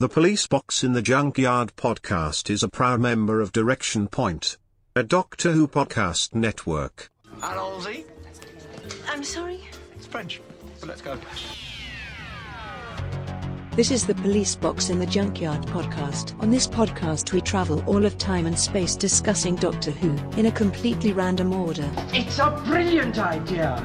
The 0.00 0.08
Police 0.08 0.46
Box 0.46 0.84
in 0.84 0.92
the 0.92 1.02
Junkyard 1.02 1.74
podcast 1.74 2.50
is 2.50 2.62
a 2.62 2.68
proud 2.68 3.00
member 3.00 3.40
of 3.40 3.50
Direction 3.50 4.06
Point, 4.06 4.56
a 4.94 5.02
Doctor 5.02 5.50
Who 5.50 5.66
podcast 5.66 6.36
network. 6.36 7.10
Allons-y. 7.40 8.04
I'm 9.08 9.24
sorry? 9.24 9.58
It's 9.96 10.06
French. 10.06 10.40
But 10.78 10.90
let's 10.90 11.02
go. 11.02 11.18
This 13.74 13.90
is 13.90 14.06
the 14.06 14.14
Police 14.14 14.54
Box 14.54 14.88
in 14.88 15.00
the 15.00 15.06
Junkyard 15.06 15.62
podcast. 15.62 16.40
On 16.40 16.48
this 16.48 16.68
podcast, 16.68 17.32
we 17.32 17.40
travel 17.40 17.82
all 17.84 18.04
of 18.04 18.16
time 18.18 18.46
and 18.46 18.56
space 18.56 18.94
discussing 18.94 19.56
Doctor 19.56 19.90
Who 19.90 20.16
in 20.38 20.46
a 20.46 20.52
completely 20.52 21.12
random 21.12 21.52
order. 21.52 21.90
It's 22.12 22.38
a 22.38 22.50
brilliant 22.66 23.18
idea. 23.18 23.84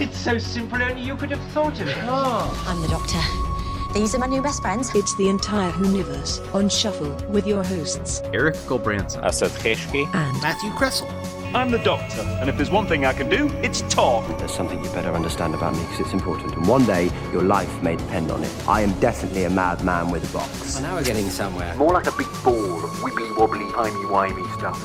It's 0.00 0.18
so 0.18 0.38
simple, 0.38 0.82
only 0.82 1.02
you 1.02 1.14
could 1.14 1.30
have 1.30 1.52
thought 1.52 1.80
of 1.80 1.86
it. 1.86 1.96
Oh. 2.00 2.64
I'm 2.66 2.82
the 2.82 2.88
doctor. 2.88 3.49
These 3.92 4.14
are 4.14 4.18
my 4.18 4.28
new 4.28 4.40
best 4.40 4.62
friends. 4.62 4.94
It's 4.94 5.16
the 5.16 5.28
entire 5.28 5.76
universe 5.82 6.40
on 6.54 6.68
shuffle 6.68 7.10
with 7.28 7.44
your 7.44 7.64
hosts 7.64 8.22
Eric 8.32 8.54
Gulbranson, 8.68 9.20
Asad 9.24 9.50
Kheshki, 9.50 10.06
and 10.14 10.40
Matthew 10.40 10.70
Kresel. 10.70 11.08
I'm 11.56 11.72
the 11.72 11.78
doctor, 11.78 12.20
and 12.20 12.48
if 12.48 12.56
there's 12.56 12.70
one 12.70 12.86
thing 12.86 13.04
I 13.04 13.12
can 13.12 13.28
do, 13.28 13.48
it's 13.64 13.80
talk. 13.92 14.24
There's 14.38 14.54
something 14.54 14.78
you 14.84 14.88
better 14.90 15.10
understand 15.10 15.56
about 15.56 15.74
me 15.74 15.80
because 15.80 16.00
it's 16.00 16.12
important, 16.12 16.54
and 16.54 16.68
one 16.68 16.86
day 16.86 17.10
your 17.32 17.42
life 17.42 17.82
may 17.82 17.96
depend 17.96 18.30
on 18.30 18.44
it. 18.44 18.68
I 18.68 18.82
am 18.82 18.92
definitely 19.00 19.42
a 19.42 19.50
madman 19.50 20.12
with 20.12 20.30
a 20.30 20.32
box. 20.32 20.74
Well, 20.76 20.84
now 20.84 20.94
we're 20.94 21.02
getting 21.02 21.28
somewhere. 21.28 21.74
More 21.74 21.92
like 21.92 22.06
a 22.06 22.12
big 22.12 22.28
ball 22.44 22.84
of 22.84 22.90
wibbly 23.00 23.36
wobbly, 23.36 23.68
timey 23.72 24.04
wimey 24.06 24.56
stuff. 24.56 24.80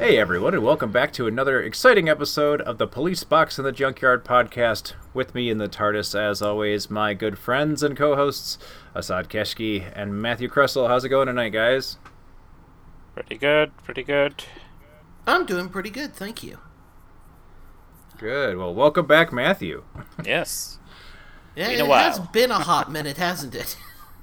Hey 0.00 0.16
everyone, 0.16 0.54
and 0.54 0.62
welcome 0.62 0.90
back 0.90 1.12
to 1.12 1.26
another 1.26 1.60
exciting 1.60 2.08
episode 2.08 2.62
of 2.62 2.78
the 2.78 2.86
Police 2.86 3.22
Box 3.22 3.58
in 3.58 3.64
the 3.66 3.70
Junkyard 3.70 4.24
podcast. 4.24 4.94
With 5.12 5.34
me 5.34 5.50
in 5.50 5.58
the 5.58 5.68
TARDIS, 5.68 6.18
as 6.18 6.40
always, 6.40 6.88
my 6.88 7.12
good 7.12 7.38
friends 7.38 7.82
and 7.82 7.94
co-hosts, 7.94 8.56
Asad 8.96 9.28
Keshki 9.28 9.92
and 9.94 10.20
Matthew 10.20 10.48
Kresel. 10.48 10.88
How's 10.88 11.04
it 11.04 11.10
going 11.10 11.26
tonight, 11.26 11.50
guys? 11.50 11.98
Pretty 13.12 13.36
good, 13.36 13.76
pretty 13.84 14.02
good. 14.02 14.42
I'm 15.26 15.44
doing 15.44 15.68
pretty 15.68 15.90
good, 15.90 16.14
thank 16.14 16.42
you. 16.42 16.58
Good. 18.16 18.56
Well, 18.56 18.74
welcome 18.74 19.06
back, 19.06 19.34
Matthew. 19.34 19.84
Yes. 20.24 20.78
Yeah, 21.54 21.68
Been 21.68 21.80
it 21.80 21.82
a 21.82 21.86
while. 21.86 22.04
has 22.10 22.18
been 22.28 22.50
a 22.50 22.60
hot 22.60 22.90
minute, 22.90 23.18
hasn't 23.18 23.54
it? 23.54 23.76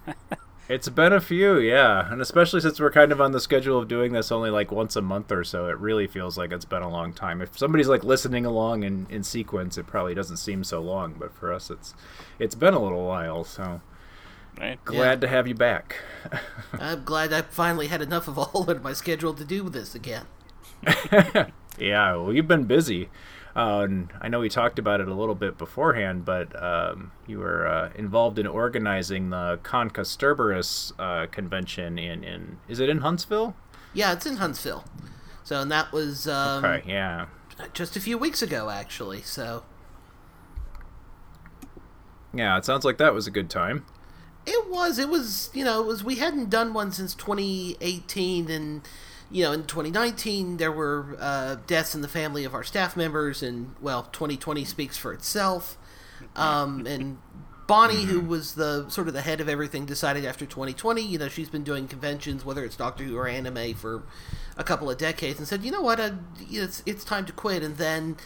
It's 0.69 0.89
been 0.89 1.13
a 1.13 1.21
few, 1.21 1.57
yeah, 1.57 2.11
and 2.11 2.21
especially 2.21 2.59
since 2.59 2.79
we're 2.79 2.91
kind 2.91 3.13
of 3.13 3.21
on 3.21 3.31
the 3.31 3.39
schedule 3.39 3.79
of 3.79 3.87
doing 3.87 4.11
this 4.11 4.33
only 4.33 4.49
like 4.49 4.69
once 4.69 4.97
a 4.97 5.01
month 5.01 5.31
or 5.31 5.45
so, 5.45 5.67
it 5.67 5.77
really 5.77 6.07
feels 6.07 6.37
like 6.37 6.51
it's 6.51 6.65
been 6.65 6.81
a 6.81 6.89
long 6.89 7.13
time. 7.13 7.41
If 7.41 7.57
somebody's 7.57 7.87
like 7.87 8.03
listening 8.03 8.45
along 8.45 8.83
in, 8.83 9.07
in 9.09 9.23
sequence, 9.23 9.77
it 9.77 9.87
probably 9.87 10.13
doesn't 10.13 10.37
seem 10.37 10.65
so 10.65 10.81
long, 10.81 11.15
but 11.17 11.33
for 11.33 11.53
us, 11.53 11.69
it's 11.69 11.93
it's 12.37 12.55
been 12.55 12.73
a 12.73 12.79
little 12.83 13.05
while. 13.05 13.43
So 13.45 13.81
Right. 14.59 14.83
glad 14.83 15.21
to 15.21 15.27
have 15.27 15.47
you 15.47 15.53
back. 15.53 15.97
I'm 16.79 17.03
glad 17.03 17.31
I 17.31 17.43
finally 17.43 17.87
had 17.87 18.01
enough 18.01 18.27
of 18.27 18.37
all 18.37 18.69
in 18.71 18.81
my 18.81 18.93
schedule 18.93 19.33
to 19.35 19.45
do 19.45 19.69
this 19.69 19.95
again. 19.95 20.25
Yeah, 21.79 22.15
well, 22.15 22.33
you've 22.33 22.47
been 22.47 22.63
busy. 22.63 23.09
Uh, 23.57 23.81
and 23.81 24.13
I 24.21 24.27
know 24.27 24.39
we 24.39 24.49
talked 24.49 24.77
about 24.77 25.01
it 25.01 25.07
a 25.07 25.13
little 25.15 25.33
bit 25.33 25.57
beforehand, 25.57 26.25
but 26.25 26.61
um, 26.61 27.11
you 27.25 27.39
were 27.39 27.65
uh, 27.67 27.89
involved 27.95 28.37
in 28.37 28.45
organizing 28.45 29.31
the 29.31 29.59
Con 29.63 29.89
Kasterborous 29.89 30.93
uh, 30.99 31.25
convention 31.25 31.97
in, 31.97 32.23
in 32.23 32.59
is 32.67 32.79
it 32.79 32.87
in 32.87 32.99
Huntsville? 32.99 33.55
Yeah, 33.95 34.13
it's 34.13 34.27
in 34.27 34.37
Huntsville. 34.37 34.85
So, 35.43 35.59
and 35.59 35.71
that 35.71 35.91
was 35.91 36.27
um, 36.27 36.63
Okay, 36.63 36.87
yeah. 36.87 37.25
just 37.73 37.95
a 37.95 37.99
few 37.99 38.15
weeks 38.15 38.43
ago, 38.43 38.69
actually. 38.69 39.23
So, 39.23 39.63
Yeah, 42.31 42.57
it 42.59 42.65
sounds 42.65 42.85
like 42.85 42.99
that 42.99 43.15
was 43.15 43.25
a 43.25 43.31
good 43.31 43.49
time. 43.49 43.85
It 44.45 44.69
was. 44.69 44.99
It 44.99 45.09
was. 45.09 45.49
You 45.53 45.63
know, 45.63 45.81
it 45.81 45.87
was. 45.87 46.03
We 46.03 46.15
hadn't 46.15 46.51
done 46.51 46.73
one 46.73 46.91
since 46.91 47.15
2018, 47.15 48.51
and 48.51 48.87
you 49.31 49.43
know, 49.43 49.51
in 49.51 49.65
2019 49.65 50.57
there 50.57 50.71
were 50.71 51.17
uh, 51.19 51.55
deaths 51.67 51.95
in 51.95 52.01
the 52.01 52.07
family 52.07 52.43
of 52.43 52.53
our 52.53 52.63
staff 52.63 52.95
members, 52.95 53.43
and 53.43 53.75
well, 53.81 54.03
2020 54.11 54.63
speaks 54.65 54.97
for 54.97 55.13
itself. 55.13 55.77
Um, 56.35 56.85
and 56.87 57.19
Bonnie, 57.67 58.05
who 58.05 58.21
was 58.21 58.55
the 58.55 58.89
sort 58.89 59.07
of 59.07 59.13
the 59.13 59.21
head 59.21 59.41
of 59.41 59.49
everything, 59.49 59.85
decided 59.85 60.25
after 60.25 60.45
2020, 60.45 61.01
you 61.01 61.17
know, 61.17 61.27
she's 61.27 61.49
been 61.49 61.63
doing 61.63 61.87
conventions, 61.87 62.45
whether 62.45 62.63
it's 62.63 62.77
Doctor 62.77 63.03
Who 63.03 63.17
or 63.17 63.27
anime, 63.27 63.73
for 63.73 64.03
a 64.55 64.63
couple 64.63 64.89
of 64.89 64.97
decades, 64.97 65.37
and 65.37 65.47
said, 65.47 65.63
you 65.63 65.71
know 65.71 65.81
what, 65.81 65.99
uh, 65.99 66.11
it's 66.49 66.81
it's 66.85 67.03
time 67.03 67.25
to 67.25 67.33
quit. 67.33 67.63
And 67.63 67.77
then 67.77 68.17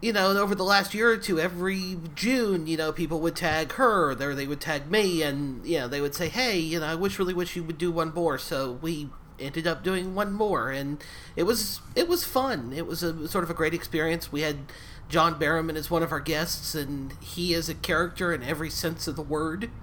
you 0.00 0.12
know, 0.12 0.30
over 0.36 0.54
the 0.54 0.64
last 0.64 0.94
year 0.94 1.10
or 1.10 1.16
two, 1.16 1.40
every 1.40 1.98
June, 2.14 2.66
you 2.66 2.76
know, 2.76 2.92
people 2.92 3.20
would 3.20 3.34
tag 3.34 3.72
her, 3.72 4.10
or 4.12 4.34
they 4.34 4.46
would 4.46 4.60
tag 4.60 4.90
me, 4.90 5.22
and 5.22 5.66
you 5.66 5.78
know, 5.78 5.88
they 5.88 6.00
would 6.00 6.14
say, 6.14 6.28
"Hey, 6.28 6.58
you 6.58 6.78
know, 6.80 6.86
I 6.86 6.94
wish, 6.94 7.18
really 7.18 7.34
wish 7.34 7.56
you 7.56 7.64
would 7.64 7.78
do 7.78 7.90
one 7.90 8.14
more." 8.14 8.38
So 8.38 8.78
we 8.80 9.08
ended 9.40 9.66
up 9.66 9.82
doing 9.84 10.14
one 10.14 10.32
more, 10.32 10.70
and 10.70 11.02
it 11.36 11.44
was 11.44 11.80
it 11.94 12.08
was 12.08 12.24
fun. 12.24 12.72
It 12.74 12.86
was 12.86 13.02
a 13.02 13.28
sort 13.28 13.44
of 13.44 13.50
a 13.50 13.54
great 13.54 13.74
experience. 13.74 14.30
We 14.32 14.42
had 14.42 14.58
John 15.08 15.38
Barrowman 15.38 15.76
as 15.76 15.90
one 15.90 16.02
of 16.02 16.12
our 16.12 16.20
guests, 16.20 16.74
and 16.74 17.14
he 17.20 17.54
is 17.54 17.68
a 17.68 17.74
character 17.74 18.32
in 18.32 18.42
every 18.42 18.70
sense 18.70 19.06
of 19.08 19.16
the 19.16 19.22
word. 19.22 19.70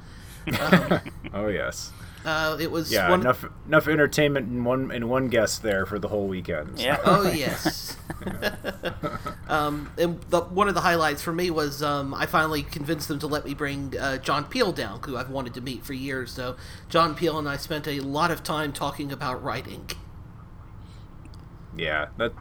Um, 0.60 1.00
Oh 1.34 1.48
yes. 1.48 1.92
Uh, 2.25 2.58
it 2.59 2.72
was 2.72 2.91
Yeah, 2.91 3.09
one. 3.09 3.22
enough 3.22 3.46
enough 3.68 3.88
entertainment 3.88 4.47
in 4.50 4.63
one 4.63 4.91
in 4.91 5.08
one 5.08 5.28
guest 5.30 5.62
there 5.63 5.86
for 5.86 6.00
the 6.00 6.08
whole 6.09 6.28
weekend. 6.28 6.80
so- 6.80 6.86
Yeah. 6.86 7.00
Oh 7.06 7.31
yes. 7.31 7.96
um, 9.47 9.90
and 9.97 10.19
the, 10.30 10.41
one 10.41 10.68
of 10.68 10.74
the 10.75 10.81
highlights 10.81 11.22
for 11.22 11.31
me 11.34 11.50
was 11.52 11.81
um, 11.84 12.13
I 12.13 12.25
finally 12.25 12.63
convinced 12.63 13.08
them 13.08 13.19
to 13.19 13.28
let 13.28 13.46
me 13.46 13.53
bring 13.53 13.96
uh, 13.97 14.18
John 14.18 14.46
Peel 14.46 14.72
down, 14.72 15.02
who 15.03 15.18
I've 15.18 15.30
wanted 15.30 15.53
to 15.56 15.62
meet 15.62 15.86
for 15.86 15.94
years. 15.94 16.31
So 16.31 16.56
John 16.90 17.16
Peel 17.16 17.38
and 17.38 17.47
I 17.47 17.58
spent 17.58 17.88
a 17.88 18.00
lot 18.00 18.31
of 18.31 18.44
time 18.44 18.74
talking 18.74 19.12
about 19.12 19.44
writing. 19.44 19.90
Yeah, 21.78 22.07
that 22.18 22.34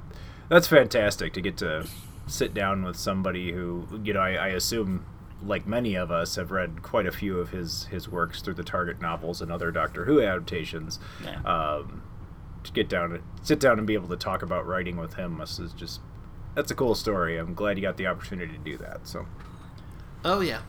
that's 0.48 0.68
fantastic 0.68 1.32
to 1.34 1.40
get 1.40 1.56
to 1.58 1.86
sit 2.26 2.54
down 2.54 2.84
with 2.84 2.96
somebody 2.96 3.52
who 3.52 3.86
you 4.02 4.12
know 4.14 4.20
I, 4.20 4.32
I 4.34 4.48
assume 4.48 5.04
like 5.46 5.66
many 5.66 5.94
of 5.94 6.10
us 6.10 6.36
have 6.36 6.50
read 6.50 6.82
quite 6.82 7.06
a 7.06 7.12
few 7.12 7.38
of 7.38 7.50
his 7.50 7.84
his 7.86 8.08
works 8.08 8.40
through 8.42 8.54
the 8.54 8.64
Target 8.64 9.00
novels 9.00 9.40
and 9.42 9.50
other 9.52 9.70
Doctor 9.70 10.04
Who 10.04 10.20
adaptations. 10.20 10.98
Yeah. 11.24 11.40
Um, 11.42 12.02
to 12.64 12.72
get 12.72 12.88
down 12.88 13.10
to 13.10 13.20
sit 13.42 13.60
down 13.60 13.76
and 13.78 13.86
be 13.86 13.92
able 13.94 14.08
to 14.08 14.16
talk 14.16 14.42
about 14.42 14.66
writing 14.66 14.96
with 14.96 15.14
him 15.14 15.36
must 15.36 15.60
is 15.60 15.72
just 15.74 16.00
that's 16.54 16.70
a 16.70 16.74
cool 16.74 16.94
story. 16.94 17.36
I'm 17.36 17.54
glad 17.54 17.76
you 17.76 17.82
got 17.82 17.96
the 17.96 18.06
opportunity 18.06 18.52
to 18.52 18.58
do 18.58 18.76
that. 18.78 19.06
So 19.06 19.26
Oh 20.24 20.40
yeah, 20.40 20.62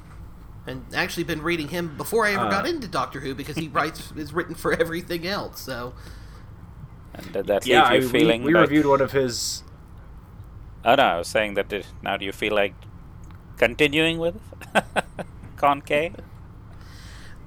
and 0.68 0.84
actually 0.94 1.24
been 1.24 1.42
reading 1.42 1.70
him 1.70 1.96
before 1.96 2.26
I 2.26 2.34
ever 2.34 2.46
Uh. 2.46 2.50
got 2.50 2.68
into 2.68 2.88
Doctor 2.88 3.22
Who 3.22 3.34
because 3.34 3.56
he 3.56 3.68
writes 3.78 4.12
is 4.16 4.34
written 4.34 4.56
for 4.56 4.74
everything 4.74 5.26
else. 5.26 5.62
So 5.62 5.94
And 7.14 7.32
did 7.32 7.48
that 7.48 7.66
yeah, 7.66 7.90
leave 7.92 8.06
I, 8.10 8.12
feeling 8.12 8.42
we, 8.44 8.48
we 8.48 8.54
like... 8.60 8.70
reviewed 8.70 8.86
one 8.88 9.02
of 9.02 9.14
his. 9.14 9.64
Oh, 10.84 10.96
no, 10.96 11.04
I 11.04 11.18
was 11.18 11.28
saying 11.28 11.56
that 11.56 11.72
it, 11.74 11.88
now 12.04 12.16
do 12.18 12.26
you 12.26 12.32
feel 12.32 12.54
like 12.54 12.76
continuing 13.58 14.18
with 14.18 14.40
Conk? 15.58 15.92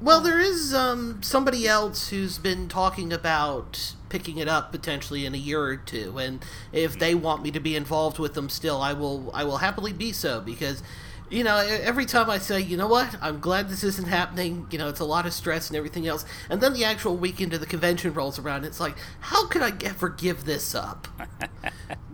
Well, 0.01 0.21
there 0.21 0.39
is 0.39 0.73
um, 0.73 1.23
somebody 1.23 1.67
else 1.67 2.11
who's 2.11 2.39
been 2.39 2.69
talking 2.69 3.13
about 3.13 3.95
picking 4.09 4.39
it 4.39 4.47
up 4.49 4.71
potentially 4.71 5.27
in 5.27 5.35
a 5.35 5.39
year 5.39 5.61
or 5.61 5.77
two, 5.77 6.19
and 6.19 6.45
if 6.73 6.97
they 6.99 7.17
want 7.17 7.43
me 7.43 7.51
to 7.51 7.59
be 7.59 7.75
involved 7.75 8.19
with 8.19 8.35
them 8.35 8.49
still, 8.49 8.81
I 8.81 8.93
will. 8.93 9.31
I 9.35 9.43
will 9.43 9.59
happily 9.59 9.93
be 9.93 10.13
so 10.13 10.41
because, 10.41 10.85
you 11.31 11.45
know, 11.45 11.61
e- 11.63 11.69
every 11.83 12.07
time 12.07 12.31
I 12.31 12.39
say, 12.39 12.61
you 12.61 12.77
know 12.77 12.89
what, 12.89 13.17
I'm 13.21 13.41
glad 13.41 13.69
this 13.69 13.85
isn't 13.85 14.09
happening. 14.09 14.67
You 14.71 14.79
know, 14.79 14.89
it's 14.89 15.01
a 15.01 15.05
lot 15.05 15.27
of 15.27 15.33
stress 15.33 15.69
and 15.69 15.77
everything 15.77 16.07
else, 16.07 16.25
and 16.51 16.61
then 16.61 16.73
the 16.73 16.85
actual 16.85 17.17
weekend 17.17 17.55
of 17.55 17.61
the 17.61 17.67
convention 17.67 18.13
rolls 18.15 18.39
around. 18.39 18.65
It's 18.65 18.81
like, 18.81 18.97
how 19.21 19.47
could 19.47 19.63
I 19.63 19.73
ever 19.85 20.09
give 20.09 20.45
this 20.45 20.75
up? 20.75 21.09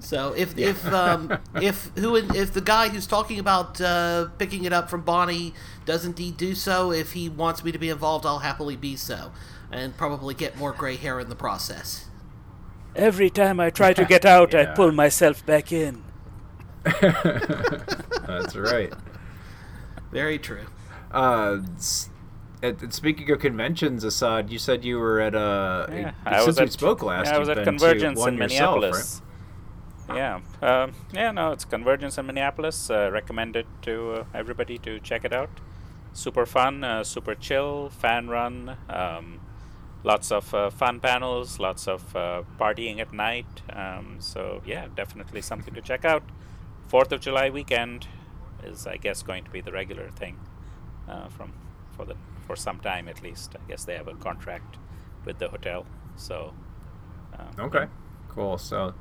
So 0.01 0.35
if 0.35 0.59
if 0.59 0.85
um, 0.93 1.39
if 1.55 1.87
who 1.97 2.17
if 2.17 2.53
the 2.53 2.61
guy 2.61 2.89
who's 2.91 3.07
talking 3.07 3.39
about 3.39 3.81
uh, 3.81 4.27
picking 4.39 4.65
it 4.65 4.73
up 4.73 4.91
from 4.91 5.01
Bonnie 5.01 5.55
does 5.87 6.05
indeed 6.05 6.37
do 6.37 6.55
so, 6.55 6.93
if 6.93 7.13
he 7.13 7.31
wants 7.31 7.65
me 7.65 7.73
to 7.73 7.79
be 7.79 7.89
involved, 7.89 8.27
I'll 8.27 8.41
happily 8.41 8.77
be 8.77 8.97
so, 8.97 9.33
and 9.73 9.97
probably 9.97 10.35
get 10.35 10.59
more 10.59 10.73
gray 10.73 10.97
hair 10.97 11.21
in 11.21 11.31
the 11.31 11.35
process. 11.35 12.05
Every 12.95 13.31
time 13.31 13.61
I 13.61 13.71
try 13.71 13.95
to 13.95 14.05
get 14.05 14.25
out, 14.25 14.55
I 14.55 14.67
pull 14.75 14.93
myself 14.93 15.45
back 15.47 15.73
in. 15.73 16.05
That's 16.85 18.55
right. 18.57 18.93
Very 20.15 20.39
true. 20.39 20.67
Uh, 21.13 21.59
and- 22.63 22.81
and 22.83 22.95
speaking 22.95 23.31
of 23.33 23.41
conventions, 23.41 24.05
Asad, 24.05 24.49
you 24.51 24.59
said 24.59 24.85
you 24.85 24.99
were 24.99 25.21
at 25.21 25.35
a. 25.35 26.13
Yeah, 26.25 26.41
since 26.45 26.61
we 26.61 26.67
spoke 26.69 27.03
last. 27.03 27.27
Yeah, 27.27 27.35
I 27.35 27.39
was 27.39 27.49
you've 27.49 27.59
at 27.59 27.65
been 27.65 27.75
to 27.77 27.85
Convergence 27.85 28.19
one 28.19 28.35
in 28.35 28.41
yourself, 28.41 28.75
Minneapolis. 28.81 29.23
Yeah, 30.09 30.41
um, 30.63 30.93
yeah, 31.13 31.31
no, 31.33 31.51
it's 31.53 31.65
Convergence 31.65 32.17
in 32.17 32.27
Minneapolis. 32.27 32.89
Uh, 32.91 33.11
recommended 33.13 33.67
to 33.83 34.13
uh, 34.13 34.25
everybody 34.33 34.79
to 34.79 35.01
check 35.01 35.25
it 35.25 35.33
out. 35.33 35.51
Super 36.13 36.47
fun, 36.47 36.85
uh, 36.85 37.03
super 37.03 37.35
chill, 37.35 37.91
fan 37.91 38.29
run. 38.29 38.77
Um, 38.89 39.41
lots 40.05 40.31
of 40.31 40.55
uh, 40.55 40.71
fun 40.71 41.01
panels, 41.01 41.59
lots 41.59 41.89
of 41.89 42.15
uh, 42.15 42.43
partying 42.59 43.01
at 43.01 43.13
night. 43.13 43.63
Um, 43.73 44.17
so 44.21 44.63
yeah, 44.65 44.87
definitely 44.95 45.43
something 45.43 45.75
to 45.75 45.81
check 45.83 46.05
out. 46.05 46.23
Fourth 46.87 47.11
of 47.13 47.21
July 47.21 47.51
weekend 47.51 48.07
is, 48.65 48.87
I 48.87 48.97
guess, 48.97 49.23
going 49.23 49.45
to 49.45 49.51
be 49.51 49.61
the 49.61 49.73
regular 49.73 50.11
thing 50.11 50.39
uh, 51.09 51.29
from 51.29 51.53
for 51.97 52.05
the 52.05 52.17
for 52.47 52.57
some 52.57 52.81
time 52.81 53.09
at 53.09 53.23
least. 53.23 53.55
I 53.57 53.69
guess 53.69 53.85
they 53.85 53.97
have 53.97 54.09
a 54.09 54.15
contract 54.15 54.77
with 55.25 55.39
the 55.39 55.49
hotel, 55.49 55.87
so. 56.17 56.55
Uh, 57.33 57.63
Okay, 57.67 57.87
cool. 58.29 58.59
So, 58.59 58.95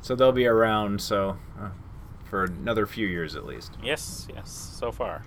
so 0.00 0.14
they'll 0.14 0.32
be 0.32 0.46
around. 0.46 1.00
So, 1.00 1.38
uh, 1.60 1.70
for 2.24 2.44
another 2.44 2.86
few 2.86 3.06
years 3.06 3.36
at 3.36 3.44
least. 3.44 3.76
Yes, 3.82 4.26
yes, 4.34 4.50
so 4.50 4.90
far. 4.90 5.22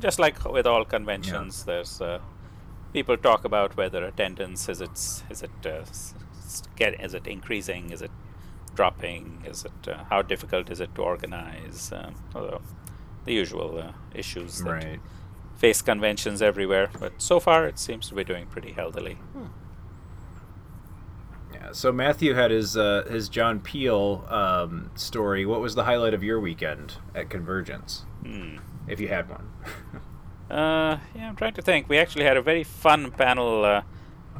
Just 0.00 0.18
like 0.18 0.44
with 0.44 0.66
all 0.66 0.84
conventions, 0.84 1.64
there's 1.64 2.00
uh, 2.00 2.18
people 2.92 3.16
talk 3.16 3.44
about 3.44 3.76
whether 3.76 4.04
attendance 4.04 4.68
is 4.68 4.80
it 4.80 5.22
is 5.30 5.42
it 5.42 5.66
uh, 5.66 5.84
get 6.76 7.00
is 7.00 7.14
it 7.14 7.26
increasing, 7.26 7.90
is 7.90 8.02
it 8.02 8.10
dropping, 8.74 9.42
is 9.46 9.64
it 9.64 9.88
uh, 9.88 10.04
how 10.10 10.22
difficult 10.22 10.70
is 10.70 10.80
it 10.80 10.92
to 10.96 11.02
organize, 11.02 11.92
um, 11.92 12.14
although 12.34 12.60
the 13.24 13.32
usual 13.34 13.78
uh, 13.78 13.92
issues 14.14 14.58
that 14.62 14.70
Right. 14.70 15.00
face 15.56 15.82
conventions 15.82 16.42
everywhere. 16.42 16.90
But 16.98 17.12
so 17.18 17.38
far, 17.40 17.66
it 17.66 17.78
seems 17.78 18.08
to 18.08 18.14
be 18.14 18.24
doing 18.24 18.46
pretty 18.46 18.72
healthily. 18.72 19.18
Yeah. 21.54 21.72
So 21.72 21.92
Matthew 21.92 22.34
had 22.34 22.50
his 22.50 22.76
uh, 22.76 23.04
his 23.10 23.28
John 23.28 23.60
Peel 23.60 24.24
um, 24.28 24.90
story. 24.94 25.44
What 25.46 25.60
was 25.60 25.74
the 25.74 25.84
highlight 25.84 26.14
of 26.14 26.22
your 26.22 26.40
weekend 26.40 26.94
at 27.14 27.28
Convergence, 27.30 28.04
Hmm. 28.24 28.56
if 28.88 29.00
you 29.00 29.08
had 29.08 29.28
one? 29.28 29.48
Uh, 30.50 30.98
yeah, 31.14 31.28
I'm 31.30 31.36
trying 31.36 31.54
to 31.54 31.62
think. 31.62 31.88
We 31.88 31.96
actually 31.96 32.24
had 32.24 32.36
a 32.36 32.42
very 32.42 32.62
fun 32.62 33.10
panel. 33.10 33.64
Uh, 33.64 33.82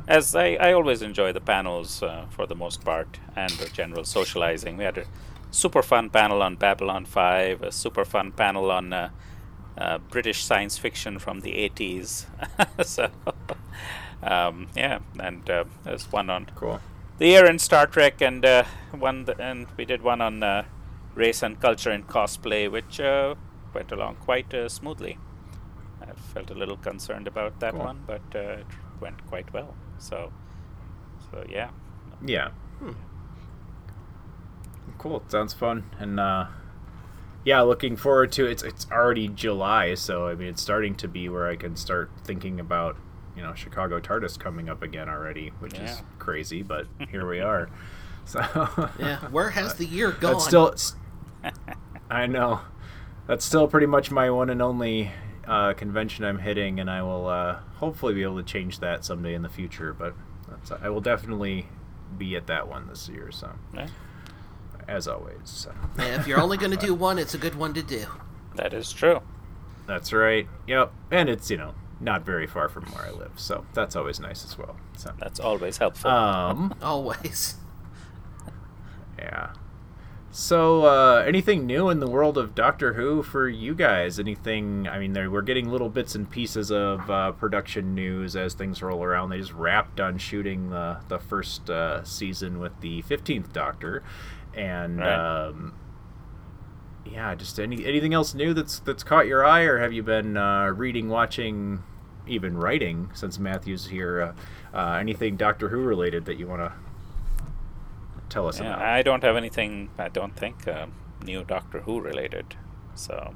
as 0.06 0.36
I, 0.36 0.56
I 0.60 0.74
always 0.74 1.00
enjoy 1.00 1.32
the 1.32 1.40
panels 1.40 2.02
uh, 2.02 2.26
for 2.28 2.46
the 2.46 2.54
most 2.54 2.84
part 2.84 3.18
and 3.34 3.50
the 3.52 3.70
general 3.70 4.04
socializing. 4.04 4.76
We 4.76 4.84
had 4.84 4.98
a 4.98 5.04
super 5.52 5.82
fun 5.82 6.10
panel 6.10 6.42
on 6.42 6.56
Babylon 6.56 7.04
5, 7.04 7.62
a 7.62 7.70
super 7.70 8.04
fun 8.04 8.32
panel 8.32 8.70
on 8.70 8.92
uh, 8.92 9.10
uh, 9.78 9.98
British 9.98 10.42
science 10.42 10.78
fiction 10.78 11.18
from 11.18 11.40
the 11.40 11.52
80s. 11.52 12.26
so, 12.84 13.10
um, 14.22 14.68
yeah, 14.74 14.98
and 15.20 15.48
uh, 15.48 15.64
there's 15.84 16.10
one 16.10 16.28
on 16.30 16.46
cool. 16.56 16.80
the 17.18 17.26
year 17.26 17.46
in 17.46 17.58
Star 17.58 17.86
Trek, 17.86 18.20
and 18.20 18.44
uh, 18.44 18.64
one 18.98 19.26
th- 19.26 19.38
and 19.38 19.66
we 19.76 19.84
did 19.84 20.02
one 20.02 20.20
on 20.20 20.42
uh, 20.42 20.64
race 21.14 21.42
and 21.42 21.60
culture 21.60 21.92
in 21.92 22.02
cosplay, 22.04 22.70
which 22.70 22.98
uh, 22.98 23.34
went 23.74 23.92
along 23.92 24.16
quite 24.16 24.52
uh, 24.54 24.68
smoothly. 24.68 25.18
I 26.00 26.12
felt 26.34 26.50
a 26.50 26.54
little 26.54 26.76
concerned 26.78 27.28
about 27.28 27.60
that 27.60 27.74
Cool. 27.74 27.84
one, 27.84 28.02
but 28.06 28.22
uh, 28.34 28.38
it 28.60 28.66
went 29.00 29.24
quite 29.26 29.52
well. 29.52 29.74
So, 29.98 30.32
so 31.30 31.44
yeah. 31.48 31.70
Yeah. 32.24 32.50
Cool. 35.02 35.16
It 35.16 35.30
Sounds 35.32 35.52
fun. 35.52 35.90
And 35.98 36.20
uh, 36.20 36.46
yeah, 37.44 37.60
looking 37.62 37.96
forward 37.96 38.30
to 38.32 38.46
it. 38.46 38.52
It's 38.52 38.62
it's 38.62 38.86
already 38.92 39.26
July, 39.26 39.94
so 39.94 40.28
I 40.28 40.36
mean 40.36 40.46
it's 40.48 40.62
starting 40.62 40.94
to 40.96 41.08
be 41.08 41.28
where 41.28 41.48
I 41.48 41.56
can 41.56 41.74
start 41.74 42.08
thinking 42.24 42.60
about 42.60 42.96
you 43.36 43.42
know 43.42 43.52
Chicago 43.52 43.98
TARDIS 43.98 44.38
coming 44.38 44.68
up 44.68 44.80
again 44.80 45.08
already, 45.08 45.48
which 45.58 45.74
Yeah. 45.74 45.84
is 45.90 46.02
crazy, 46.20 46.62
but 46.62 46.86
here 47.10 47.28
we 47.28 47.40
are. 47.40 47.68
So 48.24 48.38
Yeah, 49.00 49.18
where 49.30 49.50
has 49.50 49.74
the 49.78 49.86
year 49.86 50.12
gone? 50.12 50.34
That's 50.34 50.44
still. 50.44 50.72
I 52.10 52.26
know. 52.26 52.60
That's 53.26 53.44
still 53.44 53.66
pretty 53.66 53.86
much 53.86 54.12
my 54.12 54.30
one 54.30 54.50
and 54.50 54.62
only 54.62 55.10
uh, 55.48 55.72
convention 55.72 56.24
I'm 56.24 56.38
hitting, 56.38 56.78
and 56.78 56.88
I 56.88 57.02
will 57.02 57.26
uh, 57.26 57.58
hopefully 57.76 58.14
be 58.14 58.22
able 58.22 58.36
to 58.36 58.42
change 58.44 58.78
that 58.78 59.04
someday 59.04 59.34
in 59.34 59.42
the 59.42 59.48
future. 59.48 59.92
But 59.92 60.14
that's, 60.48 60.70
I 60.70 60.88
will 60.90 61.00
definitely 61.00 61.66
be 62.16 62.36
at 62.36 62.46
that 62.46 62.68
one 62.68 62.86
this 62.86 63.08
year. 63.08 63.32
So, 63.32 63.50
Yeah. 63.74 63.88
As 64.88 65.08
always. 65.08 65.36
So. 65.44 65.72
Yeah, 65.98 66.20
if 66.20 66.26
you're 66.26 66.40
only 66.40 66.56
going 66.56 66.72
to 66.72 66.76
do 66.76 66.94
one, 66.94 67.18
it's 67.18 67.34
a 67.34 67.38
good 67.38 67.54
one 67.54 67.74
to 67.74 67.82
do. 67.82 68.06
That 68.54 68.74
is 68.74 68.92
true. 68.92 69.20
That's 69.86 70.12
right. 70.12 70.46
Yep. 70.66 70.92
And 71.10 71.28
it's 71.28 71.50
you 71.50 71.56
know 71.56 71.74
not 72.00 72.24
very 72.24 72.46
far 72.46 72.68
from 72.68 72.84
where 72.86 73.06
I 73.06 73.10
live, 73.10 73.32
so 73.36 73.64
that's 73.74 73.96
always 73.96 74.20
nice 74.20 74.44
as 74.44 74.58
well. 74.58 74.76
So 74.96 75.12
That's 75.18 75.40
always 75.40 75.78
helpful. 75.78 76.10
Um. 76.10 76.74
Always. 76.82 77.56
Yeah. 79.18 79.52
So, 80.34 80.86
uh, 80.86 81.24
anything 81.26 81.66
new 81.66 81.90
in 81.90 82.00
the 82.00 82.08
world 82.08 82.38
of 82.38 82.54
Doctor 82.54 82.94
Who 82.94 83.22
for 83.22 83.50
you 83.50 83.74
guys? 83.74 84.18
Anything? 84.18 84.88
I 84.88 84.98
mean, 84.98 85.12
there, 85.12 85.30
we're 85.30 85.42
getting 85.42 85.68
little 85.68 85.90
bits 85.90 86.14
and 86.14 86.28
pieces 86.28 86.72
of 86.72 87.10
uh, 87.10 87.32
production 87.32 87.94
news 87.94 88.34
as 88.34 88.54
things 88.54 88.80
roll 88.80 89.04
around. 89.04 89.28
They 89.28 89.38
just 89.38 89.52
wrapped 89.52 90.00
on 90.00 90.16
shooting 90.16 90.70
the 90.70 91.00
the 91.08 91.18
first 91.18 91.68
uh, 91.68 92.02
season 92.04 92.60
with 92.60 92.80
the 92.80 93.02
fifteenth 93.02 93.52
Doctor, 93.52 94.02
and 94.56 94.98
Right. 94.98 95.46
um, 95.48 95.74
yeah, 97.04 97.34
just 97.34 97.58
any 97.60 97.84
anything 97.84 98.14
else 98.14 98.34
new 98.34 98.54
that's 98.54 98.78
that's 98.80 99.02
caught 99.02 99.26
your 99.26 99.44
eye, 99.44 99.62
or 99.62 99.78
have 99.80 99.92
you 99.92 100.02
been 100.02 100.36
uh, 100.36 100.66
reading, 100.68 101.08
watching, 101.08 101.82
even 102.26 102.56
writing 102.56 103.10
since 103.14 103.38
Matthew's 103.38 103.88
here? 103.88 104.34
Uh, 104.74 104.76
uh, 104.76 104.92
anything 104.94 105.36
Doctor 105.36 105.68
Who 105.68 105.80
related 105.82 106.24
that 106.26 106.38
you 106.38 106.46
want 106.46 106.62
to 106.62 106.72
tell 108.28 108.46
us 108.48 108.60
Yeah, 108.60 108.68
about? 108.74 108.82
I 108.82 109.02
don't 109.02 109.22
have 109.22 109.36
anything. 109.36 109.90
I 109.98 110.08
don't 110.08 110.34
think 110.36 110.66
uh, 110.66 110.86
new 111.22 111.44
Doctor 111.44 111.80
Who 111.80 112.00
related. 112.00 112.54
So 112.94 113.34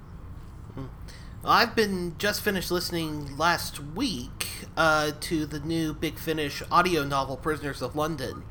I've 1.45 1.75
been 1.77 2.15
just 2.19 2.41
finished 2.43 2.71
listening 2.71 3.37
last 3.37 3.79
week 3.81 4.47
uh, 4.77 5.13
to 5.21 5.47
the 5.47 5.61
new 5.61 5.93
Big 5.95 6.19
Finish 6.19 6.63
audio 6.71 7.05
novel 7.05 7.37
"Prisoners 7.37 7.83
of 7.83 7.95
London," 7.97 8.43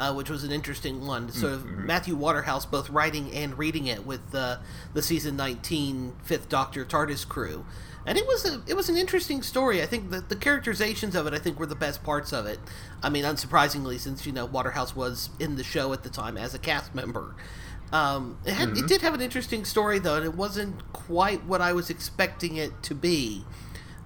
uh, 0.00 0.12
which 0.14 0.30
was 0.30 0.42
an 0.42 0.50
interesting 0.50 1.06
one. 1.06 1.30
Sort 1.30 1.52
of 1.52 1.60
Mhm. 1.64 1.84
Matthew 1.84 2.16
Waterhouse 2.16 2.64
both 2.64 2.88
writing 2.90 3.30
and 3.32 3.56
reading 3.58 3.86
it 3.86 4.06
with 4.06 4.34
uh, 4.34 4.56
the 4.94 5.02
season 5.02 5.36
19 5.36 6.14
Fifth 6.24 6.48
Doctor 6.48 6.84
TARDIS 6.86 7.28
crew, 7.28 7.66
and 8.06 8.16
it 8.16 8.26
was 8.26 8.44
a 8.46 8.62
it 8.66 8.74
was 8.74 8.88
an 8.88 8.96
interesting 8.96 9.42
story. 9.42 9.82
I 9.82 9.86
think 9.86 10.10
the 10.10 10.22
the 10.22 10.36
characterizations 10.36 11.14
of 11.14 11.26
it 11.26 11.34
I 11.34 11.38
think 11.38 11.60
were 11.60 11.66
the 11.66 11.74
best 11.76 12.02
parts 12.02 12.32
of 12.32 12.46
it. 12.46 12.58
I 13.02 13.10
mean, 13.10 13.24
unsurprisingly, 13.24 14.00
since 14.00 14.24
you 14.24 14.32
know 14.32 14.46
Waterhouse 14.46 14.96
was 14.96 15.28
in 15.38 15.56
the 15.56 15.64
show 15.64 15.92
at 15.92 16.02
the 16.02 16.10
time 16.10 16.36
as 16.38 16.54
a 16.54 16.58
cast 16.58 16.94
member. 16.94 17.34
Um, 17.92 18.38
it, 18.44 18.52
had, 18.54 18.68
Mhm. 18.68 18.78
it 18.78 18.86
did 18.86 19.02
have 19.02 19.14
an 19.14 19.20
interesting 19.20 19.64
story 19.64 19.98
though, 19.98 20.14
and 20.14 20.24
it 20.24 20.34
wasn't 20.36 20.92
quite 20.92 21.44
what 21.44 21.60
I 21.60 21.72
was 21.72 21.90
expecting 21.90 22.56
it 22.56 22.82
to 22.84 22.94
be. 22.94 23.44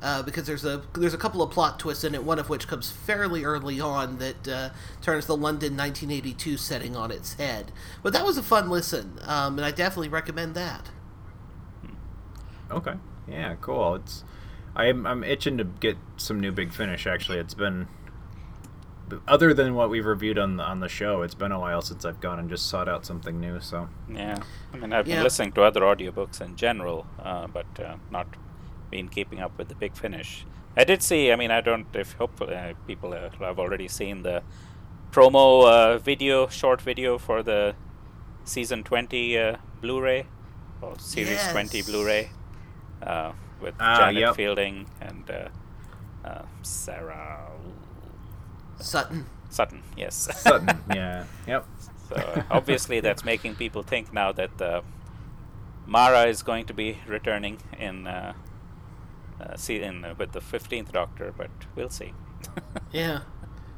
Uh, 0.03 0.23
because 0.23 0.47
there's 0.47 0.67
a 0.67 0.83
there's 0.93 1.15
a 1.15 1.19
couple 1.19 1.41
of 1.41 1.51
plot 1.51 1.79
twists 1.79 2.05
in 2.05 2.15
it, 2.15 2.23
one 2.23 2.39
of 2.39 2.51
which 2.51 2.69
comes 2.69 2.91
fairly 2.91 3.43
early 3.43 3.81
on 3.81 4.19
that 4.19 4.49
uh, 4.49 4.71
turns 5.01 5.25
the 5.27 5.37
London 5.37 5.77
1982 5.77 6.59
setting 6.59 6.95
on 6.95 7.11
its 7.11 7.35
head. 7.35 7.73
But 8.03 8.13
that 8.13 8.25
was 8.25 8.37
a 8.37 8.43
fun 8.43 8.69
listen, 8.69 9.19
um, 9.23 9.59
and 9.59 9.65
I 9.65 9.71
definitely 9.71 10.11
recommend 10.11 10.55
that. 10.57 10.91
Okay. 12.71 12.95
Yeah, 13.27 13.55
cool. 13.61 13.95
It's 13.97 14.25
I'm 14.77 15.07
I'm 15.07 15.25
itching 15.25 15.59
to 15.59 15.65
get 15.65 15.97
some 16.17 16.41
new 16.41 16.53
Big 16.53 16.73
Finish. 16.73 17.07
Actually, 17.07 17.39
it's 17.39 17.55
been 17.55 17.89
other 19.29 19.55
than 19.55 19.75
what 19.75 19.91
we've 19.91 20.07
reviewed 20.07 20.39
on 20.39 20.57
the 20.57 20.63
on 20.63 20.81
the 20.81 20.89
show. 20.89 21.23
It's 21.23 21.35
been 21.35 21.53
a 21.53 21.61
while 21.61 21.83
since 21.83 22.05
I've 22.05 22.21
gone 22.21 22.39
and 22.39 22.49
just 22.49 22.67
sought 22.67 22.89
out 22.89 23.07
something 23.07 23.41
new. 23.41 23.61
So 23.61 23.89
yeah, 24.11 24.43
I 24.73 24.77
mean 24.77 24.93
I've 24.93 25.07
been 25.07 25.23
listening 25.23 25.53
to 25.53 25.63
other 25.63 25.81
audiobooks 25.83 26.41
in 26.41 26.57
general, 26.57 27.07
uh, 27.23 27.47
but 27.47 27.67
uh, 27.79 27.97
not 28.11 28.27
been 28.91 29.09
keeping 29.09 29.41
up 29.41 29.57
with 29.59 29.69
the 29.69 29.75
Big 29.75 29.97
Finish. 29.97 30.47
I 30.77 30.85
did 30.85 31.03
see. 31.03 31.31
I 31.31 31.37
mean, 31.37 31.51
I 31.51 31.61
don't. 31.61 31.87
If 31.95 32.15
hopefully 32.15 32.55
uh, 32.55 32.75
people 32.87 33.13
uh, 33.15 33.31
have 33.41 33.59
already 33.59 33.89
seen 33.89 34.23
the 34.23 34.43
promo 35.13 35.65
uh, 35.65 35.99
video, 35.99 36.49
short 36.49 36.81
video 36.81 37.19
for 37.19 37.43
the 37.43 37.75
season 38.45 38.83
20 38.83 39.39
uh, 39.39 39.57
Blu-ray 39.81 40.27
or 40.83 40.99
series 40.99 41.41
20 41.49 41.83
Blu-ray 41.83 42.31
uh, 43.03 43.33
with 43.61 43.75
Ah, 43.81 43.99
Janet 43.99 44.21
yep. 44.21 44.37
Fielding 44.37 44.87
and 45.01 45.31
uh, 45.31 45.49
uh, 46.29 46.43
Sarah 46.63 47.49
Sutton. 48.81 49.27
Sutton. 49.51 49.83
Yes. 49.97 50.15
Sutton. 50.41 50.79
yeah. 50.95 51.25
Yep. 51.47 51.67
So 52.09 52.45
obviously, 52.51 53.01
that's 53.01 53.25
making 53.33 53.55
people 53.55 53.83
think 53.83 54.13
now 54.13 54.33
that 54.33 54.61
uh, 54.61 54.83
Mara 55.87 56.27
is 56.27 56.43
going 56.43 56.67
to 56.67 56.75
be 56.75 56.99
returning 57.07 57.59
in 57.79 58.07
uh, 59.41 59.57
see 59.57 59.83
in 59.83 60.05
uh, 60.05 60.15
with 60.19 60.33
the 60.33 60.41
fifteenth 60.41 60.93
Doctor, 60.93 61.33
but 61.37 61.51
we'll 61.75 61.91
see. 61.91 62.13
Yeah. 62.93 63.21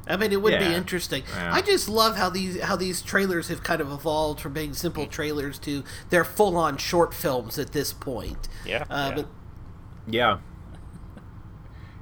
I 0.09 0.15
mean, 0.15 0.31
it 0.31 0.41
would 0.41 0.57
be 0.57 0.73
interesting. 0.73 1.23
Yeah. 1.33 1.53
I 1.53 1.61
just 1.61 1.89
love 1.89 2.15
how 2.15 2.29
these 2.29 2.61
how 2.61 2.75
these 2.77 3.01
trailers 3.01 3.49
have 3.49 3.63
kind 3.63 3.81
of 3.81 3.91
evolved 3.91 4.39
from 4.39 4.53
being 4.53 4.73
simple 4.73 5.05
trailers 5.07 5.59
to 5.59 5.83
they're 6.09 6.23
full 6.23 6.55
on 6.55 6.77
short 6.77 7.13
films 7.13 7.59
at 7.59 7.73
this 7.73 7.91
point. 7.93 8.47
Yeah, 8.63 8.85
Uh, 8.89 9.11
yeah. 9.15 9.15
But 9.15 9.27
Yeah. 10.07 10.37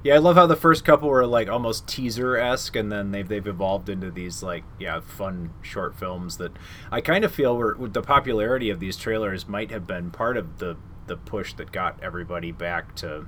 Yeah, 0.02 0.14
I 0.14 0.18
love 0.18 0.36
how 0.36 0.46
the 0.46 0.54
first 0.56 0.84
couple 0.84 1.08
were 1.08 1.26
like 1.26 1.48
almost 1.48 1.88
teaser 1.88 2.36
esque, 2.36 2.76
and 2.76 2.92
then 2.92 3.10
they've 3.10 3.26
they've 3.26 3.46
evolved 3.46 3.88
into 3.88 4.10
these 4.10 4.40
like 4.42 4.62
yeah 4.78 5.00
fun 5.00 5.52
short 5.62 5.96
films 5.96 6.36
that 6.36 6.52
I 6.92 7.00
kind 7.00 7.24
of 7.24 7.34
feel 7.34 7.56
were 7.56 7.74
with 7.76 7.92
the 7.92 8.02
popularity 8.02 8.70
of 8.70 8.78
these 8.78 8.96
trailers 8.96 9.48
might 9.48 9.70
have 9.72 9.86
been 9.86 10.10
part 10.12 10.36
of 10.36 10.58
the 10.58 10.76
the 11.08 11.16
push 11.16 11.54
that 11.54 11.72
got 11.72 11.98
everybody 12.02 12.52
back 12.52 12.94
to 12.96 13.26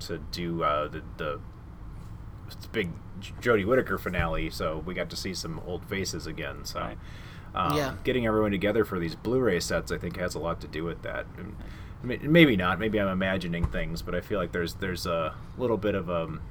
to 0.00 0.18
do 0.18 0.62
uh, 0.62 0.88
the 0.88 1.02
the 1.16 1.40
big 2.72 2.90
Jodie 3.40 3.66
Whittaker 3.66 3.98
finale. 3.98 4.50
So 4.50 4.82
we 4.86 4.94
got 4.94 5.10
to 5.10 5.16
see 5.16 5.34
some 5.34 5.60
old 5.66 5.84
faces 5.86 6.26
again. 6.26 6.64
So. 6.64 6.80
Um, 7.54 7.74
Yeah. 7.76 7.94
Getting 8.04 8.26
everyone 8.26 8.50
together 8.50 8.84
for 8.84 8.98
these 9.00 9.14
Blu-ray 9.14 9.60
sets, 9.60 9.90
I 9.90 9.96
think, 9.96 10.18
has 10.18 10.34
a 10.34 10.38
lot 10.38 10.60
to 10.60 10.68
do 10.68 10.84
with 10.84 11.00
that. 11.02 11.24
And, 11.38 11.56
I 12.02 12.06
mean, 12.06 12.30
maybe 12.30 12.56
not. 12.56 12.78
Maybe 12.78 13.00
I'm 13.00 13.08
imagining 13.08 13.64
things, 13.66 14.02
but 14.02 14.14
I 14.14 14.20
feel 14.20 14.38
like 14.38 14.52
there's 14.52 14.74
there's 14.74 15.06
a 15.06 15.34
little 15.56 15.78
bit 15.78 15.94
of 15.94 16.10
um. 16.10 16.42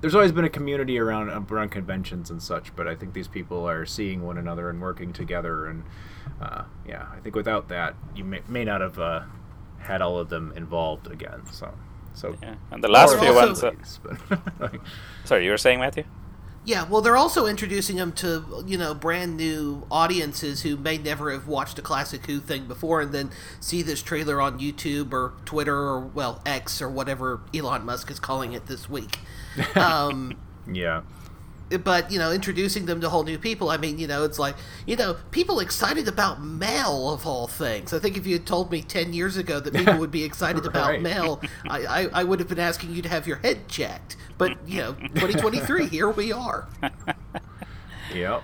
There's 0.00 0.14
always 0.14 0.32
been 0.32 0.44
a 0.44 0.48
community 0.50 0.98
around 0.98 1.28
around 1.50 1.70
conventions 1.70 2.30
and 2.30 2.40
such, 2.42 2.74
but 2.76 2.86
I 2.86 2.94
think 2.94 3.14
these 3.14 3.26
people 3.28 3.68
are 3.68 3.84
seeing 3.84 4.22
one 4.22 4.38
another 4.38 4.70
and 4.70 4.80
working 4.80 5.12
together, 5.12 5.66
and 5.66 5.82
uh, 6.40 6.64
yeah, 6.86 7.06
I 7.14 7.18
think 7.20 7.34
without 7.34 7.68
that, 7.68 7.96
you 8.14 8.22
may, 8.22 8.40
may 8.46 8.64
not 8.64 8.80
have 8.80 8.98
uh, 8.98 9.22
had 9.78 10.00
all 10.02 10.18
of 10.18 10.28
them 10.28 10.52
involved 10.56 11.10
again. 11.10 11.46
So, 11.50 11.74
so 12.14 12.36
Yeah, 12.42 12.54
and 12.70 12.82
the 12.82 12.88
last 12.88 13.18
few 13.18 13.28
also- 13.38 13.72
ones. 13.72 14.00
Uh, 14.04 14.16
but- 14.58 14.74
sorry, 15.24 15.44
you 15.44 15.50
were 15.50 15.58
saying, 15.58 15.80
Matthew? 15.80 16.04
Yeah, 16.66 16.88
well, 16.88 17.02
they're 17.02 17.16
also 17.16 17.44
introducing 17.46 17.96
them 17.96 18.12
to 18.12 18.64
you 18.66 18.78
know 18.78 18.94
brand 18.94 19.36
new 19.36 19.86
audiences 19.90 20.62
who 20.62 20.78
may 20.78 20.96
never 20.96 21.30
have 21.30 21.46
watched 21.46 21.78
a 21.78 21.82
classic 21.82 22.24
Who 22.24 22.40
thing 22.40 22.64
before, 22.66 23.02
and 23.02 23.12
then 23.12 23.30
see 23.60 23.82
this 23.82 24.02
trailer 24.02 24.40
on 24.40 24.58
YouTube 24.58 25.12
or 25.12 25.34
Twitter 25.44 25.76
or 25.76 26.00
well 26.00 26.40
X 26.46 26.80
or 26.80 26.88
whatever 26.88 27.40
Elon 27.54 27.84
Musk 27.84 28.10
is 28.10 28.18
calling 28.18 28.54
it 28.54 28.66
this 28.66 28.88
week. 28.88 29.18
Um, 29.76 30.38
yeah. 30.72 31.02
But 31.78 32.10
you 32.10 32.18
know, 32.18 32.30
introducing 32.32 32.86
them 32.86 33.00
to 33.00 33.08
whole 33.08 33.24
new 33.24 33.38
people. 33.38 33.70
I 33.70 33.76
mean, 33.76 33.98
you 33.98 34.06
know, 34.06 34.24
it's 34.24 34.38
like 34.38 34.56
you 34.86 34.96
know, 34.96 35.16
people 35.30 35.60
excited 35.60 36.08
about 36.08 36.42
mail 36.42 37.10
of 37.10 37.26
all 37.26 37.46
things. 37.46 37.92
I 37.92 37.98
think 37.98 38.16
if 38.16 38.26
you 38.26 38.34
had 38.34 38.46
told 38.46 38.70
me 38.70 38.82
ten 38.82 39.12
years 39.12 39.36
ago 39.36 39.60
that 39.60 39.74
people 39.74 39.98
would 39.98 40.10
be 40.10 40.24
excited 40.30 40.66
about 40.66 41.00
mail, 41.00 41.40
I, 41.68 41.84
I, 41.86 42.08
I 42.20 42.24
would 42.24 42.38
have 42.40 42.48
been 42.48 42.58
asking 42.58 42.94
you 42.94 43.02
to 43.02 43.08
have 43.08 43.26
your 43.26 43.38
head 43.38 43.68
checked. 43.68 44.16
But 44.36 44.68
you 44.68 44.80
know, 44.80 44.92
2023, 44.94 45.86
here 45.88 46.10
we 46.10 46.32
are. 46.32 46.68
Yep. 48.14 48.42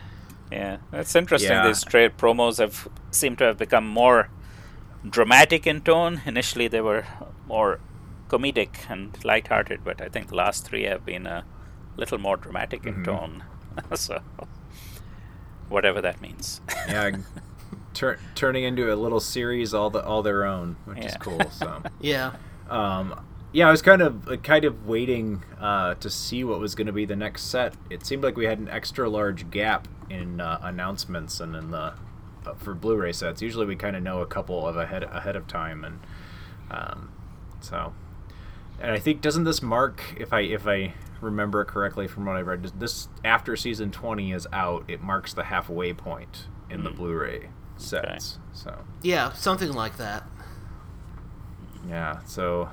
Yeah, 0.51 0.79
that's 0.91 1.15
interesting. 1.15 1.53
Yeah. 1.53 1.67
These 1.69 1.85
trade 1.85 2.17
promos 2.19 2.59
have 2.59 2.89
seem 3.11 3.37
to 3.37 3.45
have 3.45 3.59
become 3.59 3.87
more 3.87 4.31
dramatic 5.09 5.67
in 5.67 5.81
tone. 5.81 6.23
Initially, 6.27 6.67
they 6.67 6.81
were 6.81 7.05
more 7.47 7.79
comedic 8.29 8.89
and 8.89 9.23
lighthearted, 9.25 9.85
but 9.85 10.01
I 10.01 10.09
think 10.09 10.29
the 10.29 10.35
last 10.35 10.67
three 10.67 10.85
have 10.85 11.05
been 11.05 11.27
a 11.27 11.45
little 12.01 12.19
more 12.19 12.37
dramatic 12.37 12.85
in 12.87 12.97
Mhm. 12.97 13.05
tone. 13.05 13.45
so, 13.95 14.21
whatever 15.69 16.01
that 16.01 16.21
means. 16.21 16.61
yeah, 16.89 17.11
tur- 17.95 18.19
turning 18.35 18.65
into 18.65 18.93
a 18.93 18.97
little 18.97 19.21
series 19.21 19.73
all 19.75 19.91
the 19.91 20.05
all 20.05 20.23
their 20.23 20.45
own, 20.45 20.77
which 20.85 21.05
is 21.05 21.17
cool. 21.19 21.49
So 21.51 21.83
Yeah. 22.01 22.33
um, 22.69 23.21
yeah, 23.53 23.69
I 23.69 23.71
was 23.71 23.83
kind 23.83 24.03
of 24.03 24.29
uh, 24.29 24.37
kind 24.37 24.65
of 24.65 24.87
waiting 24.87 25.43
uh, 25.61 25.95
to 25.97 26.09
see 26.11 26.45
what 26.45 26.61
was 26.61 26.75
going 26.75 26.87
to 26.87 26.93
be 26.93 27.05
the 27.05 27.17
next 27.17 27.45
set. 27.45 27.75
It 27.91 28.07
seemed 28.07 28.23
like 28.23 28.37
we 28.37 28.45
had 28.47 28.59
an 28.59 28.69
extra 28.69 29.09
large 29.09 29.51
gap 29.51 29.89
in 30.09 30.41
uh, 30.41 30.59
announcements 30.63 31.41
and 31.41 31.55
in 31.57 31.71
the 31.71 31.95
uh, 32.47 32.55
for 32.57 32.75
Blu-ray 32.75 33.13
sets. 33.13 33.43
Usually, 33.43 33.67
we 33.67 33.77
kind 33.77 33.97
of 33.97 34.03
know 34.03 34.21
a 34.21 34.27
couple 34.27 34.67
of 34.67 34.77
ahead 34.77 35.03
ahead 35.05 35.37
of 35.37 35.47
time, 35.47 35.85
and 35.85 36.01
um, 36.71 37.11
so. 37.61 37.93
And 38.83 38.93
I 38.93 38.99
think 38.99 39.21
doesn't 39.21 39.45
this 39.45 39.61
mark, 39.63 40.01
if 40.19 40.33
I 40.33 40.41
if 40.41 40.67
I 40.67 40.95
remember 41.21 41.63
it 41.63 41.67
correctly 41.67 42.07
from 42.07 42.25
what 42.27 42.37
I 42.37 42.41
read, 42.41 42.63
this 42.79 43.09
after 43.25 43.57
season 43.57 43.91
twenty 43.91 44.33
is 44.33 44.47
out, 44.53 44.85
it 44.89 45.03
marks 45.03 45.33
the 45.33 45.45
halfway 45.45 45.93
point 45.93 46.47
in 46.69 46.85
the 46.85 46.91
hmm. 46.91 46.97
Blu-ray 46.97 47.51
sets. 47.77 48.39
So 48.53 48.85
Yeah, 49.03 49.33
something 49.33 49.73
like 49.73 49.97
that. 49.97 50.25
yeah, 51.89 52.23
so 52.25 52.71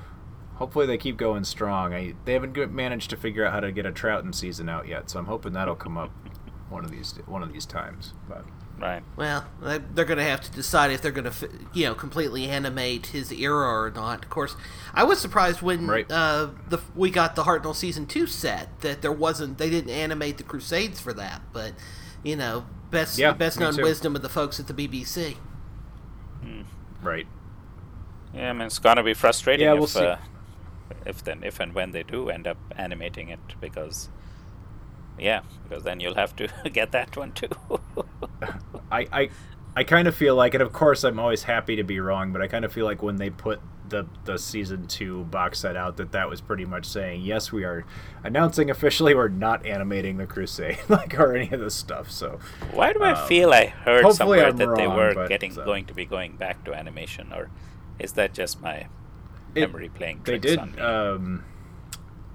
hopefully 0.56 0.86
they 0.86 0.98
keep 0.98 1.16
going 1.16 1.44
strong. 1.44 1.94
I 1.94 2.14
they 2.24 2.34
haven't 2.34 2.52
good, 2.52 2.72
managed 2.72 3.10
to 3.10 3.16
figure 3.16 3.44
out 3.44 3.52
how 3.52 3.60
to 3.60 3.72
get 3.72 3.86
a 3.86 3.92
Troughton 3.92 4.34
season 4.34 4.68
out 4.68 4.88
yet, 4.88 5.10
so 5.10 5.18
I'm 5.18 5.26
hoping 5.26 5.52
that'll 5.52 5.76
come 5.76 5.96
up 5.96 6.10
one 6.68 6.84
of 6.84 6.90
these 6.90 7.18
one 7.26 7.42
of 7.42 7.52
these 7.52 7.66
times. 7.66 8.14
But 8.28 8.44
right. 8.78 9.02
Well, 9.16 9.46
they- 9.62 9.78
they're 9.78 10.04
going 10.04 10.18
to 10.18 10.24
have 10.24 10.40
to 10.42 10.50
decide 10.50 10.90
if 10.90 11.02
they're 11.02 11.10
going 11.12 11.30
to, 11.30 11.48
you 11.72 11.86
know, 11.86 11.94
completely 11.94 12.46
animate 12.48 13.06
his 13.06 13.30
era 13.32 13.66
or 13.68 13.90
not. 13.90 14.24
Of 14.24 14.30
course, 14.30 14.56
I 14.94 15.04
was 15.04 15.18
surprised 15.20 15.62
when 15.62 15.86
Right. 15.86 16.10
uh, 16.10 16.48
the 16.68 16.78
we 16.94 17.10
got 17.10 17.34
the 17.36 17.44
Hartnell 17.44 17.74
season 17.74 18.06
two 18.06 18.26
set 18.26 18.80
that 18.80 19.02
there 19.02 19.12
wasn't 19.12 19.58
they 19.58 19.70
didn't 19.70 19.90
animate 19.90 20.38
the 20.38 20.44
Crusades 20.44 21.00
for 21.00 21.12
that. 21.14 21.42
But 21.52 21.72
you 22.22 22.36
know, 22.36 22.66
best 22.90 23.18
Yeah, 23.18 23.32
best 23.32 23.58
known 23.60 23.74
too. 23.74 23.82
wisdom 23.82 24.16
of 24.16 24.22
the 24.22 24.28
folks 24.28 24.58
at 24.60 24.66
the 24.66 24.74
BBC. 24.74 25.36
right. 27.02 27.26
Yeah, 28.34 28.50
I 28.50 28.52
mean 28.52 28.62
it's 28.66 28.78
gonna 28.78 29.02
be 29.02 29.14
frustrating 29.14 29.64
Yeah, 29.66 29.72
if 29.74 29.78
we'll 29.78 29.86
see. 29.88 30.04
uh, 30.04 30.16
if 31.06 31.22
then 31.24 31.42
if 31.44 31.60
and 31.60 31.72
when 31.74 31.92
they 31.92 32.02
do 32.02 32.28
end 32.28 32.46
up 32.46 32.58
animating 32.76 33.28
it 33.28 33.40
because 33.60 34.08
yeah, 35.18 35.40
because 35.68 35.84
then 35.84 36.00
you'll 36.00 36.14
have 36.16 36.34
to 36.36 36.48
get 36.72 36.92
that 36.92 37.16
one 37.16 37.32
too. 37.32 37.48
I, 38.90 39.06
I 39.12 39.28
I 39.76 39.84
kind 39.84 40.08
of 40.08 40.16
feel 40.16 40.34
like, 40.34 40.54
and 40.54 40.62
of 40.62 40.72
course 40.72 41.04
I'm 41.04 41.18
always 41.20 41.44
happy 41.44 41.76
to 41.76 41.84
be 41.84 42.00
wrong, 42.00 42.32
but 42.32 42.42
I 42.42 42.48
kind 42.48 42.64
of 42.64 42.72
feel 42.72 42.84
like 42.84 43.02
when 43.02 43.16
they 43.16 43.30
put 43.30 43.60
the 43.88 44.06
the 44.24 44.36
season 44.38 44.86
two 44.86 45.24
box 45.24 45.60
set 45.60 45.76
out, 45.76 45.96
that 45.98 46.12
that 46.12 46.28
was 46.28 46.40
pretty 46.40 46.64
much 46.64 46.84
saying 46.86 47.22
yes, 47.22 47.52
we 47.52 47.64
are 47.64 47.84
announcing 48.24 48.70
officially 48.70 49.14
we're 49.14 49.28
not 49.28 49.64
animating 49.64 50.16
the 50.16 50.26
Crusade, 50.26 50.78
like 50.88 51.18
or 51.18 51.34
any 51.36 51.50
of 51.50 51.60
this 51.60 51.74
stuff. 51.74 52.10
So 52.10 52.38
Why 52.72 52.92
do 52.92 53.02
I 53.02 53.12
um, 53.12 53.28
feel 53.28 53.52
I 53.52 53.66
heard 53.66 54.12
somewhere 54.12 54.46
I'm 54.48 54.56
that 54.56 54.74
they 54.76 54.86
were 54.88 55.14
but, 55.14 55.28
getting 55.28 55.58
uh, 55.58 55.64
going 55.64 55.84
to 55.86 55.94
be 55.94 56.04
going 56.04 56.36
back 56.36 56.64
to 56.64 56.74
animation, 56.74 57.32
or 57.32 57.50
is 57.98 58.12
that 58.14 58.34
just 58.34 58.60
my 58.60 58.88
It- 59.54 59.60
memory 59.70 59.88
playing 59.90 60.22
They 60.24 60.38
tricks 60.38 60.46
did. 60.46 60.58
on 60.58 60.72
me? 60.72 60.80
Um, 60.82 61.44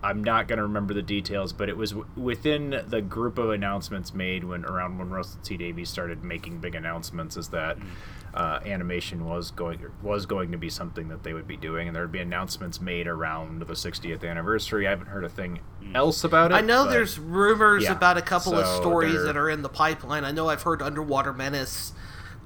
I'm 0.04 0.24
not 0.24 0.48
going 0.50 0.58
to 0.58 0.64
remember 0.64 0.94
the 0.94 1.02
details, 1.02 1.54
but 1.54 1.70
it 1.70 1.78
was 1.78 1.92
w- 1.92 2.08
within 2.18 2.84
the 2.88 3.02
group 3.02 3.38
of 3.38 3.50
announcements 3.52 4.14
made 4.14 4.44
when 4.44 4.66
around 4.66 4.98
when 4.98 5.10
Russell 5.10 5.40
T 5.44 5.56
Davies 5.58 5.90
started 5.90 6.24
making 6.24 6.60
big 6.60 6.76
announcements. 6.76 7.38
Is 7.38 7.48
that 7.50 7.78
Mm. 7.80 7.86
uh, 8.34 8.60
animation 8.66 9.26
was 9.26 9.52
going 9.52 9.80
was 10.02 10.26
going 10.26 10.52
to 10.52 10.58
be 10.58 10.70
something 10.70 11.08
that 11.08 11.24
they 11.24 11.34
would 11.34 11.48
be 11.48 11.56
doing, 11.56 11.88
and 11.88 11.96
there 11.96 12.04
would 12.04 12.12
be 12.12 12.20
announcements 12.20 12.82
made 12.82 13.08
around 13.08 13.62
the 13.62 13.76
60th 13.76 14.24
anniversary. 14.24 14.86
I 14.88 14.90
haven't 14.90 15.08
heard 15.08 15.24
a 15.24 15.30
thing 15.30 15.60
Mm. 15.82 15.96
else 15.96 16.24
about 16.24 16.52
it. 16.52 16.56
I 16.56 16.62
know 16.62 16.84
but- 16.86 16.92
there's 16.92 17.18
rumors 17.18 17.84
yeah, 17.84 17.94
about 17.94 18.18
a 18.18 18.22
couple 18.22 18.56
of 18.56 18.68
stories 18.68 19.14
they're- 19.14 19.24
that 19.26 19.38
are 19.38 19.50
in 19.50 19.62
the 19.62 19.70
pipeline. 19.70 20.26
I 20.26 20.32
know 20.32 20.50
I've 20.50 20.64
heard 20.64 20.82
Underwater 20.82 21.32
Menace, 21.32 21.94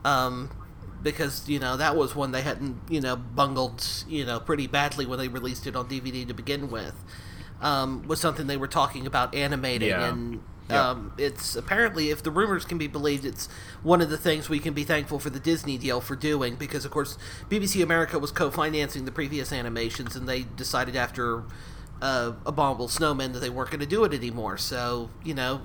um, 0.06 0.50
because 1.02 1.48
you 1.50 1.60
know 1.60 1.78
that 1.78 1.96
was 1.96 2.16
one 2.16 2.32
they 2.32 2.42
hadn't 2.42 2.76
you 2.90 3.00
know 3.02 3.16
bungled 3.16 3.84
you 4.08 4.26
know 4.26 4.40
pretty 4.40 4.68
badly 4.68 5.06
when 5.06 5.18
they 5.20 5.28
released 5.28 5.66
it 5.68 5.76
on 5.76 5.88
DVD 5.88 6.26
to 6.28 6.34
begin 6.34 6.70
with. 6.70 6.96
Um, 7.62 8.04
was 8.08 8.20
something 8.22 8.46
they 8.48 8.58
were 8.58 8.68
talking 8.68 9.08
about 9.08 9.34
animating, 9.34 9.90
Yeah. 9.90 10.06
and 10.10 10.42
Yeah. 10.70 10.90
um, 10.90 11.14
it's 11.18 11.56
apparently, 11.56 12.12
if 12.12 12.22
the 12.22 12.30
rumors 12.30 12.66
can 12.66 12.78
be 12.78 12.86
believed, 12.88 13.26
it's 13.26 13.50
one 13.82 14.00
of 14.02 14.10
the 14.12 14.18
things 14.18 14.48
we 14.48 14.60
can 14.60 14.74
be 14.76 14.84
thankful 14.84 15.18
for 15.18 15.30
the 15.32 15.40
Disney 15.40 15.78
deal 15.78 16.00
for 16.00 16.16
doing 16.16 16.56
because, 16.56 16.86
of 16.86 16.92
course, 16.92 17.18
BBC 17.50 17.82
America 17.82 18.20
was 18.20 18.32
co-financing 18.32 19.06
the 19.06 19.12
previous 19.12 19.52
animations, 19.52 20.16
and 20.16 20.28
they 20.30 20.44
decided 20.44 20.96
after 20.96 21.44
uh, 22.00 22.34
Abominable 22.46 22.90
Snowmen 22.90 23.34
that 23.34 23.40
they 23.40 23.50
weren't 23.50 23.72
going 23.72 23.80
to 23.80 23.86
do 23.88 24.04
it 24.04 24.14
anymore. 24.14 24.56
So, 24.60 25.10
you 25.24 25.34
know, 25.34 25.62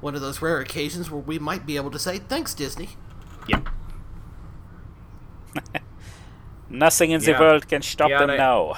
one 0.00 0.14
of 0.14 0.22
those 0.22 0.40
rare 0.40 0.58
occasions 0.60 1.10
where 1.10 1.20
we 1.20 1.38
might 1.38 1.66
be 1.66 1.76
able 1.76 1.90
to 1.90 1.98
say 1.98 2.16
thanks, 2.18 2.54
Disney. 2.54 2.90
Yeah. 3.46 3.60
Nothing 6.70 7.10
in 7.12 7.20
the 7.20 7.32
world 7.32 7.68
can 7.68 7.82
stop 7.82 8.08
Yeah, 8.10 8.20
them 8.20 8.30
I- 8.30 8.36
now. 8.38 8.74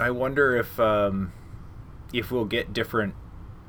I 0.00 0.10
wonder 0.10 0.56
if 0.56 0.80
um, 0.80 1.32
if 2.12 2.32
we'll 2.32 2.46
get 2.46 2.72
different 2.72 3.14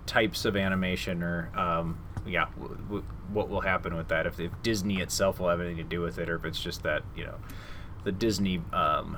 types 0.05 0.45
of 0.45 0.55
animation, 0.55 1.21
or 1.21 1.51
um, 1.57 1.99
yeah, 2.25 2.45
w- 2.57 2.77
w- 2.77 3.05
what 3.31 3.49
will 3.49 3.61
happen 3.61 3.95
with 3.95 4.07
that? 4.07 4.25
If, 4.25 4.39
if 4.39 4.51
Disney 4.63 5.01
itself 5.01 5.39
will 5.39 5.49
have 5.49 5.59
anything 5.59 5.77
to 5.77 5.83
do 5.83 6.01
with 6.01 6.17
it, 6.17 6.29
or 6.29 6.35
if 6.35 6.45
it's 6.45 6.61
just 6.61 6.83
that 6.83 7.03
you 7.15 7.25
know, 7.25 7.35
the 8.05 8.11
Disney 8.11 8.61
um, 8.71 9.17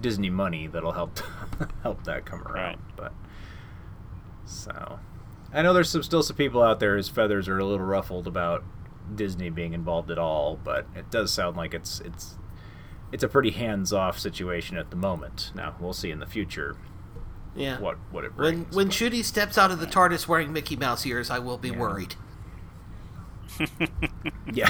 Disney 0.00 0.28
money 0.28 0.66
that'll 0.66 0.92
help 0.92 1.20
help 1.82 2.04
that 2.04 2.26
come 2.26 2.42
around. 2.42 2.54
Right. 2.54 2.78
But 2.96 3.12
so, 4.44 4.98
I 5.52 5.62
know 5.62 5.72
there's 5.72 5.90
some 5.90 6.02
still 6.02 6.22
some 6.22 6.36
people 6.36 6.62
out 6.62 6.80
there 6.80 6.96
whose 6.96 7.08
feathers 7.08 7.48
are 7.48 7.58
a 7.58 7.64
little 7.64 7.86
ruffled 7.86 8.26
about 8.26 8.64
Disney 9.14 9.50
being 9.50 9.72
involved 9.72 10.10
at 10.10 10.18
all, 10.18 10.58
but 10.62 10.86
it 10.96 11.10
does 11.10 11.32
sound 11.32 11.56
like 11.56 11.74
it's 11.74 12.00
it's 12.00 12.36
it's 13.12 13.22
a 13.22 13.28
pretty 13.28 13.50
hands-off 13.50 14.18
situation 14.18 14.76
at 14.76 14.90
the 14.90 14.96
moment. 14.96 15.52
Now 15.54 15.74
we'll 15.78 15.92
see 15.92 16.10
in 16.10 16.18
the 16.18 16.26
future 16.26 16.76
Yeah. 17.54 17.78
what 17.78 17.98
what 18.10 18.24
it 18.24 18.34
When 18.36 18.62
brings. 18.64 18.74
when 18.76 18.88
Ncuti 18.88 19.22
steps 19.24 19.56
out 19.58 19.70
of 19.70 19.78
the 19.80 19.86
TARDIS 19.86 20.26
wearing 20.26 20.52
Mickey 20.52 20.76
Mouse 20.76 21.04
ears, 21.06 21.30
I 21.30 21.38
will 21.38 21.58
be 21.58 21.68
Yeah. 21.70 21.78
worried. 21.78 22.14
yeah, 24.52 24.68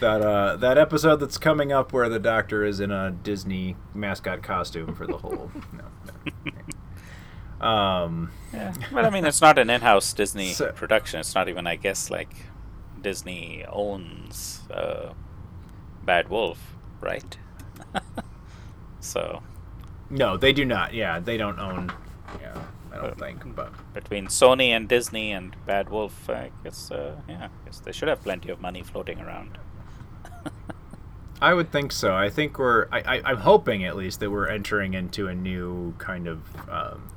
that 0.00 0.20
uh, 0.22 0.56
that 0.56 0.78
episode 0.78 1.16
that's 1.16 1.38
coming 1.38 1.72
up 1.72 1.92
where 1.92 2.08
the 2.08 2.18
Doctor 2.20 2.64
is 2.64 2.78
in 2.80 2.90
a 2.92 3.10
Disney 3.10 3.76
mascot 3.94 4.42
costume 4.42 4.94
for 4.94 5.06
the 5.06 5.16
whole. 5.16 5.50
no, 5.72 5.84
no. 7.60 7.66
Um, 7.66 8.30
Yeah. 8.52 8.74
Well, 8.92 9.06
I 9.06 9.10
mean, 9.10 9.24
it's 9.24 9.40
not 9.40 9.58
an 9.58 9.70
in-house 9.70 10.12
Disney 10.12 10.52
So- 10.52 10.72
production. 10.72 11.20
It's 11.20 11.34
not 11.34 11.48
even, 11.48 11.66
I 11.66 11.76
guess, 11.76 12.10
like 12.10 12.30
Disney 13.00 13.64
owns 13.68 14.60
uh, 14.70 15.14
Bad 16.04 16.28
Wolf, 16.28 16.74
right? 17.00 17.36
so 19.00 19.42
no, 20.10 20.36
they 20.36 20.52
do 20.52 20.64
not. 20.64 20.94
Yeah, 20.94 21.20
they 21.20 21.36
don't 21.36 21.58
own. 21.58 21.92
Yeah, 22.40 22.62
I 22.92 22.96
don't 22.96 23.18
think. 23.18 23.54
But 23.54 23.72
between 23.92 24.26
Sony 24.26 24.68
and 24.68 24.88
Disney 24.88 25.32
and 25.32 25.56
Bad 25.66 25.90
Wolf, 25.90 26.28
I 26.30 26.50
guess 26.62 26.90
uh, 26.90 27.16
yeah, 27.28 27.46
I 27.46 27.64
guess 27.64 27.80
they 27.80 27.92
should 27.92 28.08
have 28.08 28.22
plenty 28.22 28.50
of 28.50 28.60
money 28.60 28.82
floating 28.82 29.20
around. 29.20 29.58
I 31.40 31.54
would 31.54 31.72
think 31.72 31.92
so. 31.92 32.14
I 32.14 32.30
think 32.30 32.58
we're. 32.58 32.86
I, 32.92 33.00
I, 33.00 33.22
I'm 33.24 33.38
hoping 33.38 33.84
at 33.84 33.96
least 33.96 34.20
that 34.20 34.30
we're 34.30 34.48
entering 34.48 34.94
into 34.94 35.26
a 35.26 35.34
new 35.34 35.94
kind 35.98 36.28
of 36.28 36.40
um, 36.68 37.08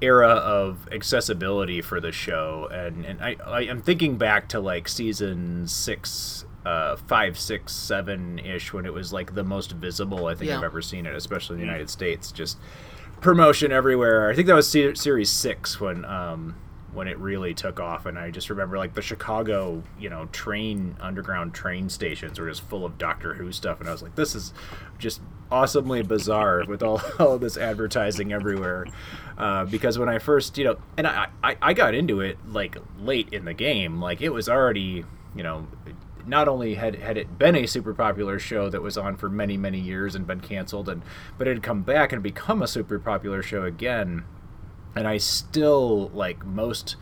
era 0.00 0.28
of 0.28 0.88
accessibility 0.92 1.80
for 1.80 2.00
the 2.00 2.12
show, 2.12 2.68
and 2.70 3.04
and 3.04 3.20
I, 3.22 3.36
I 3.44 3.62
am 3.62 3.80
thinking 3.80 4.16
back 4.16 4.48
to 4.50 4.60
like 4.60 4.88
season 4.88 5.66
six, 5.66 6.44
uh, 6.66 6.96
five, 6.96 7.38
six, 7.38 7.72
seven 7.74 8.38
ish 8.40 8.72
when 8.72 8.84
it 8.86 8.92
was 8.92 9.12
like 9.12 9.34
the 9.34 9.44
most 9.44 9.72
visible 9.72 10.26
I 10.26 10.34
think 10.34 10.50
Yeah. 10.50 10.58
I've 10.58 10.64
ever 10.64 10.82
seen 10.82 11.06
it, 11.06 11.14
especially 11.14 11.54
in 11.54 11.60
the 11.60 11.66
United 11.66 11.88
States. 11.90 12.30
Just 12.32 12.58
promotion 13.20 13.72
everywhere. 13.72 14.30
I 14.30 14.34
think 14.34 14.46
that 14.46 14.54
was 14.54 14.70
se- 14.70 14.94
series 14.94 15.30
six 15.30 15.80
when 15.80 16.04
um 16.04 16.56
when 16.92 17.06
it 17.06 17.16
really 17.18 17.54
took 17.54 17.78
off, 17.78 18.04
and 18.04 18.18
I 18.18 18.32
just 18.32 18.50
remember 18.50 18.76
like 18.76 18.94
the 18.94 19.02
Chicago, 19.02 19.84
you 19.98 20.10
know, 20.10 20.26
train 20.32 20.96
underground 21.00 21.54
train 21.54 21.88
stations 21.88 22.40
were 22.40 22.48
just 22.48 22.62
full 22.62 22.84
of 22.84 22.98
Doctor 22.98 23.34
Who 23.34 23.52
stuff, 23.52 23.78
and 23.78 23.88
I 23.88 23.92
was 23.92 24.02
like, 24.02 24.16
this 24.16 24.34
is 24.34 24.52
just 24.98 25.20
awesomely 25.52 26.02
bizarre 26.02 26.64
with 26.66 26.82
all, 26.82 27.00
all 27.20 27.38
this 27.38 27.56
advertising 27.56 28.32
everywhere. 28.32 28.86
Uh, 29.38 29.64
because 29.66 29.98
when 30.00 30.08
I 30.08 30.18
first, 30.18 30.58
you 30.58 30.64
know, 30.64 30.76
and 30.96 31.06
I, 31.06 31.28
I 31.44 31.56
I 31.62 31.72
got 31.74 31.94
into 31.94 32.20
it 32.22 32.38
like 32.48 32.76
late 32.98 33.28
in 33.32 33.44
the 33.44 33.54
game, 33.54 34.00
like 34.00 34.20
it 34.20 34.30
was 34.30 34.48
already, 34.48 35.04
you 35.36 35.42
know. 35.44 35.68
Not 36.26 36.48
only 36.48 36.74
had 36.74 36.96
had 36.96 37.16
it 37.16 37.38
been 37.38 37.56
a 37.56 37.66
super 37.66 37.94
popular 37.94 38.38
show 38.38 38.68
that 38.70 38.82
was 38.82 38.96
on 38.98 39.16
for 39.16 39.28
many 39.28 39.56
many 39.56 39.78
years 39.80 40.14
and 40.14 40.26
been 40.26 40.40
canceled, 40.40 40.88
and 40.88 41.02
but 41.38 41.46
it 41.46 41.54
had 41.54 41.62
come 41.62 41.82
back 41.82 42.12
and 42.12 42.22
become 42.22 42.62
a 42.62 42.66
super 42.68 42.98
popular 42.98 43.42
show 43.42 43.64
again, 43.64 44.24
and 44.94 45.06
I 45.06 45.18
still 45.18 46.08
like 46.14 46.44
most. 46.44 46.96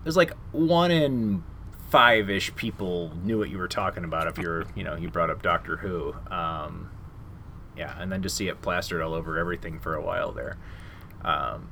It 0.00 0.04
was 0.06 0.16
like 0.16 0.32
one 0.52 0.90
in 0.90 1.42
five 1.90 2.28
ish 2.30 2.54
people 2.56 3.12
knew 3.22 3.38
what 3.38 3.48
you 3.48 3.58
were 3.58 3.68
talking 3.68 4.04
about 4.04 4.26
if 4.26 4.38
you're 4.38 4.64
you 4.74 4.84
know 4.84 4.96
you 4.96 5.08
brought 5.08 5.30
up 5.30 5.42
Doctor 5.42 5.76
Who. 5.78 6.14
Um, 6.30 6.90
yeah, 7.76 7.94
and 8.00 8.10
then 8.10 8.22
to 8.22 8.28
see 8.28 8.48
it 8.48 8.62
plastered 8.62 9.02
all 9.02 9.14
over 9.14 9.38
everything 9.38 9.78
for 9.78 9.94
a 9.94 10.02
while 10.02 10.32
there. 10.32 10.56
Um, 11.22 11.68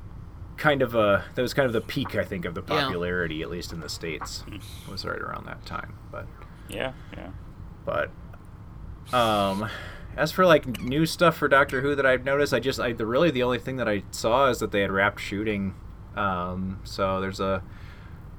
kind 0.57 0.81
of 0.81 0.95
a 0.95 1.25
that 1.35 1.41
was 1.41 1.53
kind 1.53 1.65
of 1.65 1.73
the 1.73 1.81
peak 1.81 2.15
I 2.15 2.23
think 2.23 2.45
of 2.45 2.55
the 2.55 2.61
Yeah. 2.61 2.83
popularity 2.85 3.41
at 3.41 3.49
least 3.49 3.73
in 3.73 3.81
the 3.81 3.89
states 3.89 4.43
was 4.89 5.03
right 5.05 5.19
around 5.19 5.45
that 5.47 5.65
time. 5.65 5.95
But 6.11 6.27
Yeah, 6.69 6.93
yeah. 7.15 7.29
but 7.85 8.09
um 9.13 9.69
as 10.17 10.31
for 10.31 10.45
like 10.45 10.81
new 10.81 11.05
stuff 11.05 11.35
for 11.37 11.47
Doctor 11.47 11.81
Who 11.81 11.93
that 11.95 12.05
I've 12.05 12.23
noticed, 12.23 12.53
I 12.53 12.59
just 12.59 12.79
I 12.79 12.93
the 12.93 13.05
really 13.05 13.31
the 13.31 13.43
only 13.43 13.59
thing 13.59 13.75
that 13.77 13.87
I 13.87 14.03
saw 14.11 14.47
is 14.49 14.59
that 14.59 14.71
they 14.71 14.81
had 14.81 14.91
wrapped 14.91 15.19
shooting. 15.19 15.75
Um, 16.15 16.79
so 16.85 17.19
there's 17.19 17.39
a 17.41 17.61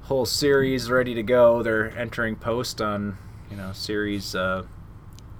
whole 0.03 0.25
series 0.25 0.89
ready 0.89 1.13
to 1.13 1.21
go. 1.23 1.61
They're 1.61 1.95
entering 1.97 2.35
post 2.35 2.81
on 2.81 3.17
you 3.51 3.57
know 3.57 3.71
series 3.73 4.33
uh, 4.35 4.63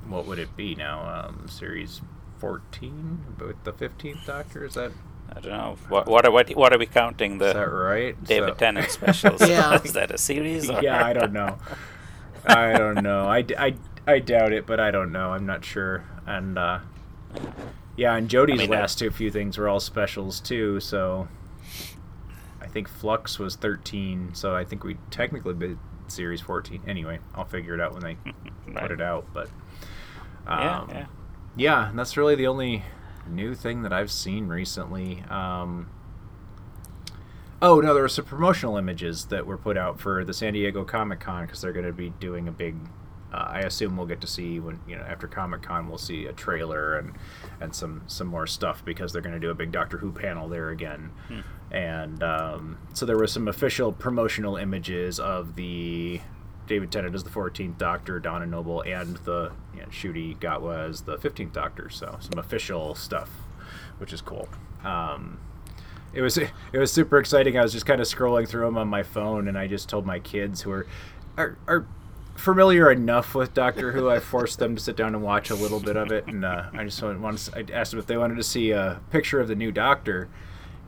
what 0.08 0.26
would 0.28 0.38
it 0.40 0.56
be 0.56 0.76
now? 0.76 1.26
Um, 1.28 1.48
series 1.50 2.02
14 2.38 3.36
with 3.40 3.64
the 3.64 3.74
15th 3.74 4.26
Doctor. 4.28 4.64
Is 4.66 4.76
that 4.76 4.92
I 5.32 5.40
don't 5.40 5.52
know. 5.52 5.78
What 5.90 6.08
what 6.08 6.24
are 6.26 6.32
what, 6.32 6.50
what 6.56 6.72
are 6.72 6.78
we 6.78 6.86
counting 6.86 7.40
the 7.40 7.48
is 7.48 7.54
that 7.56 7.72
right? 7.72 8.24
David 8.24 8.50
So- 8.50 8.56
Tennant 8.56 8.92
specials? 8.92 9.42
Yeah. 9.50 9.82
is 9.82 9.94
that 9.94 10.12
a 10.12 10.18
series? 10.20 10.70
Or? 10.70 10.82
yeah, 10.82 11.04
I 11.04 11.14
don't 11.14 11.34
know. 11.34 11.58
I 12.48 12.74
don't 12.78 13.04
know. 13.04 13.26
I, 13.28 13.46
I, 13.58 13.76
I 14.06 14.20
doubt 14.20 14.54
it, 14.54 14.66
but 14.66 14.80
I 14.80 14.92
don't 14.92 15.12
know. 15.12 15.32
I'm 15.32 15.46
not 15.46 15.64
sure. 15.66 16.04
And 16.26 16.58
uh, 16.58 16.80
yeah, 17.96 18.16
and 18.16 18.30
Jodie's 18.30 18.60
I 18.60 18.64
mean, 18.64 18.70
last 18.72 18.98
two 19.00 19.12
few 19.12 19.32
things 19.32 19.58
were 19.58 19.68
all 19.68 19.80
specials 19.80 20.40
too. 20.40 20.80
So 20.80 21.28
I 22.62 22.68
think 22.68 22.88
Flux 22.88 23.38
was 23.40 23.56
13. 23.56 24.32
So 24.34 24.56
I 24.56 24.64
think 24.64 24.84
we 24.84 24.98
technically 25.12 25.54
been 25.54 25.80
series 26.08 26.42
14. 26.42 26.82
Anyway, 26.88 27.20
I'll 27.36 27.46
figure 27.46 27.74
it 27.74 27.82
out 27.82 27.94
when 27.94 28.02
they 28.04 28.18
Right. 28.68 28.82
put 28.82 28.92
it 28.92 29.02
out. 29.02 29.26
But 29.34 29.50
Yeah, 30.46 30.80
um, 30.80 30.90
yeah. 30.90 31.06
yeah, 31.56 31.90
and 31.90 31.98
that's 32.00 32.18
really 32.18 32.36
the 32.36 32.48
only 32.48 32.84
new 33.30 33.56
thing 33.56 33.82
that 33.84 33.92
I've 33.94 34.12
seen 34.12 34.48
recently. 34.48 35.24
Um, 35.30 35.90
oh 37.62 37.80
no, 37.80 37.94
there 37.94 38.04
were 38.04 38.10
some 38.10 38.26
promotional 38.26 38.78
images 38.78 39.26
that 39.26 39.46
were 39.46 39.58
put 39.58 39.78
out 39.78 40.00
for 40.00 40.24
the 40.24 40.34
San 40.34 40.54
Diego 40.54 40.84
Comic 40.84 41.20
Con 41.20 41.46
because 41.46 41.62
they're 41.62 41.74
going 41.74 41.86
to 41.86 41.94
be 41.94 42.10
doing 42.10 42.48
a 42.48 42.52
big. 42.52 42.76
Uh, 43.34 43.46
I 43.50 43.60
assume 43.62 43.98
we'll 43.98 44.08
get 44.08 44.22
to 44.22 44.28
see 44.28 44.60
when 44.60 44.80
you 44.88 44.96
know 44.96 45.04
after 45.04 45.28
Comic 45.28 45.62
Con 45.62 45.90
we'll 45.90 45.98
see 45.98 46.26
a 46.26 46.34
trailer 46.34 46.98
and 46.98 47.14
and 47.60 47.76
some 47.76 48.04
some 48.08 48.28
more 48.28 48.48
stuff 48.48 48.86
because 48.86 49.12
they're 49.12 49.22
going 49.22 49.36
to 49.36 49.40
do 49.40 49.50
a 49.50 49.56
big 49.56 49.72
Doctor 49.72 49.98
Who 49.98 50.12
panel 50.12 50.48
there 50.48 50.70
again. 50.70 51.12
And 51.72 52.24
um, 52.24 52.78
so 52.94 53.06
there 53.06 53.18
were 53.18 53.28
some 53.28 53.48
official 53.50 53.92
promotional 53.92 54.56
images 54.56 55.20
of 55.20 55.56
the 55.56 56.22
David 56.68 56.92
Tennant 56.92 57.16
as 57.16 57.24
the 57.24 57.30
14th 57.30 57.78
Doctor, 57.78 58.20
Donna 58.20 58.46
Noble, 58.46 58.82
and 58.82 59.18
the 59.18 59.52
you 59.74 59.82
know, 59.82 59.88
Ncuti 59.88 60.38
Gatwa 60.38 60.88
as 60.90 61.02
the 61.02 61.18
15th 61.18 61.52
Doctor. 61.52 61.90
So 61.90 62.18
some 62.20 62.40
official 62.40 62.96
stuff, 62.96 63.30
which 63.98 64.14
is 64.14 64.22
cool. 64.22 64.48
Um, 64.86 65.40
it 66.18 66.22
was 66.22 66.38
it 66.38 66.50
was 66.74 66.92
super 66.92 67.20
exciting. 67.20 67.58
I 67.58 67.62
was 67.62 67.72
just 67.72 67.86
kind 67.86 68.02
of 68.02 68.08
scrolling 68.08 68.48
through 68.48 68.66
them 68.66 68.78
on 68.78 68.88
my 68.88 69.04
phone, 69.04 69.48
and 69.48 69.58
I 69.58 69.68
just 69.68 69.88
told 69.88 70.06
my 70.06 70.20
kids 70.20 70.62
who 70.64 70.72
are 70.72 70.88
are, 71.38 71.58
are 71.68 71.86
familiar 72.36 72.92
enough 72.92 73.36
with 73.36 73.54
Doctor 73.54 73.92
Who. 73.92 74.10
I 74.10 74.20
forced 74.20 74.60
them 74.60 74.76
to 74.76 74.82
sit 74.82 74.96
down 74.98 75.14
and 75.16 75.24
watch 75.24 75.50
a 75.52 75.56
little 75.56 75.80
bit 75.80 75.96
of 75.96 76.12
it, 76.12 76.26
and 76.28 76.44
uh, 76.44 76.66
I 76.74 76.84
just 76.84 77.02
wanted, 77.02 77.38
to, 77.38 77.58
I 77.58 77.78
asked 77.80 77.92
them 77.92 78.00
if 78.00 78.08
they 78.08 78.18
wanted 78.18 78.36
to 78.38 78.44
see 78.44 78.72
a 78.72 79.00
picture 79.12 79.40
of 79.40 79.48
the 79.48 79.56
new 79.56 79.72
Doctor, 79.72 80.28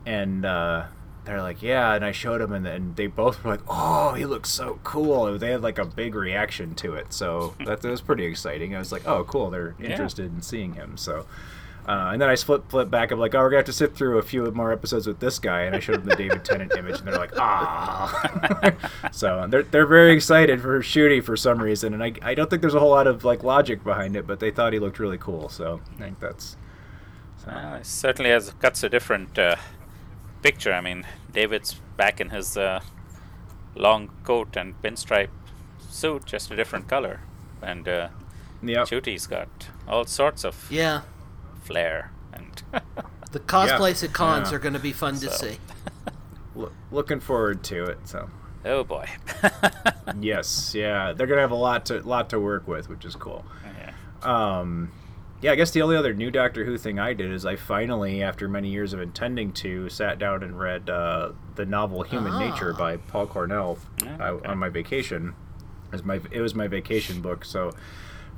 and 0.06 0.46
uh, 0.46 0.86
they're 1.26 1.42
like, 1.44 1.62
"Yeah," 1.62 1.94
and 1.94 2.04
I 2.04 2.12
showed 2.12 2.42
them, 2.42 2.52
and 2.52 2.66
then 2.66 2.94
they 2.96 3.06
both 3.08 3.44
were 3.44 3.52
like, 3.52 3.62
"Oh, 3.68 4.14
he 4.14 4.26
looks 4.26 4.50
so 4.50 4.80
cool!" 4.84 5.38
They 5.38 5.52
had 5.52 5.62
like 5.62 5.78
a 5.78 5.86
big 5.86 6.16
reaction 6.16 6.74
to 6.76 6.96
it, 6.96 7.14
so 7.14 7.54
that, 7.66 7.82
that 7.82 7.90
was 7.90 8.02
pretty 8.02 8.26
exciting. 8.26 8.76
I 8.76 8.80
was 8.80 8.92
like, 8.92 9.08
"Oh, 9.08 9.24
cool! 9.26 9.50
They're 9.52 9.76
Yeah. 9.80 9.92
interested 9.92 10.34
in 10.34 10.42
seeing 10.42 10.74
him." 10.74 10.98
So. 10.98 11.26
Uh, 11.90 12.12
and 12.14 12.22
then 12.22 12.30
I 12.30 12.36
flip 12.36 12.70
flip 12.70 12.92
back. 12.92 13.10
I'm 13.10 13.18
like, 13.20 13.34
oh, 13.34 13.40
we're 13.40 13.50
gonna 13.50 13.58
have 13.58 13.66
to 13.66 13.74
sit 13.74 13.96
through 13.96 14.20
a 14.20 14.22
few 14.22 14.46
more 14.52 14.72
episodes 14.72 15.08
with 15.08 15.20
this 15.20 15.40
guy, 15.40 15.62
and 15.62 15.76
I 15.76 15.80
showed 15.80 15.96
them 16.04 16.06
the 16.10 16.16
David 16.16 16.46
Tennant 16.46 16.72
image, 16.78 17.00
and 17.00 17.08
they're 17.08 17.18
like, 17.18 17.32
ah. 17.36 18.76
so 19.12 19.48
they're 19.50 19.64
they're 19.64 19.88
very 19.88 20.12
excited 20.14 20.62
for 20.62 20.80
Ncuti 20.80 21.24
for 21.24 21.36
some 21.36 21.60
reason, 21.60 21.96
and 21.96 22.04
I, 22.04 22.14
I 22.22 22.36
don't 22.36 22.48
think 22.48 22.62
there's 22.62 22.76
a 22.76 22.80
whole 22.80 22.92
lot 22.92 23.08
of 23.08 23.26
like 23.26 23.44
logic 23.44 23.84
behind 23.84 24.16
it, 24.16 24.28
but 24.28 24.40
they 24.40 24.52
thought 24.52 24.72
he 24.72 24.78
looked 24.78 25.00
really 25.00 25.18
cool, 25.18 25.50
so 25.50 25.82
I 25.98 26.04
think 26.04 26.20
that's 26.20 26.58
Uh, 27.48 27.78
it 27.80 27.88
certainly 27.88 28.30
has 28.30 28.54
cuts 28.62 28.84
a 28.84 28.90
different 28.90 29.40
uh, 29.40 29.56
picture. 30.44 30.72
I 30.74 30.82
mean, 30.82 31.08
David's 31.34 31.82
back 31.98 32.22
in 32.22 32.30
his 32.30 32.56
uh, 32.56 32.82
long 33.76 34.12
coat 34.24 34.56
and 34.56 34.80
pinstripe 34.84 35.30
suit, 35.90 36.26
just 36.26 36.52
a 36.52 36.56
different 36.56 36.88
color, 36.88 37.22
and 37.64 37.88
uh, 37.88 38.10
Yep. 38.62 38.88
Ncuti's 38.90 39.26
got 39.26 39.48
all 39.88 40.06
sorts 40.06 40.46
of 40.46 40.68
Yeah. 40.70 41.02
Flair 41.62 42.12
and 42.34 42.64
The 43.32 43.40
cosplays 43.40 44.02
Yeah. 44.02 44.10
at 44.10 44.14
cons 44.16 44.50
Yeah. 44.50 44.56
are 44.56 44.60
going 44.60 44.74
to 44.74 44.80
be 44.80 44.92
fun 44.94 45.16
to 45.20 45.30
see. 45.32 45.58
Lo- 46.56 46.72
looking 46.92 47.20
forward 47.20 47.64
to 47.66 47.84
it. 47.86 48.00
So 48.08 48.30
oh 48.66 48.84
boy. 48.84 49.08
yes, 50.20 50.74
yeah, 50.76 51.14
they're 51.14 51.28
gonna 51.28 51.42
have 51.42 51.52
a 51.52 51.56
lot 51.56 51.86
to 51.88 52.02
lot 52.02 52.30
to 52.32 52.40
work 52.40 52.68
with, 52.68 52.90
which 52.90 53.06
is 53.06 53.16
cool. 53.16 53.46
yeah. 53.78 53.94
Um, 54.24 54.92
yeah, 55.42 55.54
I 55.54 55.56
guess 55.56 55.72
the 55.72 55.82
only 55.84 55.96
other 55.96 56.14
new 56.14 56.32
Doctor 56.32 56.66
Who 56.66 56.78
thing 56.78 57.00
I 57.00 57.14
did 57.14 57.32
is 57.32 57.46
I 57.46 57.56
finally, 57.56 58.22
after 58.22 58.50
many 58.50 58.70
years 58.70 58.92
of 58.92 59.00
intending 59.00 59.54
to, 59.54 59.88
sat 59.90 60.20
down 60.20 60.44
and 60.44 60.60
read 60.60 60.90
uh, 60.90 61.32
the 61.56 61.66
novel 61.66 62.02
Human 62.04 62.38
Nature 62.40 62.74
Ah. 62.76 62.78
by 62.78 62.98
Paul 62.98 63.28
Cornell 63.28 63.78
Yeah, 64.04 64.18
uh, 64.20 64.40
on 64.52 64.58
my 64.58 64.68
vacation. 64.70 65.34
It 65.88 65.92
was 65.94 66.04
my 66.04 66.20
it 66.32 66.42
was 66.42 66.56
my 66.56 66.68
vacation 66.68 67.22
book, 67.22 67.46
so 67.46 67.72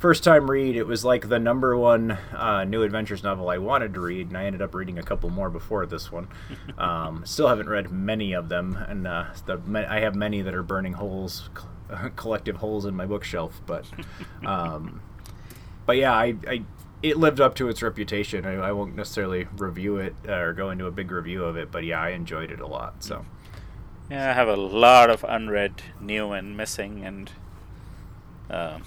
first 0.02 0.24
time 0.24 0.50
read. 0.50 0.76
It 0.76 0.88
was 0.88 1.06
like 1.06 1.30
the 1.30 1.40
number 1.40 1.78
one 1.78 2.12
uh, 2.36 2.64
new 2.64 2.82
adventures 2.82 3.24
novel 3.24 3.50
I 3.50 3.60
wanted 3.60 3.94
to 3.94 4.00
read, 4.00 4.28
and 4.30 4.38
I 4.38 4.46
ended 4.46 4.62
up 4.62 4.74
reading 4.74 4.98
a 4.98 5.04
couple 5.04 5.30
more 5.30 5.50
before 5.50 5.86
this 5.86 6.12
one. 6.12 6.28
um, 6.78 7.24
still 7.26 7.48
haven't 7.48 7.70
read 7.70 7.92
many 7.92 8.34
of 8.34 8.50
them, 8.50 8.76
and 8.90 9.08
uh, 9.08 9.26
the, 9.46 9.86
I 9.88 10.00
have 10.00 10.16
many 10.16 10.42
that 10.42 10.56
are 10.56 10.64
burning 10.64 10.94
holes, 10.94 11.50
collective 12.16 12.58
holes 12.58 12.86
in 12.86 12.96
my 12.96 13.06
bookshelf, 13.06 13.62
but. 13.66 13.86
Um, 14.44 15.02
but 15.86 15.98
yeah, 15.98 16.14
I, 16.14 16.36
I 16.48 16.64
it 17.04 17.18
lived 17.18 17.40
up 17.40 17.56
to 17.56 17.68
its 17.68 17.82
reputation. 17.82 18.46
I, 18.46 18.54
I 18.54 18.72
won't 18.72 18.96
necessarily 18.96 19.48
review 19.58 19.98
it 19.98 20.16
uh, 20.28 20.34
or 20.34 20.54
go 20.54 20.70
into 20.70 20.86
a 20.86 20.92
big 20.92 21.12
review 21.12 21.44
of 21.44 21.58
it, 21.58 21.72
but 21.72 21.84
yeah, 21.84 22.02
I 22.02 22.10
enjoyed 22.10 22.52
it 22.52 22.60
a 22.60 22.68
lot. 22.68 23.04
So 23.04 23.26
Yeah, 24.10 24.30
I 24.30 24.34
have 24.34 24.48
a 24.48 24.56
lot 24.56 25.10
of 25.10 25.24
unread, 25.28 25.82
new 26.00 26.32
and 26.32 26.56
missing, 26.56 27.06
and 27.06 27.32
um, 28.50 28.84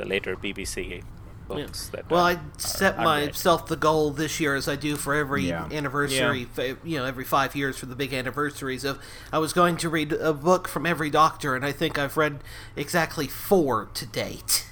the 0.00 0.06
later 0.08 0.34
BBC 0.36 1.02
books. 1.46 1.88
That 1.88 2.08
Well, 2.08 2.24
uh, 2.24 2.34
I 2.34 2.38
set 2.56 2.94
unread. 2.94 3.28
myself 3.28 3.66
the 3.66 3.76
goal 3.76 4.10
this 4.12 4.40
year, 4.40 4.54
as 4.54 4.68
I 4.68 4.76
do 4.76 4.96
for 4.96 5.14
every 5.14 5.48
Yeah. 5.48 5.68
anniversary, 5.70 6.44
fa- 6.46 6.76
you 6.84 6.98
know, 6.98 7.04
every 7.04 7.24
five 7.24 7.54
years 7.56 7.76
for 7.78 7.86
the 7.86 7.96
big 7.96 8.14
anniversaries. 8.14 8.84
Of 8.84 8.98
I 9.32 9.38
was 9.38 9.52
going 9.52 9.76
to 9.78 9.88
read 9.88 10.12
a 10.12 10.32
book 10.32 10.68
from 10.68 10.86
every 10.86 11.10
Doctor, 11.10 11.54
and 11.56 11.64
I 11.64 11.72
think 11.72 11.98
I've 11.98 12.16
read 12.16 12.42
exactly 12.76 13.26
four 13.26 13.86
to 13.94 14.06
date. 14.06 14.66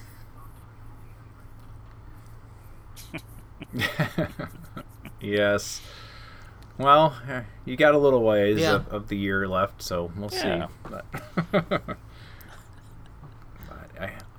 yes, 5.21 5.81
Well, 6.79 7.17
eh, 7.29 7.43
you 7.65 7.77
got 7.77 7.95
a 7.95 7.99
little 7.99 8.23
ways 8.23 8.61
Yeah. 8.61 8.77
of, 8.77 8.89
of 8.89 9.09
the 9.09 9.17
year 9.17 9.49
left, 9.49 9.83
so 9.83 10.13
we'll 10.17 10.31
Yeah. 10.33 10.69
see. 11.51 11.69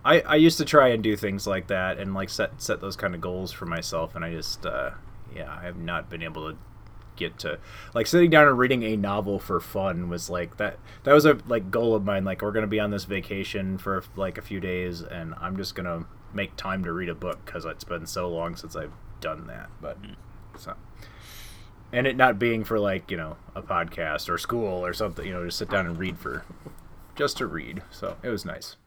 I, 0.03 0.21
I 0.21 0.35
used 0.35 0.57
to 0.59 0.65
try 0.65 0.89
and 0.89 1.03
do 1.03 1.15
things 1.17 1.45
like 1.45 1.67
that 1.67 1.97
and 1.97 2.13
like 2.13 2.29
set 2.29 2.61
set 2.61 2.81
those 2.81 2.95
kind 2.95 3.13
of 3.15 3.21
goals 3.21 3.51
for 3.51 3.65
myself, 3.65 4.15
and 4.15 4.23
I 4.23 4.31
just 4.31 4.65
uh, 4.65 4.91
yeah, 5.35 5.53
I 5.53 5.63
have 5.63 5.77
not 5.77 6.09
been 6.09 6.23
able 6.23 6.51
to 6.51 6.57
get 7.19 7.37
to 7.37 7.59
like 7.93 8.07
sitting 8.07 8.29
down 8.29 8.47
and 8.47 8.57
reading 8.57 8.81
a 8.83 8.95
novel 8.95 9.39
for 9.39 9.59
fun 9.59 10.07
was 10.07 10.29
like 10.29 10.55
that 10.55 10.79
that 11.03 11.11
was 11.11 11.25
a 11.25 11.37
like 11.47 11.69
goal 11.69 11.93
of 11.93 12.05
mine 12.05 12.23
like 12.23 12.41
we're 12.41 12.53
going 12.53 12.63
to 12.63 12.67
be 12.67 12.79
on 12.79 12.91
this 12.91 13.03
vacation 13.03 13.77
for 13.77 14.01
like 14.15 14.37
a 14.37 14.41
few 14.41 14.61
days 14.61 15.01
and 15.01 15.33
i'm 15.41 15.57
just 15.57 15.75
going 15.75 15.85
to 15.85 16.07
make 16.33 16.55
time 16.55 16.81
to 16.81 16.93
read 16.93 17.09
a 17.09 17.13
book 17.15 17.43
because 17.45 17.65
it's 17.65 17.83
been 17.83 18.07
so 18.07 18.29
long 18.29 18.55
since 18.55 18.73
i've 18.73 18.93
done 19.19 19.47
that 19.47 19.69
but 19.81 19.97
so. 20.57 20.75
And 21.91 22.05
it 22.05 22.15
not 22.15 22.37
being 22.37 22.63
for 22.63 22.79
like 22.79 23.09
you 23.11 23.17
know 23.17 23.37
a 23.55 23.61
podcast 23.61 24.29
or 24.29 24.37
school 24.37 24.85
or 24.85 24.93
something 24.93 25.25
you 25.25 25.33
know 25.33 25.43
just 25.45 25.57
sit 25.57 25.69
down 25.69 25.87
and 25.87 25.97
read 25.97 26.17
for 26.17 26.45
just 27.15 27.37
to 27.37 27.47
read 27.47 27.81
so 27.91 28.15
it 28.23 28.29
was 28.29 28.45
nice 28.45 28.77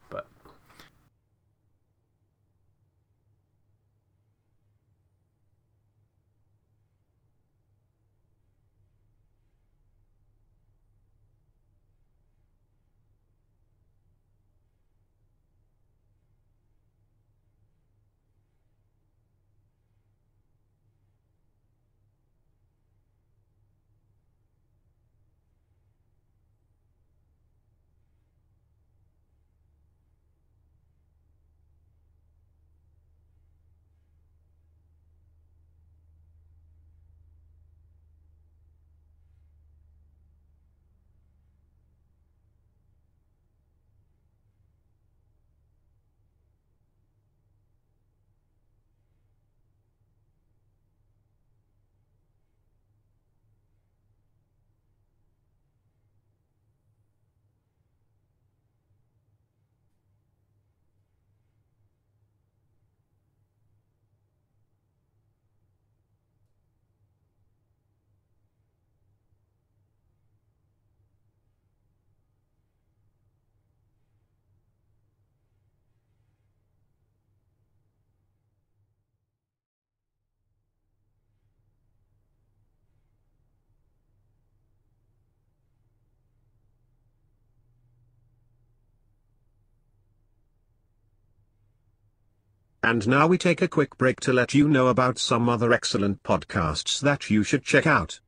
And 92.84 93.06
now 93.06 93.28
we 93.28 93.38
take 93.38 93.62
a 93.62 93.68
quick 93.68 93.96
break 93.96 94.18
to 94.20 94.32
let 94.32 94.54
you 94.54 94.68
know 94.68 94.88
about 94.88 95.16
some 95.16 95.48
other 95.48 95.72
excellent 95.72 96.24
podcasts 96.24 97.00
that 97.00 97.30
you 97.30 97.44
should 97.44 97.62
check 97.62 97.86
out. 97.86 98.18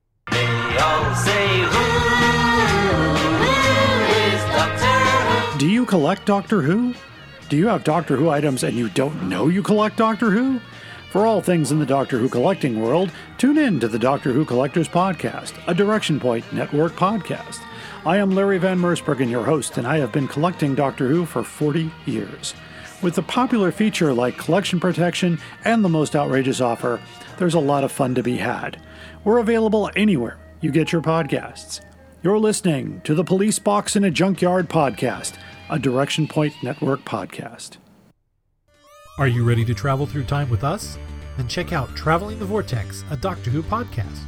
Do 5.58 5.68
you 5.68 5.84
collect 5.84 6.24
Doctor 6.24 6.62
Who? 6.62 6.94
Do 7.48 7.56
you 7.56 7.66
have 7.66 7.82
Doctor 7.82 8.16
Who 8.16 8.28
items 8.28 8.62
and 8.62 8.76
you 8.76 8.88
don't 8.90 9.28
know 9.28 9.48
you 9.48 9.62
collect 9.62 9.96
Doctor 9.96 10.30
Who? 10.30 10.60
For 11.10 11.26
all 11.26 11.40
things 11.40 11.72
in 11.72 11.80
the 11.80 11.86
Doctor 11.86 12.18
Who 12.18 12.28
collecting 12.28 12.80
world, 12.80 13.10
tune 13.38 13.58
in 13.58 13.80
to 13.80 13.88
the 13.88 13.98
Doctor 13.98 14.32
Who 14.32 14.44
Collectors 14.44 14.88
Podcast, 14.88 15.52
a 15.66 15.74
Direction 15.74 16.20
Point 16.20 16.52
Network 16.52 16.92
podcast. 16.92 17.60
I 18.06 18.18
am 18.18 18.30
Larry 18.30 18.58
Van 18.58 18.78
Mersbergen, 18.78 19.30
your 19.30 19.44
host, 19.44 19.78
and 19.78 19.86
I 19.86 19.98
have 19.98 20.12
been 20.12 20.28
collecting 20.28 20.74
Doctor 20.74 21.08
Who 21.08 21.24
for 21.24 21.42
40 21.42 21.90
years. 22.06 22.54
With 23.04 23.18
a 23.18 23.22
popular 23.22 23.70
feature 23.70 24.14
like 24.14 24.38
collection 24.38 24.80
protection 24.80 25.38
and 25.66 25.84
the 25.84 25.90
most 25.90 26.16
outrageous 26.16 26.62
offer, 26.62 27.02
there's 27.36 27.52
a 27.52 27.60
lot 27.60 27.84
of 27.84 27.92
fun 27.92 28.14
to 28.14 28.22
be 28.22 28.38
had. 28.38 28.80
We're 29.24 29.40
available 29.40 29.90
anywhere 29.94 30.38
you 30.62 30.72
get 30.72 30.90
your 30.90 31.02
podcasts. 31.02 31.82
You're 32.22 32.38
listening 32.38 33.02
to 33.04 33.14
the 33.14 33.22
Police 33.22 33.58
Box 33.58 33.94
in 33.94 34.04
a 34.04 34.10
Junkyard 34.10 34.70
podcast, 34.70 35.34
a 35.68 35.78
Direction 35.78 36.26
Point 36.26 36.54
Network 36.62 37.04
podcast. 37.04 37.76
Are 39.18 39.28
you 39.28 39.44
ready 39.44 39.66
to 39.66 39.74
travel 39.74 40.06
through 40.06 40.24
time 40.24 40.48
with 40.48 40.64
us? 40.64 40.96
Then 41.36 41.46
check 41.46 41.74
out 41.74 41.94
Traveling 41.94 42.38
the 42.38 42.46
Vortex, 42.46 43.04
a 43.10 43.18
Doctor 43.18 43.50
Who 43.50 43.62
podcast. 43.64 44.20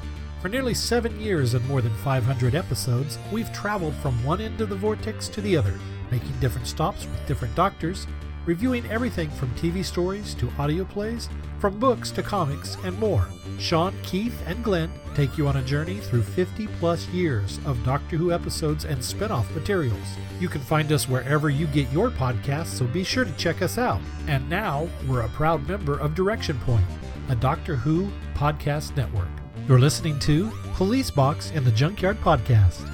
For 0.42 0.50
nearly 0.50 0.74
seven 0.74 1.18
years 1.18 1.54
and 1.54 1.66
more 1.66 1.80
than 1.80 1.96
500 2.04 2.54
episodes, 2.54 3.16
we've 3.32 3.50
traveled 3.54 3.94
from 3.94 4.22
one 4.22 4.42
end 4.42 4.60
of 4.60 4.68
the 4.68 4.76
vortex 4.76 5.28
to 5.30 5.40
the 5.40 5.56
other, 5.56 5.72
making 6.10 6.38
different 6.40 6.66
stops 6.66 7.06
with 7.06 7.26
different 7.26 7.54
doctors, 7.54 8.06
reviewing 8.46 8.88
everything 8.90 9.28
from 9.30 9.50
TV 9.50 9.84
stories 9.84 10.34
to 10.34 10.50
audio 10.58 10.84
plays, 10.84 11.28
from 11.58 11.78
books 11.78 12.10
to 12.12 12.22
comics, 12.22 12.76
and 12.84 12.98
more. 12.98 13.26
Sean, 13.58 13.94
Keith, 14.02 14.40
and 14.46 14.62
Glenn 14.62 14.90
take 15.14 15.36
you 15.36 15.48
on 15.48 15.56
a 15.56 15.62
journey 15.62 15.96
through 15.96 16.22
50 16.22 16.66
plus 16.78 17.06
years 17.08 17.58
of 17.66 17.82
Doctor 17.84 18.16
Who 18.16 18.32
episodes 18.32 18.84
and 18.84 19.02
spin 19.02 19.30
off 19.30 19.50
materials. 19.54 20.16
You 20.40 20.48
can 20.48 20.60
find 20.60 20.92
us 20.92 21.08
wherever 21.08 21.50
you 21.50 21.66
get 21.68 21.90
your 21.90 22.10
podcasts, 22.10 22.66
so 22.66 22.86
be 22.86 23.02
sure 23.02 23.24
to 23.24 23.32
check 23.32 23.62
us 23.62 23.78
out. 23.78 24.00
And 24.28 24.48
now, 24.48 24.88
we're 25.08 25.22
a 25.22 25.28
proud 25.30 25.66
member 25.68 25.98
of 25.98 26.14
Direction 26.14 26.58
Point, 26.60 26.84
a 27.28 27.34
Doctor 27.34 27.76
Who 27.76 28.10
podcast 28.34 28.96
network. 28.96 29.28
You're 29.66 29.80
listening 29.80 30.18
to 30.20 30.52
Police 30.74 31.10
Box 31.10 31.50
in 31.50 31.64
the 31.64 31.72
Junkyard 31.72 32.18
Podcast. 32.20 32.88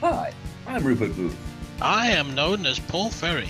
Hi, 0.00 0.32
I'm 0.66 0.84
Rupert 0.84 1.14
Booth. 1.16 1.36
I 1.80 2.08
am 2.08 2.34
known 2.34 2.66
as 2.66 2.78
Paul 2.78 3.10
Ferry. 3.10 3.48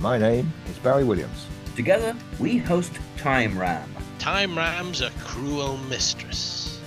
My 0.00 0.16
name 0.16 0.52
is 0.70 0.78
Barry 0.78 1.02
Williams. 1.02 1.48
Together, 1.74 2.14
we 2.38 2.56
host 2.56 2.92
Time 3.16 3.58
Ram. 3.58 3.92
Time 4.20 4.56
Ram's 4.56 5.00
a 5.00 5.10
cruel 5.24 5.76
mistress. 5.88 6.80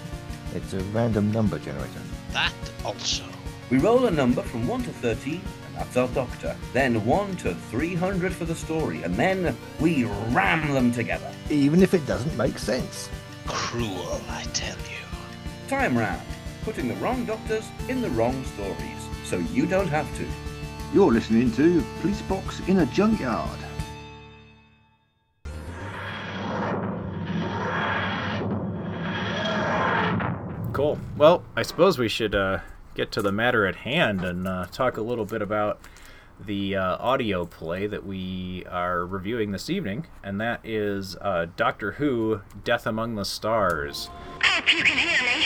It's 0.56 0.71
a 0.71 0.80
random 0.93 1.30
number 1.30 1.60
generator. 1.60 2.00
That 2.32 2.54
also. 2.86 3.26
We 3.69 3.80
roll 3.80 4.06
a 4.06 4.12
number 4.12 4.41
from 4.43 4.65
1 4.65 4.84
to 4.84 4.91
13, 4.91 5.34
and 5.34 5.76
that's 5.76 5.97
our 5.97 6.08
doctor. 6.10 6.56
Then 6.71 7.06
1 7.06 7.36
to 7.38 7.54
300 7.54 8.34
for 8.34 8.45
the 8.45 8.56
story, 8.56 9.04
and 9.04 9.13
then 9.15 9.58
we 9.82 10.06
ram 10.30 10.74
them 10.74 10.93
together. 10.93 11.34
Even 11.50 11.84
if 11.84 11.93
it 11.93 12.08
doesn't 12.08 12.38
make 12.38 12.58
sense. 12.58 13.10
Cruel, 13.45 14.21
I 14.30 14.43
tell 14.54 14.78
you. 14.78 15.67
Time 15.67 15.97
Ram, 15.97 16.21
putting 16.63 16.88
the 16.88 16.95
wrong 16.95 17.26
doctors 17.26 17.67
in 17.89 18.02
the 18.02 18.10
wrong 18.12 18.45
stories, 18.56 19.10
so 19.26 19.38
you 19.52 19.65
don't 19.65 19.89
have 19.89 20.08
to. 20.17 20.26
You're 20.93 21.13
listening 21.13 21.49
to 21.54 21.82
Police 22.01 22.21
Box 22.23 22.60
in 22.67 22.80
a 22.80 22.86
Junkyard. 22.88 23.60
Cool. 30.73 30.99
Well, 31.15 31.43
I 31.56 31.62
suppose 31.62 31.97
we 31.97 32.10
should 32.10 32.36
uh, 32.36 32.60
get 32.93 33.10
to 33.13 33.21
the 33.21 33.32
matter 33.32 33.65
at 33.65 33.77
hand 33.77 34.25
and 34.25 34.45
uh, 34.45 34.65
talk 34.69 34.97
a 34.97 35.01
little 35.01 35.23
bit 35.23 35.41
about 35.41 35.80
the 36.45 36.75
uh, 36.75 36.97
audio 36.97 37.45
play 37.45 37.88
that 37.88 38.06
we 38.06 38.65
are 38.69 39.06
reviewing 39.06 39.51
this 39.51 39.69
evening, 39.69 40.08
and 40.23 40.41
that 40.41 40.60
is 40.65 41.15
uh, 41.21 41.45
Doctor 41.56 41.93
Who 41.93 42.41
Death 42.65 42.86
Among 42.86 43.15
the 43.15 43.23
Stars. 43.23 44.10
Hope 44.43 44.73
you 44.73 44.84
can 44.84 44.97
hear 44.97 45.21
me. 45.21 45.45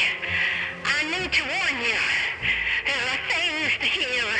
I 0.85 1.03
need 1.03 1.31
to 1.33 1.43
warn 1.43 1.83
you. 1.83 1.97
There 2.85 3.05
are 3.11 3.21
things 3.29 3.71
here. 3.81 4.33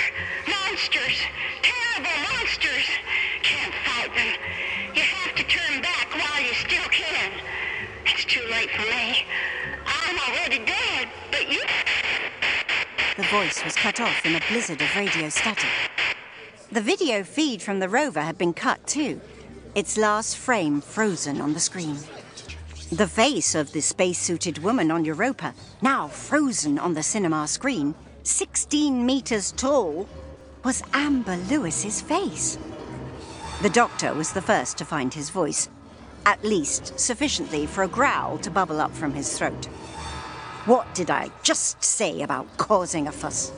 Monsters. 0.47 1.17
Terrible 1.61 2.17
monsters. 2.29 2.87
Can't 3.41 3.73
fight 3.85 4.13
them. 4.15 4.35
You 4.95 5.01
have 5.01 5.35
to 5.35 5.43
turn 5.43 5.81
back 5.81 6.13
while 6.13 6.41
you 6.41 6.53
still 6.53 6.87
can. 6.89 7.31
It's 8.05 8.25
too 8.25 8.45
late 8.51 8.69
for 8.71 8.83
me. 8.83 9.25
I'm 9.85 10.17
already 10.29 10.59
dead, 10.65 11.09
but 11.31 11.51
you... 11.51 11.61
The 13.17 13.23
voice 13.23 13.63
was 13.63 13.75
cut 13.75 13.99
off 13.99 14.25
in 14.25 14.35
a 14.35 14.41
blizzard 14.49 14.81
of 14.81 14.95
radio 14.95 15.29
static. 15.29 15.69
The 16.71 16.81
video 16.81 17.23
feed 17.23 17.61
from 17.61 17.79
the 17.79 17.89
rover 17.89 18.21
had 18.21 18.37
been 18.37 18.53
cut 18.53 18.85
too, 18.85 19.21
its 19.73 19.97
last 19.97 20.35
frame 20.37 20.81
frozen 20.81 21.39
on 21.39 21.53
the 21.53 21.59
screen. 21.59 21.97
The 22.91 23.07
face 23.07 23.55
of 23.55 23.71
the 23.71 23.81
spacesuited 23.81 24.59
woman 24.59 24.91
on 24.91 25.05
Europa, 25.05 25.53
now 25.81 26.07
frozen 26.07 26.77
on 26.77 26.93
the 26.93 27.03
cinema 27.03 27.47
screen, 27.47 27.95
16 28.25 29.05
meters 29.05 29.51
tall, 29.51 30.09
was 30.63 30.81
Amber 30.93 31.37
Lewis's 31.47 32.01
face. 32.01 32.57
The 33.61 33.69
doctor 33.69 34.15
was 34.15 34.33
the 34.33 34.41
first 34.41 34.79
to 34.79 34.85
find 34.85 35.13
his 35.13 35.29
voice, 35.29 35.69
at 36.25 36.43
least 36.43 36.99
sufficiently 36.99 37.67
for 37.67 37.83
a 37.83 37.87
growl 37.87 38.39
to 38.39 38.49
bubble 38.49 38.81
up 38.81 38.91
from 38.95 39.13
his 39.13 39.37
throat. 39.37 39.65
What 40.65 40.91
did 40.95 41.11
I 41.11 41.29
just 41.43 41.83
say 41.83 42.23
about 42.23 42.57
causing 42.57 43.07
a 43.07 43.11
fuss? 43.11 43.51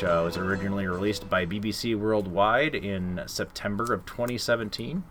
Which 0.00 0.08
uh, 0.08 0.22
was 0.24 0.38
originally 0.38 0.86
released 0.86 1.28
by 1.28 1.44
BBC 1.44 1.94
Worldwide 1.94 2.74
in 2.74 3.20
September 3.26 3.92
of 3.92 4.06
2017. 4.06 5.04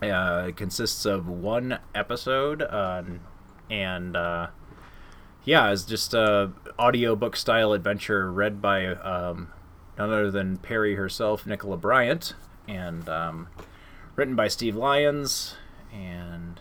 Uh, 0.00 0.46
it 0.48 0.56
consists 0.56 1.04
of 1.04 1.28
one 1.28 1.78
episode, 1.94 2.62
um, 2.62 3.20
and 3.70 4.16
uh, 4.16 4.46
yeah, 5.44 5.70
it's 5.70 5.84
just 5.84 6.14
a 6.14 6.52
audiobook 6.78 7.36
style 7.36 7.74
adventure 7.74 8.32
read 8.32 8.62
by 8.62 8.86
um, 8.86 9.52
none 9.98 10.08
other 10.10 10.30
than 10.30 10.56
Peri 10.56 10.94
herself, 10.94 11.44
Nicola 11.44 11.76
Bryant, 11.76 12.32
and 12.66 13.06
um, 13.10 13.48
written 14.16 14.34
by 14.34 14.48
Steve 14.48 14.74
Lyons. 14.74 15.54
And 15.92 16.58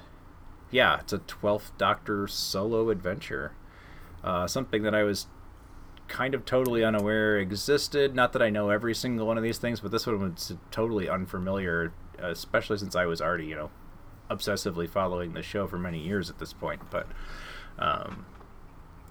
yeah, 0.69 0.99
it's 0.99 1.13
a 1.13 1.19
12th 1.19 1.71
Doctor 1.77 2.27
solo 2.27 2.89
adventure. 2.89 3.53
Uh, 4.21 4.47
something 4.47 4.83
that 4.83 4.93
I 4.93 5.03
was 5.03 5.27
kind 6.07 6.33
of 6.33 6.45
totally 6.45 6.83
unaware 6.83 7.37
existed. 7.37 8.15
Not 8.15 8.33
that 8.33 8.41
I 8.41 8.49
know 8.49 8.69
every 8.69 8.95
single 8.95 9.27
one 9.27 9.37
of 9.37 9.43
these 9.43 9.57
things, 9.57 9.79
but 9.79 9.91
this 9.91 10.07
one 10.07 10.19
was 10.19 10.53
totally 10.71 11.09
unfamiliar, 11.09 11.91
especially 12.19 12.77
since 12.77 12.95
I 12.95 13.05
was 13.05 13.21
already, 13.21 13.45
you 13.45 13.55
know, 13.55 13.69
obsessively 14.29 14.89
following 14.89 15.33
the 15.33 15.41
show 15.43 15.67
for 15.67 15.77
many 15.77 15.99
years 15.99 16.29
at 16.29 16.39
this 16.39 16.53
point. 16.53 16.81
But, 16.89 17.07
um, 17.79 18.25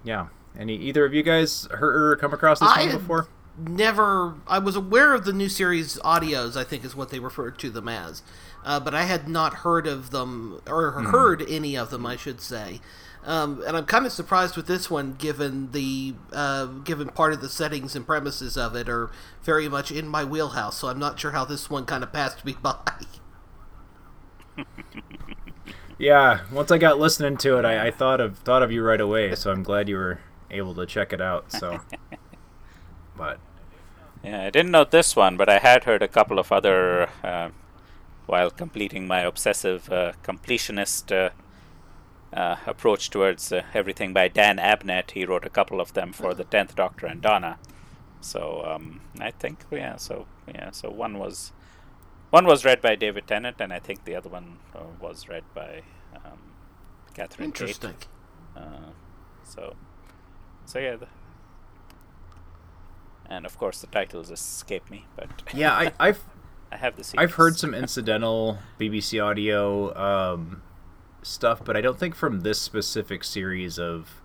yeah. 0.03 0.27
Any 0.57 0.75
either 0.75 1.05
of 1.05 1.13
you 1.13 1.21
guys 1.23 1.67
heard 1.71 1.95
or 1.95 2.15
come 2.15 2.33
across 2.33 2.59
this 2.59 2.69
I 2.69 2.87
one 2.87 2.97
before? 2.97 3.27
Never. 3.59 4.35
I 4.47 4.59
was 4.59 4.75
aware 4.75 5.13
of 5.13 5.23
the 5.25 5.33
new 5.33 5.49
series 5.49 5.97
audios. 5.99 6.55
I 6.57 6.63
think 6.63 6.83
is 6.83 6.95
what 6.95 7.09
they 7.09 7.19
referred 7.19 7.57
to 7.59 7.69
them 7.69 7.87
as, 7.87 8.21
uh, 8.65 8.79
but 8.79 8.93
I 8.95 9.03
had 9.03 9.27
not 9.27 9.55
heard 9.55 9.85
of 9.87 10.09
them 10.11 10.61
or 10.67 10.91
Hmm. 10.91 11.05
heard 11.07 11.45
any 11.47 11.75
of 11.77 11.89
them. 11.91 12.05
I 12.05 12.15
should 12.15 12.41
say. 12.41 12.81
Um, 13.27 13.61
and 13.67 13.75
I'm 13.75 13.85
kind 13.85 14.05
of 14.05 14.13
surprised 14.13 14.55
with 14.55 14.67
this 14.67 14.89
one, 14.89 15.13
given 15.13 15.71
the 15.73 16.15
uh, 16.31 16.65
given 16.67 17.09
part 17.09 17.33
of 17.33 17.41
the 17.41 17.49
settings 17.49 17.95
and 17.95 18.07
premises 18.07 18.57
of 18.57 18.75
it 18.75 18.87
are 18.89 19.11
very 19.43 19.67
much 19.69 19.91
in 19.91 20.07
my 20.07 20.23
wheelhouse. 20.23 20.77
So 20.77 20.87
I'm 20.87 20.99
not 20.99 21.19
sure 21.19 21.31
how 21.31 21.45
this 21.45 21.69
one 21.69 21.85
kind 21.85 22.03
of 22.03 22.13
passed 22.13 22.45
me 22.45 22.55
by. 22.63 22.77
Yeah, 25.97 26.41
once 26.51 26.71
I 26.71 26.77
got 26.77 26.99
listening 26.99 27.37
to 27.37 27.57
it, 27.59 27.65
I, 27.65 27.87
I 27.87 27.91
thought 27.91 28.21
of 28.21 28.39
thought 28.39 28.63
of 28.63 28.71
you 28.71 28.83
right 28.83 29.01
away. 29.01 29.35
So 29.35 29.51
I'm 29.51 29.63
glad 29.63 29.89
you 29.89 29.97
were 29.97 30.19
able 30.51 30.75
to 30.75 30.85
check 30.85 31.11
it 31.13 31.21
out. 31.21 31.51
So, 31.51 31.81
but 33.17 33.39
Yeah, 34.23 34.45
I 34.45 34.49
didn't 34.49 34.71
know 34.71 34.83
this 34.85 35.15
one, 35.15 35.37
but 35.37 35.49
I 35.49 35.59
had 35.59 35.85
heard 35.85 36.01
a 36.03 36.07
couple 36.07 36.39
of 36.39 36.51
other 36.51 37.09
uh, 37.23 37.49
while 38.25 38.51
completing 38.51 39.07
my 39.07 39.21
obsessive 39.21 39.91
uh, 39.91 40.13
completionist 40.23 41.11
uh, 42.33 42.57
approach 42.65 43.09
towards 43.09 43.51
uh, 43.51 43.63
everything 43.73 44.13
by 44.13 44.27
Dan 44.27 44.57
Abnett. 44.57 45.11
He 45.11 45.25
wrote 45.25 45.45
a 45.45 45.49
couple 45.49 45.79
of 45.79 45.93
them 45.93 46.13
for 46.13 46.33
the 46.33 46.43
Tenth 46.43 46.75
Doctor 46.75 47.05
and 47.05 47.21
Donna. 47.21 47.57
So 48.21 48.63
um, 48.65 49.01
I 49.19 49.31
think 49.31 49.59
yeah, 49.71 49.95
so 49.95 50.25
yeah, 50.47 50.71
so 50.71 50.89
one 50.89 51.17
was 51.17 51.51
one 52.29 52.45
was 52.45 52.65
read 52.65 52.81
by 52.81 52.95
David 52.95 53.27
Tennant, 53.27 53.57
and 53.59 53.71
I 53.71 53.79
think 53.79 54.05
the 54.05 54.15
other 54.15 54.29
one 54.29 54.57
uh, 54.75 54.81
was 54.99 55.29
read 55.29 55.43
by 55.53 55.83
um, 56.15 56.39
Catherine. 57.13 57.51
Tate. 57.51 57.61
Interesting. 57.61 57.95
Uh, 58.55 58.91
so 59.43 59.75
so 60.65 60.79
yeah. 60.79 60.97
The, 60.97 61.07
and 63.29 63.45
of 63.45 63.57
course, 63.57 63.81
the 63.81 63.87
titles 63.87 64.31
escape 64.31 64.89
me, 64.89 65.05
but 65.15 65.29
yeah, 65.53 65.73
I, 65.73 65.91
I've 65.99 66.23
I 66.71 66.77
have 66.77 66.95
the 66.95 67.13
I've 67.17 67.33
heard 67.33 67.57
some 67.57 67.73
incidental 67.73 68.59
BBC 68.79 69.23
audio 69.23 69.95
um, 69.95 70.61
stuff, 71.21 71.63
but 71.63 71.75
I 71.75 71.81
don't 71.81 71.99
think 71.99 72.15
from 72.15 72.41
this 72.41 72.59
specific 72.59 73.23
series 73.23 73.77
of 73.79 74.21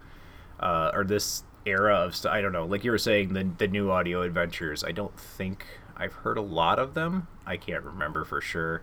uh, 0.60 0.90
or 0.94 1.04
this 1.04 1.44
era 1.64 1.96
of 1.96 2.24
I 2.26 2.40
don't 2.40 2.52
know. 2.52 2.66
Like 2.66 2.84
you 2.84 2.90
were 2.90 2.98
saying, 2.98 3.32
the 3.32 3.48
the 3.58 3.68
new 3.68 3.90
audio 3.90 4.22
adventures. 4.22 4.84
I 4.84 4.92
don't 4.92 5.18
think 5.18 5.64
I've 5.96 6.12
heard 6.12 6.38
a 6.38 6.42
lot 6.42 6.78
of 6.78 6.94
them. 6.94 7.28
I 7.46 7.56
can't 7.56 7.84
remember 7.84 8.24
for 8.24 8.40
sure. 8.40 8.82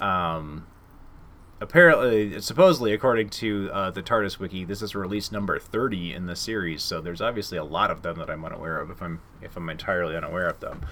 Um, 0.00 0.66
apparently, 1.60 2.40
supposedly, 2.40 2.92
according 2.92 3.30
to 3.30 3.70
uh, 3.72 3.90
the 3.90 4.02
TARDIS 4.02 4.38
wiki, 4.38 4.64
this 4.64 4.82
is 4.82 4.94
release 4.94 5.30
number 5.32 5.58
thirty 5.58 6.12
in 6.12 6.26
the 6.26 6.36
series. 6.36 6.82
So 6.82 7.00
there's 7.00 7.20
obviously 7.20 7.58
a 7.58 7.64
lot 7.64 7.90
of 7.90 8.02
them 8.02 8.18
that 8.18 8.30
I'm 8.30 8.44
unaware 8.44 8.80
of. 8.80 8.90
If 8.90 9.02
I'm 9.02 9.20
if 9.42 9.56
I'm 9.56 9.68
entirely 9.68 10.16
unaware 10.16 10.48
of 10.48 10.60
them. 10.60 10.86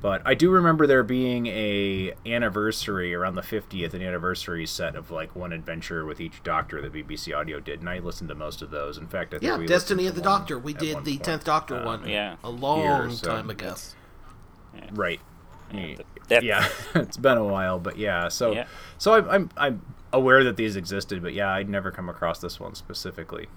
But 0.00 0.22
I 0.24 0.34
do 0.34 0.50
remember 0.50 0.86
there 0.86 1.02
being 1.02 1.46
a 1.48 2.12
anniversary 2.24 3.14
around 3.14 3.34
the 3.34 3.42
50th 3.42 3.94
an 3.94 4.02
anniversary 4.02 4.64
set 4.64 4.94
of 4.94 5.10
like 5.10 5.34
one 5.34 5.52
adventure 5.52 6.04
with 6.04 6.20
each 6.20 6.40
Doctor 6.44 6.80
that 6.80 6.92
BBC 6.92 7.36
Audio 7.36 7.58
did, 7.58 7.80
and 7.80 7.90
I 7.90 7.98
listened 7.98 8.28
to 8.28 8.34
most 8.36 8.62
of 8.62 8.70
those. 8.70 8.96
In 8.96 9.08
fact, 9.08 9.34
I 9.34 9.38
think 9.38 9.50
yeah, 9.50 9.58
we 9.58 9.66
Destiny 9.66 10.06
of 10.06 10.14
the 10.14 10.20
Doctor. 10.20 10.56
We 10.58 10.72
did 10.72 11.04
the 11.04 11.18
tenth 11.18 11.44
Doctor 11.44 11.78
Uh, 11.80 11.84
one. 11.84 12.08
yeah. 12.08 12.36
a 12.44 12.50
long 12.50 12.80
Here, 12.80 13.10
so 13.10 13.28
time 13.28 13.50
ago. 13.50 13.74
Right. 14.92 15.20
Yeah, 15.72 15.80
Yeah, 16.28 16.40
the 16.40 16.44
yeah. 16.46 16.68
it's 16.94 17.16
been 17.16 17.36
a 17.38 17.44
while, 17.44 17.78
but 17.80 17.98
yeah. 17.98 18.28
So, 18.28 18.52
Yeah. 18.52 18.66
so 18.98 19.14
I'm, 19.14 19.28
I'm 19.28 19.50
I'm 19.56 19.82
aware 20.12 20.44
that 20.44 20.56
these 20.56 20.76
existed, 20.76 21.22
but 21.22 21.34
yeah, 21.34 21.50
I'd 21.50 21.68
never 21.68 21.90
come 21.90 22.08
across 22.08 22.38
this 22.38 22.60
one 22.60 22.74
specifically. 22.76 23.48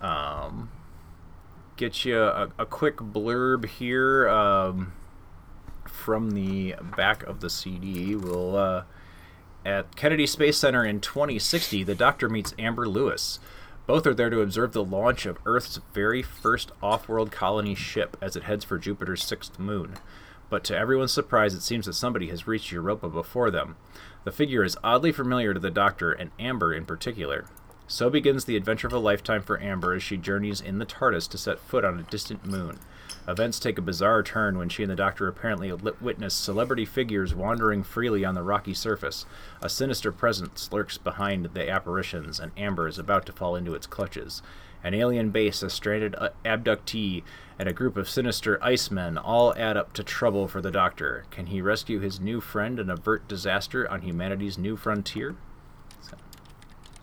Um, 0.00 0.70
get 1.82 2.04
you 2.04 2.16
a, 2.22 2.48
a 2.60 2.66
quick 2.66 2.98
blurb 2.98 3.66
here 3.66 4.28
um, 4.28 4.92
from 5.84 6.30
the 6.30 6.76
back 6.96 7.24
of 7.24 7.40
the 7.40 7.50
CD. 7.50 8.14
We'll 8.14 8.54
uh, 8.54 8.84
at 9.66 9.96
Kennedy 9.96 10.28
Space 10.28 10.58
Center 10.58 10.84
in 10.84 11.00
2060, 11.00 11.82
the 11.82 11.96
Doctor 11.96 12.28
meets 12.28 12.54
Amber 12.56 12.88
Lewis. 12.88 13.40
Both 13.88 14.06
are 14.06 14.14
there 14.14 14.30
to 14.30 14.40
observe 14.40 14.72
the 14.72 14.84
launch 14.84 15.26
of 15.26 15.38
Earth's 15.44 15.80
very 15.92 16.22
first 16.22 16.70
off 16.80 17.08
world 17.08 17.32
colony 17.32 17.74
ship 17.74 18.16
as 18.22 18.36
it 18.36 18.44
heads 18.44 18.64
for 18.64 18.78
Jupiter's 18.78 19.24
sixth 19.24 19.58
moon. 19.58 19.94
But 20.48 20.62
to 20.64 20.76
everyone's 20.76 21.12
surprise, 21.12 21.52
it 21.52 21.62
seems 21.62 21.86
that 21.86 21.94
somebody 21.94 22.28
has 22.28 22.46
reached 22.46 22.70
Europa 22.70 23.08
before 23.08 23.50
them. 23.50 23.74
The 24.22 24.30
figure 24.30 24.62
is 24.62 24.76
oddly 24.84 25.10
familiar 25.10 25.52
to 25.52 25.58
the 25.58 25.70
Doctor, 25.70 26.12
and 26.12 26.30
Amber 26.38 26.72
in 26.72 26.84
particular. 26.84 27.46
So 27.92 28.08
begins 28.08 28.46
the 28.46 28.56
adventure 28.56 28.86
of 28.86 28.94
a 28.94 28.98
lifetime 28.98 29.42
for 29.42 29.60
Amber 29.60 29.92
as 29.92 30.02
she 30.02 30.16
journeys 30.16 30.62
in 30.62 30.78
the 30.78 30.86
TARDIS 30.86 31.28
to 31.28 31.36
set 31.36 31.58
foot 31.58 31.84
on 31.84 31.98
a 31.98 32.04
distant 32.04 32.46
moon. 32.46 32.78
Events 33.28 33.58
take 33.58 33.76
a 33.76 33.82
bizarre 33.82 34.22
turn 34.22 34.56
when 34.56 34.70
she 34.70 34.82
and 34.82 34.90
the 34.90 34.96
Doctor 34.96 35.28
apparently 35.28 35.70
witness 35.70 36.32
celebrity 36.32 36.86
figures 36.86 37.34
wandering 37.34 37.82
freely 37.82 38.24
on 38.24 38.34
the 38.34 38.42
rocky 38.42 38.72
surface. 38.72 39.26
A 39.60 39.68
sinister 39.68 40.10
presence 40.10 40.72
lurks 40.72 40.96
behind 40.96 41.50
the 41.52 41.68
apparitions, 41.68 42.40
and 42.40 42.50
Amber 42.56 42.88
is 42.88 42.98
about 42.98 43.26
to 43.26 43.32
fall 43.32 43.56
into 43.56 43.74
its 43.74 43.86
clutches. 43.86 44.40
An 44.82 44.94
alien 44.94 45.28
base, 45.28 45.62
a 45.62 45.68
stranded 45.68 46.14
uh, 46.16 46.30
abductee, 46.46 47.24
and 47.58 47.68
a 47.68 47.74
group 47.74 47.98
of 47.98 48.08
sinister 48.08 48.58
icemen 48.62 49.20
all 49.22 49.54
add 49.58 49.76
up 49.76 49.92
to 49.92 50.02
trouble 50.02 50.48
for 50.48 50.62
the 50.62 50.70
Doctor. 50.70 51.26
Can 51.30 51.48
he 51.48 51.60
rescue 51.60 52.00
his 52.00 52.20
new 52.20 52.40
friend 52.40 52.80
and 52.80 52.90
avert 52.90 53.28
disaster 53.28 53.86
on 53.90 54.00
humanity's 54.00 54.56
new 54.56 54.78
frontier? 54.78 55.36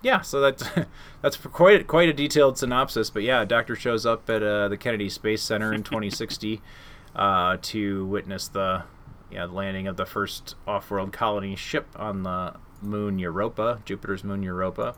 Yeah, 0.02 0.22
so 0.22 0.40
that's 0.40 0.64
that's 1.22 1.38
quite 1.38 1.88
quite 1.88 2.10
a 2.10 2.14
detailed 2.14 2.58
synopsis. 2.58 3.10
But 3.10 3.24
yeah, 3.24 3.46
Doctor 3.46 3.76
shows 3.76 4.06
up 4.06 4.30
at 4.30 4.44
uh, 4.44 4.68
the 4.68 4.78
Kennedy 4.78 5.10
Space 5.10 5.42
Center 5.42 5.74
in 5.74 5.84
2060 5.84 6.62
uh, 7.16 7.58
to 7.62 8.06
witness 8.06 8.48
the 8.48 8.84
yeah 9.32 9.46
the 9.46 9.54
landing 9.54 9.88
of 9.88 9.98
the 9.98 10.06
first 10.06 10.56
off-world 10.68 11.14
colony 11.14 11.56
ship 11.56 11.88
on 11.96 12.24
the 12.24 12.54
moon 12.82 13.20
Europa, 13.20 13.82
Jupiter's 13.86 14.24
moon 14.24 14.42
Europa, 14.42 14.96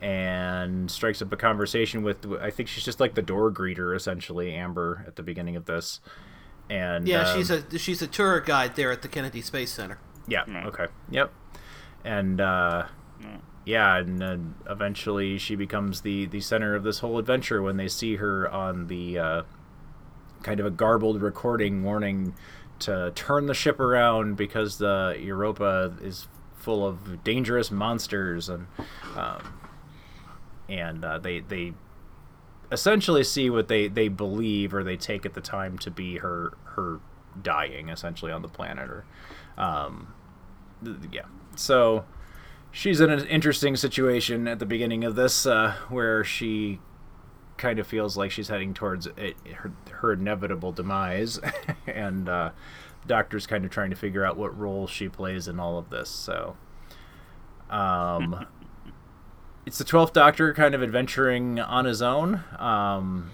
and 0.00 0.90
strikes 0.90 1.20
up 1.20 1.32
a 1.32 1.36
conversation 1.36 2.02
with 2.02 2.26
I 2.40 2.50
think 2.50 2.68
she's 2.68 2.84
just 2.84 3.00
like 3.00 3.14
the 3.14 3.22
door 3.22 3.50
greeter 3.50 3.94
essentially, 3.94 4.54
Amber 4.54 5.04
at 5.06 5.16
the 5.16 5.22
beginning 5.22 5.56
of 5.56 5.64
this. 5.66 6.00
And 6.70 7.08
Yeah, 7.08 7.22
um, 7.22 7.36
she's 7.36 7.50
a 7.50 7.78
she's 7.78 8.02
a 8.02 8.06
tour 8.06 8.40
guide 8.40 8.76
there 8.76 8.92
at 8.92 9.02
the 9.02 9.08
Kennedy 9.08 9.40
Space 9.40 9.72
Center. 9.72 9.98
yeah. 10.26 10.44
Okay. 10.66 10.86
Yep. 11.10 11.32
And 12.04 12.40
uh, 12.40 12.86
yeah, 13.68 13.98
and 13.98 14.18
then 14.18 14.54
eventually 14.68 15.36
she 15.36 15.54
becomes 15.54 16.00
the 16.00 16.24
the 16.24 16.40
center 16.40 16.74
of 16.74 16.84
this 16.84 17.00
whole 17.00 17.18
adventure 17.18 17.60
when 17.62 17.76
they 17.76 17.88
see 17.88 18.16
her 18.16 18.50
on 18.50 18.86
the 18.86 19.18
uh, 19.18 19.42
kind 20.42 20.58
of 20.58 20.64
a 20.64 20.70
garbled 20.70 21.20
recording 21.20 21.84
warning 21.84 22.34
to 22.78 23.12
turn 23.14 23.44
the 23.44 23.52
ship 23.52 23.78
around 23.78 24.36
because 24.36 24.78
the 24.78 25.18
Europa 25.20 25.92
is 26.00 26.28
full 26.56 26.86
of 26.86 27.22
dangerous 27.22 27.70
monsters 27.70 28.48
and. 28.48 28.66
Um, 29.16 29.54
and 30.70 31.02
uh, 31.02 31.18
they 31.18 31.40
they 31.40 31.72
essentially 32.70 33.24
see 33.24 33.48
what 33.48 33.68
they 33.68 33.88
they 33.88 34.08
believe 34.08 34.74
or 34.74 34.84
they 34.84 34.96
take 34.96 35.24
at 35.24 35.32
the 35.32 35.40
time 35.40 35.78
to 35.78 35.90
be 35.90 36.18
her 36.18 36.52
her 36.64 37.00
dying 37.42 37.88
essentially 37.88 38.30
on 38.30 38.42
the 38.42 38.48
planet 38.48 38.90
or 38.90 39.04
um, 39.56 40.12
yeah 41.10 41.22
so 41.56 42.04
she's 42.78 43.00
in 43.00 43.10
an 43.10 43.26
interesting 43.26 43.74
situation 43.74 44.46
at 44.46 44.60
the 44.60 44.66
beginning 44.66 45.02
of 45.02 45.16
this 45.16 45.46
uh, 45.46 45.74
where 45.88 46.22
she 46.22 46.78
kind 47.56 47.80
of 47.80 47.86
feels 47.88 48.16
like 48.16 48.30
she's 48.30 48.46
heading 48.46 48.72
towards 48.72 49.08
it, 49.16 49.34
her, 49.56 49.72
her 49.90 50.12
inevitable 50.12 50.70
demise. 50.70 51.40
And 51.88 52.28
uh, 52.28 52.50
the 53.02 53.08
doctor's 53.08 53.46
kind 53.46 53.64
of 53.64 53.70
trying 53.70 53.90
to 53.90 53.96
figure 53.96 54.24
out 54.24 54.36
what 54.36 54.56
role 54.56 54.86
she 54.86 55.08
plays 55.08 55.48
in 55.48 55.58
all 55.58 55.78
of 55.78 55.88
this 55.88 56.08
so 56.10 56.56
um, 57.70 58.46
it's 59.66 59.78
the 59.78 59.84
12th 59.84 60.12
doctor 60.12 60.52
kind 60.52 60.74
of 60.74 60.82
adventuring 60.82 61.58
on 61.58 61.86
his 61.86 62.02
own. 62.02 62.44
Um, 62.58 63.30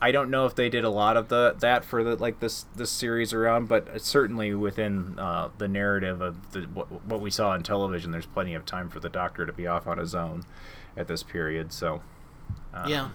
I 0.00 0.12
don't 0.12 0.30
know 0.30 0.46
if 0.46 0.54
they 0.54 0.68
did 0.68 0.84
a 0.84 0.90
lot 0.90 1.16
of 1.16 1.28
the 1.28 1.56
that 1.58 1.84
for 1.84 2.04
the 2.04 2.16
like 2.16 2.40
this 2.40 2.66
this 2.76 2.90
series 2.90 3.32
around, 3.32 3.66
but 3.68 4.00
certainly 4.00 4.54
within 4.54 5.18
uh, 5.18 5.48
the 5.58 5.66
narrative 5.66 6.20
of 6.20 6.52
the 6.52 6.62
what, 6.62 6.86
what 7.04 7.20
we 7.20 7.30
saw 7.30 7.50
on 7.50 7.62
television, 7.62 8.12
there's 8.12 8.26
plenty 8.26 8.54
of 8.54 8.64
time 8.64 8.88
for 8.90 9.00
the 9.00 9.08
Doctor 9.08 9.44
to 9.44 9.52
be 9.52 9.66
off 9.66 9.86
on 9.86 9.98
his 9.98 10.14
own 10.14 10.44
at 10.96 11.08
this 11.08 11.22
period. 11.22 11.72
So, 11.72 12.02
um, 12.72 12.88
yeah, 12.88 13.08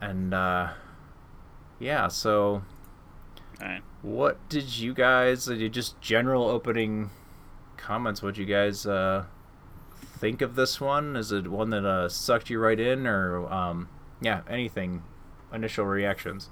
and 0.00 0.34
uh, 0.34 0.70
yeah, 1.78 2.08
so 2.08 2.62
what 4.02 4.48
did 4.48 4.78
you 4.78 4.94
guys? 4.94 5.48
Uh, 5.48 5.54
just 5.70 6.00
general 6.00 6.48
opening 6.48 7.10
comments. 7.76 8.22
What 8.22 8.36
you 8.36 8.46
guys 8.46 8.84
uh, 8.84 9.26
think 9.96 10.42
of 10.42 10.56
this 10.56 10.80
one? 10.80 11.16
Is 11.16 11.32
it 11.32 11.48
one 11.48 11.70
that 11.70 11.84
uh, 11.84 12.08
sucked 12.08 12.50
you 12.50 12.58
right 12.58 12.80
in, 12.80 13.06
or 13.06 13.46
um, 13.52 13.88
yeah, 14.24 14.40
anything, 14.48 15.02
initial 15.52 15.84
reactions. 15.84 16.48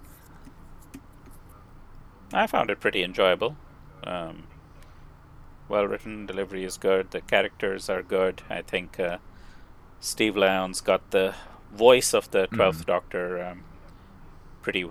I 2.33 2.47
found 2.47 2.71
it 2.71 2.81
pretty 2.81 3.03
enjoyable. 3.03 3.57
Um, 4.05 4.45
well 5.69 5.87
written, 5.87 6.27
delivery 6.27 6.65
is 6.65 6.77
good, 6.77 7.11
the 7.11 7.23
characters 7.23 7.89
are 7.89 8.03
good. 8.03 8.43
I 8.51 8.61
think 8.61 9.01
uh, 9.01 9.19
Steve 10.01 10.37
Lyons 10.37 10.83
got 10.83 11.11
the 11.13 11.35
voice 11.73 12.13
of 12.13 12.31
the 12.31 12.47
12th 12.49 12.83
mm. 12.83 12.87
Doctor 12.87 13.43
um, 13.43 13.65
pretty, 14.61 14.85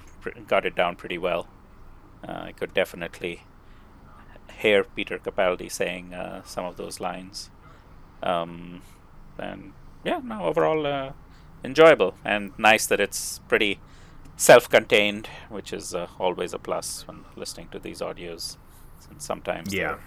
got 0.47 0.65
it 0.65 0.75
down 0.75 0.95
pretty 0.95 1.19
well. 1.19 1.47
Uh, 2.27 2.45
I 2.45 2.51
could 2.51 2.73
definitely 2.73 3.43
hear 4.57 4.83
Peter 4.83 5.19
Capaldi 5.19 5.71
saying 5.71 6.13
uh, 6.15 6.41
some 6.43 6.65
of 6.65 6.77
those 6.77 6.99
lines. 6.99 7.51
Um, 8.23 8.81
and 9.37 9.73
yeah, 10.03 10.19
no, 10.23 10.43
overall, 10.43 10.85
uh, 10.85 11.11
enjoyable 11.63 12.15
and 12.23 12.57
nice 12.57 12.85
that 12.87 12.99
it's 12.99 13.39
pretty 13.47 13.79
self-contained, 14.37 15.27
which 15.49 15.71
is 15.71 15.93
uh, 15.93 16.07
always 16.19 16.53
a 16.53 16.59
plus 16.59 17.07
when 17.07 17.25
listening 17.35 17.67
to 17.69 17.79
these 17.79 18.01
audios. 18.01 18.57
Since 18.99 19.25
sometimes 19.25 19.73
yeah. 19.73 19.97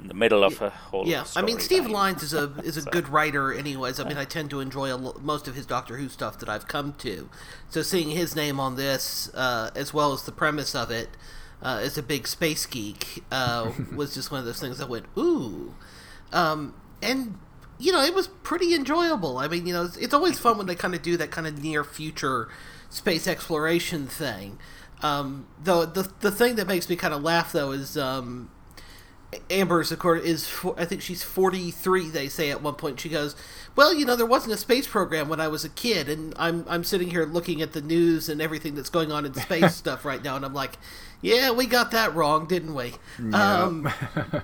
in 0.00 0.08
the 0.08 0.14
middle 0.14 0.44
of 0.44 0.60
a 0.62 0.70
whole 0.70 1.06
yeah. 1.06 1.24
I 1.36 1.42
mean, 1.42 1.58
Steve 1.60 1.86
Lyons 1.86 2.22
is 2.22 2.34
a 2.34 2.54
is 2.64 2.76
a 2.76 2.82
so. 2.82 2.90
good 2.90 3.08
writer, 3.08 3.52
anyways. 3.52 4.00
I 4.00 4.04
mean, 4.04 4.16
I 4.16 4.24
tend 4.24 4.50
to 4.50 4.60
enjoy 4.60 4.94
lo- 4.94 5.18
most 5.20 5.48
of 5.48 5.54
his 5.54 5.66
Doctor 5.66 5.96
Who 5.96 6.08
stuff 6.08 6.38
that 6.40 6.48
I've 6.48 6.68
come 6.68 6.94
to. 6.98 7.28
So 7.70 7.82
seeing 7.82 8.10
his 8.10 8.36
name 8.36 8.60
on 8.60 8.76
this, 8.76 9.32
uh, 9.34 9.70
as 9.74 9.92
well 9.94 10.12
as 10.12 10.22
the 10.22 10.32
premise 10.32 10.74
of 10.74 10.90
it, 10.90 11.10
uh, 11.62 11.80
as 11.82 11.96
a 11.96 12.02
big 12.02 12.26
space 12.26 12.66
geek, 12.66 13.24
uh, 13.30 13.72
was 13.94 14.14
just 14.14 14.30
one 14.30 14.40
of 14.40 14.46
those 14.46 14.60
things 14.60 14.78
that 14.78 14.88
went 14.88 15.06
ooh. 15.16 15.74
Um, 16.32 16.74
and 17.02 17.38
you 17.84 17.92
know, 17.92 18.02
it 18.02 18.14
was 18.14 18.28
pretty 18.28 18.74
enjoyable. 18.74 19.38
I 19.38 19.46
mean, 19.46 19.66
you 19.66 19.74
know, 19.74 19.84
it's, 19.84 19.96
it's 19.98 20.14
always 20.14 20.38
fun 20.38 20.56
when 20.56 20.66
they 20.66 20.74
kind 20.74 20.94
of 20.94 21.02
do 21.02 21.16
that 21.18 21.30
kind 21.30 21.46
of 21.46 21.62
near 21.62 21.84
future 21.84 22.48
space 22.88 23.26
exploration 23.26 24.06
thing. 24.06 24.58
Um, 25.02 25.46
though 25.62 25.84
the 25.84 26.10
the 26.20 26.30
thing 26.30 26.56
that 26.56 26.66
makes 26.66 26.88
me 26.88 26.96
kind 26.96 27.12
of 27.12 27.22
laugh 27.22 27.52
though 27.52 27.72
is 27.72 27.98
um, 27.98 28.50
Amber's 29.50 29.92
of 29.92 29.98
course 29.98 30.24
is 30.24 30.50
I 30.78 30.86
think 30.86 31.02
she's 31.02 31.22
43 31.22 32.08
they 32.08 32.28
say 32.28 32.50
at 32.50 32.62
one 32.62 32.74
point 32.76 33.00
she 33.00 33.10
goes 33.10 33.36
well 33.76 33.92
you 33.92 34.06
know 34.06 34.16
there 34.16 34.24
wasn't 34.24 34.54
a 34.54 34.56
space 34.56 34.86
program 34.86 35.28
when 35.28 35.40
I 35.40 35.48
was 35.48 35.62
a 35.62 35.68
kid 35.68 36.08
and 36.08 36.32
I'm 36.38 36.64
I'm 36.68 36.84
sitting 36.84 37.10
here 37.10 37.26
looking 37.26 37.60
at 37.60 37.72
the 37.72 37.82
news 37.82 38.30
and 38.30 38.40
everything 38.40 38.76
that's 38.76 38.88
going 38.88 39.12
on 39.12 39.26
in 39.26 39.34
space 39.48 39.74
stuff 39.74 40.06
right 40.06 40.22
now 40.22 40.36
and 40.36 40.44
I'm 40.44 40.54
like 40.54 40.78
yeah 41.20 41.50
we 41.50 41.66
got 41.66 41.90
that 41.90 42.14
wrong 42.14 42.46
didn't 42.46 42.74
we 42.74 42.94
um, 43.34 43.90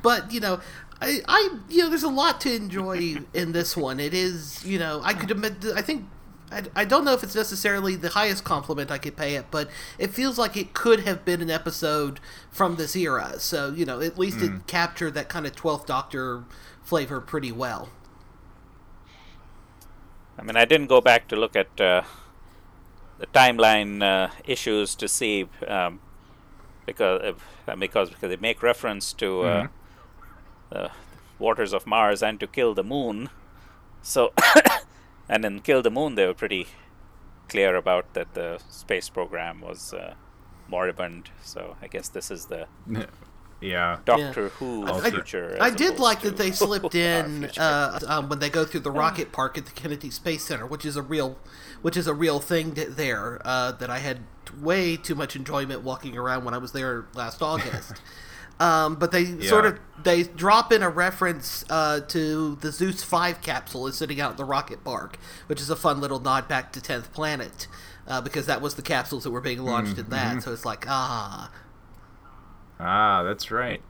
but 0.03 0.31
you 0.33 0.41
know 0.41 0.61
I, 1.01 1.23
I, 1.27 1.59
you 1.71 1.79
know, 1.79 1.89
there's 1.89 2.03
a 2.03 2.09
lot 2.09 2.41
to 2.43 2.55
enjoy 2.55 3.17
in 3.33 3.53
this 3.53 3.77
one. 3.77 3.99
It 3.99 4.13
is, 4.13 4.65
you 4.65 4.79
know, 4.79 5.01
I 5.03 5.15
could 5.15 5.31
admit, 5.31 5.65
I 5.75 5.81
think, 5.81 6.05
I, 6.53 6.65
I 6.77 6.85
don't 6.85 7.05
know 7.05 7.15
if 7.15 7.23
it's 7.23 7.35
necessarily 7.35 7.97
the 7.97 8.11
highest 8.11 8.45
compliment 8.45 8.91
I 8.91 8.99
could 8.99 9.17
pay 9.17 9.35
it, 9.35 9.47
but 9.51 9.71
it 9.99 10.13
feels 10.13 10.39
like 10.39 10.57
it 10.59 10.75
could 10.75 11.01
have 11.01 11.25
been 11.25 11.41
an 11.41 11.51
episode 11.51 12.21
from 12.51 12.77
this 12.77 12.95
era. 12.95 13.35
So, 13.39 13.73
you 13.73 13.87
know, 13.87 14.01
at 14.01 14.19
least 14.19 14.39
mm. 14.39 14.61
it 14.61 14.67
captured 14.67 15.15
that 15.15 15.31
kind 15.31 15.47
of 15.47 15.57
12th 15.57 15.87
Doctor 15.87 16.45
flavor 16.83 17.21
pretty 17.21 17.53
well. 17.53 17.89
I 20.39 20.43
mean, 20.43 20.57
I 20.57 20.67
didn't 20.67 20.89
go 20.89 21.01
back 21.01 21.29
to 21.29 21.37
look 21.37 21.57
at 21.57 21.81
uh, 21.81 22.03
the 23.19 23.27
timeline 23.27 24.03
uh, 24.03 24.31
issues 24.45 24.95
to 24.97 25.09
see 25.09 25.49
um, 25.67 26.01
because 26.85 27.37
uh, 27.67 27.77
because 27.77 28.11
because 28.11 28.29
they 28.29 28.37
make 28.37 28.63
reference 28.63 29.15
to. 29.15 29.27
Mm-hmm 29.31 29.77
the 30.71 30.91
waters 31.39 31.73
of 31.73 31.87
Mars 31.87 32.23
and 32.23 32.41
to 32.41 32.47
kill 32.47 32.75
the 32.75 32.85
moon. 32.85 33.31
So, 34.03 34.33
and 35.29 35.45
in 35.45 35.61
Kill 35.61 35.83
the 35.83 35.91
Moon, 35.91 36.15
they 36.15 36.27
were 36.27 36.35
pretty 36.35 36.69
clear 37.49 37.77
about 37.77 38.15
that 38.15 38.35
the 38.35 38.61
space 38.71 39.09
program 39.09 39.61
was 39.61 39.93
uh, 39.93 40.15
moribund. 40.69 41.31
So 41.43 41.77
I 41.83 41.89
guess 41.89 42.09
this 42.09 42.31
is 42.31 42.47
the 42.47 42.67
yeah 43.61 43.99
Doctor 44.05 44.45
yeah. 44.45 44.49
Who 44.51 44.87
I, 44.87 45.11
future. 45.11 45.59
I, 45.61 45.67
I 45.67 45.71
did 45.71 45.99
like 45.99 46.23
that 46.23 46.37
they 46.37 46.51
slipped 46.53 46.95
in 46.95 47.51
uh, 47.59 47.99
um, 48.07 48.29
when 48.29 48.39
they 48.39 48.49
go 48.49 48.65
through 48.65 48.81
the 48.81 48.91
rocket 48.91 49.33
park 49.33 49.59
at 49.59 49.67
the 49.67 49.73
Kennedy 49.73 50.11
Space 50.11 50.45
Center, 50.45 50.67
which 50.67 50.87
is 50.87 50.97
a 50.97 51.03
real, 51.03 51.39
which 51.83 51.97
is 51.97 52.07
a 52.07 52.15
real 52.15 52.41
thing 52.41 52.75
there 52.75 53.43
uh, 53.45 53.73
that 53.73 53.91
I 53.91 53.99
had 53.99 54.21
way 54.59 54.97
too 54.97 55.15
much 55.15 55.37
enjoyment 55.37 55.83
walking 55.83 56.17
around 56.17 56.45
when 56.45 56.55
I 56.55 56.59
was 56.59 56.73
there 56.73 57.07
last 57.15 57.43
August. 57.43 58.01
Um, 58.61 58.97
but 58.97 59.11
they 59.11 59.23
yeah. 59.23 59.49
sort 59.49 59.65
of 59.65 59.81
they 60.03 60.23
drop 60.23 60.71
in 60.71 60.83
a 60.83 60.91
reference 60.91 61.65
uh, 61.71 62.01
to 62.01 62.57
the 62.57 62.71
Zeus 62.71 63.03
Five 63.03 63.41
capsule 63.41 63.87
is 63.87 63.97
sitting 63.97 64.21
out 64.21 64.33
in 64.33 64.37
the 64.37 64.45
rocket 64.45 64.85
park, 64.85 65.19
which 65.47 65.63
is 65.63 65.71
a 65.71 65.77
fun 65.77 66.01
little 66.01 66.21
nod 66.21 66.47
back 66.47 66.71
to 66.75 66.81
Tenth 66.81 67.11
Planet, 67.15 67.67
uh, 68.07 68.21
because 68.21 68.45
that 68.47 68.61
was 68.61 68.75
the 68.75 68.83
capsules 68.83 69.25
that 69.25 69.31
were 69.31 69.41
being 69.41 69.65
launched 69.65 69.93
mm-hmm. 69.93 70.01
in 70.01 70.11
that. 70.11 70.43
So 70.43 70.53
it's 70.53 70.67
like 70.67 70.85
ah, 70.87 71.51
ah, 72.79 73.23
that's 73.23 73.51
right. 73.51 73.83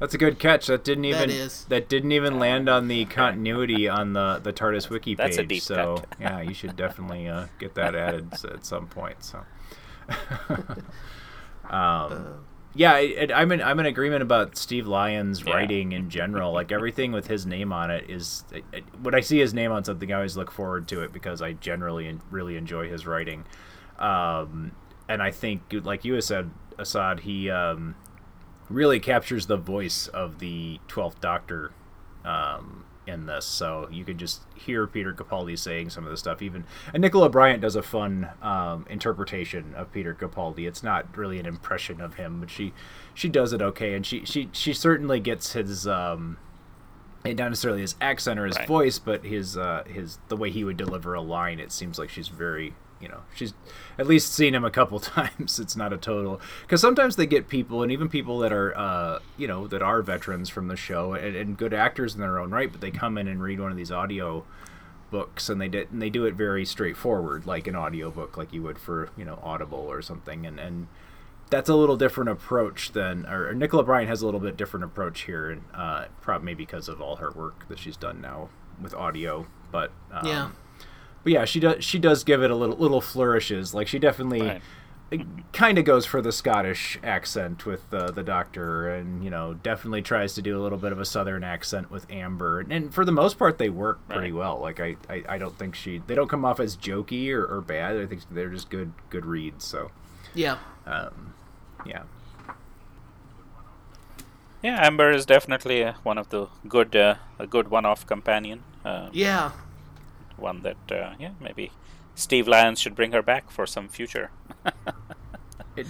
That's 0.00 0.12
a 0.12 0.18
good 0.18 0.38
catch. 0.38 0.66
That 0.66 0.84
didn't 0.84 1.06
even 1.06 1.28
that, 1.28 1.30
is. 1.30 1.64
that 1.66 1.88
didn't 1.88 2.12
even 2.12 2.38
land 2.38 2.68
on 2.68 2.88
the 2.88 3.06
continuity 3.06 3.88
on 3.88 4.12
the 4.12 4.38
the 4.42 4.52
TARDIS 4.52 4.90
wiki 4.90 5.16
page. 5.16 5.16
That's 5.16 5.38
a 5.38 5.44
deep 5.44 5.62
so 5.62 5.96
cut. 5.96 6.06
yeah, 6.20 6.40
you 6.42 6.52
should 6.52 6.76
definitely 6.76 7.26
uh, 7.26 7.46
get 7.58 7.74
that 7.76 7.94
added 7.94 8.34
at 8.44 8.66
some 8.66 8.86
point. 8.86 9.24
So. 9.24 9.44
um, 10.50 10.82
uh, 11.70 12.18
yeah, 12.80 12.96
it, 12.96 13.30
I'm 13.30 13.52
in 13.52 13.60
I'm 13.60 13.78
in 13.78 13.84
agreement 13.84 14.22
about 14.22 14.56
Steve 14.56 14.86
Lyons' 14.86 15.42
yeah. 15.44 15.52
writing 15.52 15.92
in 15.92 16.08
general. 16.08 16.50
Like 16.50 16.72
everything 16.72 17.12
with 17.12 17.26
his 17.26 17.44
name 17.44 17.74
on 17.74 17.90
it 17.90 18.08
is 18.08 18.42
it, 18.50 18.64
it, 18.72 18.84
when 19.02 19.14
I 19.14 19.20
see 19.20 19.38
his 19.38 19.52
name 19.52 19.70
on 19.70 19.84
something, 19.84 20.10
I 20.10 20.16
always 20.16 20.34
look 20.34 20.50
forward 20.50 20.88
to 20.88 21.02
it 21.02 21.12
because 21.12 21.42
I 21.42 21.52
generally 21.52 22.18
really 22.30 22.56
enjoy 22.56 22.88
his 22.88 23.06
writing. 23.06 23.44
Um, 23.98 24.72
and 25.10 25.22
I 25.22 25.30
think, 25.30 25.60
like 25.70 26.06
you 26.06 26.18
said, 26.22 26.52
Asad, 26.78 27.20
he 27.20 27.50
um, 27.50 27.96
really 28.70 28.98
captures 28.98 29.44
the 29.44 29.58
voice 29.58 30.06
of 30.06 30.38
the 30.38 30.80
Twelfth 30.88 31.20
Doctor 31.20 31.72
um, 32.24 32.86
in 33.10 33.26
this. 33.26 33.44
So 33.44 33.88
you 33.90 34.04
can 34.04 34.16
just 34.16 34.42
hear 34.54 34.86
Peter 34.86 35.12
Capaldi 35.12 35.58
saying 35.58 35.90
some 35.90 36.04
of 36.04 36.10
the 36.10 36.16
stuff. 36.16 36.40
Even 36.40 36.64
and 36.94 37.02
Nicola 37.02 37.28
Bryant 37.28 37.60
does 37.60 37.76
a 37.76 37.82
fun 37.82 38.30
um, 38.40 38.86
interpretation 38.88 39.74
of 39.74 39.92
Peter 39.92 40.14
Capaldi. 40.14 40.66
It's 40.66 40.82
not 40.82 41.16
really 41.16 41.38
an 41.38 41.46
impression 41.46 42.00
of 42.00 42.14
him, 42.14 42.40
but 42.40 42.50
she 42.50 42.72
she 43.12 43.28
does 43.28 43.52
it 43.52 43.60
okay, 43.60 43.94
and 43.94 44.06
she 44.06 44.24
she 44.24 44.48
she 44.52 44.72
certainly 44.72 45.20
gets 45.20 45.52
his. 45.52 45.86
Um, 45.86 46.38
not 47.22 47.36
necessarily 47.36 47.82
his 47.82 47.96
accent 48.00 48.40
or 48.40 48.46
his 48.46 48.56
right. 48.56 48.66
voice, 48.66 48.98
but 48.98 49.26
his 49.26 49.54
uh, 49.54 49.84
his 49.86 50.18
the 50.28 50.36
way 50.36 50.50
he 50.50 50.64
would 50.64 50.78
deliver 50.78 51.12
a 51.12 51.20
line. 51.20 51.60
It 51.60 51.70
seems 51.70 51.98
like 51.98 52.08
she's 52.08 52.28
very 52.28 52.74
you 53.00 53.08
know 53.08 53.20
she's 53.34 53.54
at 53.98 54.06
least 54.06 54.32
seen 54.32 54.54
him 54.54 54.64
a 54.64 54.70
couple 54.70 55.00
times 55.00 55.58
it's 55.58 55.76
not 55.76 55.92
a 55.92 55.96
total 55.96 56.40
because 56.62 56.80
sometimes 56.80 57.16
they 57.16 57.26
get 57.26 57.48
people 57.48 57.82
and 57.82 57.90
even 57.90 58.08
people 58.08 58.38
that 58.38 58.52
are 58.52 58.76
uh, 58.76 59.18
you 59.36 59.46
know 59.46 59.66
that 59.66 59.82
are 59.82 60.02
veterans 60.02 60.48
from 60.48 60.68
the 60.68 60.76
show 60.76 61.14
and, 61.14 61.34
and, 61.36 61.56
good 61.56 61.74
actors 61.74 62.14
in 62.14 62.20
their 62.20 62.38
own 62.38 62.50
right 62.50 62.70
but 62.70 62.80
they 62.80 62.90
come 62.90 63.18
in 63.18 63.26
and 63.26 63.42
read 63.42 63.60
one 63.60 63.70
of 63.70 63.76
these 63.76 63.90
audio 63.90 64.44
books 65.10 65.48
and 65.48 65.60
they 65.60 65.68
did 65.68 65.90
and 65.90 66.00
they 66.00 66.10
do 66.10 66.24
it 66.24 66.34
very 66.34 66.64
straightforward 66.64 67.46
like 67.46 67.66
an 67.66 67.74
audio 67.74 68.10
book 68.10 68.36
like 68.36 68.52
you 68.52 68.62
would 68.62 68.78
for 68.78 69.10
you 69.16 69.24
know 69.24 69.38
audible 69.42 69.78
or 69.78 70.00
something 70.00 70.46
and 70.46 70.60
and 70.60 70.86
that's 71.50 71.68
a 71.68 71.74
little 71.74 71.96
different 71.96 72.30
approach 72.30 72.92
than 72.92 73.26
or 73.26 73.52
Nicola 73.52 73.82
Bryant 73.82 74.08
has 74.08 74.22
a 74.22 74.24
little 74.24 74.40
bit 74.40 74.56
different 74.56 74.84
approach 74.84 75.22
here 75.22 75.50
and 75.50 75.62
uh, 75.74 76.04
probably 76.20 76.54
because 76.54 76.88
of 76.88 77.00
all 77.00 77.16
her 77.16 77.32
work 77.32 77.66
that 77.68 77.78
she's 77.78 77.96
done 77.96 78.20
now 78.20 78.48
with 78.80 78.94
audio, 78.94 79.46
but 79.70 79.90
um, 80.12 80.26
Yeah. 80.26 80.50
But 81.22 81.32
yeah, 81.32 81.44
she 81.44 81.60
does 81.60 81.84
she 81.84 81.98
does 81.98 82.24
give 82.24 82.42
it 82.42 82.50
a 82.50 82.54
little 82.56 82.76
little 82.76 83.00
flourishes. 83.00 83.74
Like 83.74 83.88
she 83.88 83.98
definitely 83.98 84.60
kind 85.52 85.76
of 85.76 85.84
goes 85.84 86.06
for 86.06 86.22
the 86.22 86.30
Scottish 86.30 86.96
accent 87.02 87.66
with 87.66 87.92
uh, 87.92 88.10
the 88.12 88.22
Doctor, 88.22 88.88
and 88.94 89.22
you 89.24 89.28
know 89.30 89.54
definitely 89.54 90.02
tries 90.02 90.34
to 90.34 90.42
do 90.42 90.58
a 90.58 90.62
little 90.62 90.78
bit 90.78 90.92
of 90.92 91.00
a 91.00 91.04
Southern 91.04 91.42
accent 91.44 91.90
with 91.90 92.10
Amber, 92.10 92.60
and, 92.60 92.72
and 92.72 92.94
for 92.94 93.04
the 93.04 93.12
most 93.12 93.38
part 93.38 93.58
they 93.58 93.68
work 93.68 93.98
pretty 94.08 94.32
well. 94.32 94.58
Like 94.60 94.80
I, 94.80 94.96
I, 95.08 95.24
I 95.28 95.38
don't 95.38 95.58
think 95.58 95.74
she 95.74 96.00
they 96.06 96.14
don't 96.14 96.28
come 96.28 96.44
off 96.44 96.60
as 96.60 96.76
jokey 96.76 97.30
or, 97.32 97.44
or 97.44 97.60
bad. 97.60 97.96
I 97.96 98.06
think 98.06 98.22
they're 98.30 98.48
just 98.48 98.70
good 98.70 98.92
good 99.10 99.26
reads. 99.26 99.64
So 99.64 99.90
Yeah. 100.34 100.58
um, 100.86 101.34
yeah. 101.84 102.02
Yeah, 104.62 104.86
Amber 104.86 105.10
is 105.10 105.24
definitely 105.24 105.82
uh, 105.82 105.94
one 106.02 106.18
of 106.18 106.28
the 106.28 106.46
good, 106.68 106.94
uh, 106.94 107.14
a 107.38 107.46
good 107.46 107.68
one-off 107.70 108.06
companion. 108.06 108.62
Uh, 108.84 109.08
Yeah. 109.10 109.52
One 110.40 110.62
that, 110.62 110.76
uh, 110.90 111.14
yeah, 111.18 111.32
maybe 111.40 111.72
Steve 112.14 112.48
Lyons 112.48 112.80
should 112.80 112.94
bring 112.94 113.12
her 113.12 113.22
back 113.22 113.50
for 113.50 113.66
some 113.66 113.88
future. 113.88 114.30
It, 115.76 115.86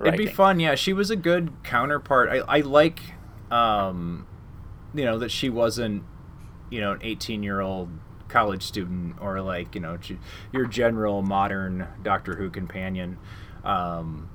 It'd 0.00 0.18
be 0.18 0.26
fun, 0.26 0.60
yeah. 0.60 0.74
She 0.74 0.92
was 0.92 1.10
a 1.10 1.16
good 1.16 1.52
counterpart. 1.62 2.28
I, 2.28 2.38
I 2.38 2.60
like, 2.60 3.00
um, 3.50 4.26
you 4.94 5.04
know, 5.04 5.18
that 5.18 5.30
she 5.30 5.48
wasn't, 5.48 6.02
you 6.70 6.80
know, 6.80 6.92
an 6.92 7.00
18 7.02 7.42
year 7.42 7.60
old 7.60 7.88
college 8.28 8.62
student 8.62 9.16
or 9.20 9.40
like, 9.40 9.74
you 9.74 9.80
know, 9.80 9.98
your 10.52 10.66
general 10.66 11.22
modern 11.22 11.86
Doctor 12.02 12.34
Who 12.36 12.50
companion. 12.50 13.18
Um, 13.64 14.28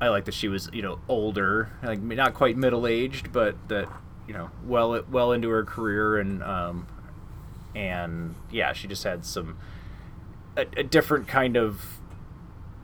I 0.00 0.08
like 0.08 0.26
that 0.26 0.34
she 0.34 0.48
was, 0.48 0.68
you 0.72 0.82
know, 0.82 1.00
older, 1.08 1.70
like 1.82 2.00
not 2.00 2.34
quite 2.34 2.56
middle 2.56 2.86
aged, 2.86 3.32
but 3.32 3.56
that, 3.68 3.88
you 4.28 4.34
know, 4.34 4.50
well, 4.64 5.02
well 5.10 5.32
into 5.32 5.48
her 5.48 5.64
career 5.64 6.18
and, 6.18 6.42
um, 6.42 6.86
and 7.76 8.34
yeah, 8.50 8.72
she 8.72 8.88
just 8.88 9.04
had 9.04 9.24
some, 9.24 9.58
a, 10.56 10.64
a 10.78 10.82
different 10.82 11.28
kind 11.28 11.56
of 11.56 11.98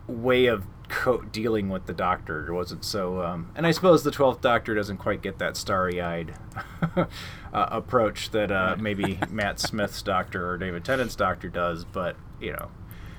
way 0.07 0.47
of 0.47 0.65
co- 0.89 1.23
dealing 1.23 1.71
with 1.71 1.87
the 1.87 1.95
Doctor. 1.95 2.47
It 2.47 2.53
wasn't 2.53 2.85
so. 2.85 3.23
Um, 3.23 3.51
and 3.57 3.67
I 3.67 3.71
suppose 3.71 4.05
the 4.05 4.11
Twelfth 4.11 4.43
Doctor 4.43 4.75
doesn't 4.75 4.99
quite 4.99 5.23
get 5.23 5.39
that 5.39 5.57
starry-eyed 5.57 6.35
uh, 6.97 7.07
approach 7.53 8.31
that 8.33 8.53
uh, 8.53 8.77
maybe 8.79 9.19
Matt 9.31 9.59
Smith's 9.59 10.03
Doctor 10.03 10.47
or 10.47 10.59
David 10.59 10.85
Tennant's 10.85 11.17
Doctor 11.17 11.49
does. 11.49 11.87
But 11.87 12.17
you 12.39 12.53
know, 12.53 12.71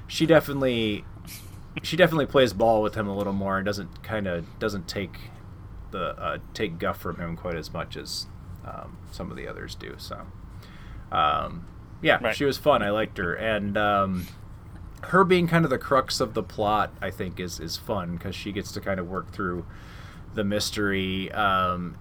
she 0.07 0.27
definitely 0.27 1.03
she 1.81 1.97
definitely 1.97 2.27
plays 2.27 2.53
ball 2.53 2.83
with 2.83 2.93
him 2.93 3.07
a 3.07 3.17
little 3.17 3.33
more 3.33 3.57
and 3.57 3.65
doesn't 3.65 4.03
kind 4.03 4.27
of 4.27 4.45
doesn't 4.59 4.87
take 4.87 5.17
the 5.89 6.09
uh, 6.19 6.37
take 6.53 6.77
guff 6.77 7.01
from 7.01 7.15
him 7.19 7.35
quite 7.35 7.55
as 7.55 7.73
much 7.73 7.97
as 7.97 8.27
um, 8.63 8.97
some 9.11 9.31
of 9.31 9.37
the 9.37 9.47
others 9.47 9.73
do. 9.73 9.95
So. 9.97 10.27
Um, 11.13 11.65
yeah, 12.01 12.17
Right. 12.21 12.35
she 12.35 12.43
was 12.43 12.57
fun. 12.57 12.81
I 12.83 12.89
liked 12.89 13.17
her, 13.17 13.33
and 13.33 13.77
um, 13.77 14.27
her 15.03 15.23
being 15.23 15.47
kind 15.47 15.63
of 15.63 15.69
the 15.71 15.77
crux 15.77 16.19
of 16.19 16.33
the 16.33 16.43
plot, 16.43 16.91
I 17.01 17.11
think, 17.11 17.39
is 17.39 17.59
is 17.59 17.77
fun 17.77 18.17
because 18.17 18.35
she 18.35 18.51
gets 18.51 18.71
to 18.73 18.81
kind 18.81 18.99
of 18.99 19.07
work 19.07 19.31
through 19.31 19.65
the 20.33 20.43
mystery. 20.43 21.31
Um, 21.31 21.97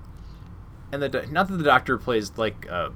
and 0.91 1.03
the 1.03 1.27
not 1.31 1.49
that 1.49 1.57
the 1.57 1.65
Doctor 1.65 1.99
plays 1.99 2.33
like 2.37 2.67
uh, 2.71 2.91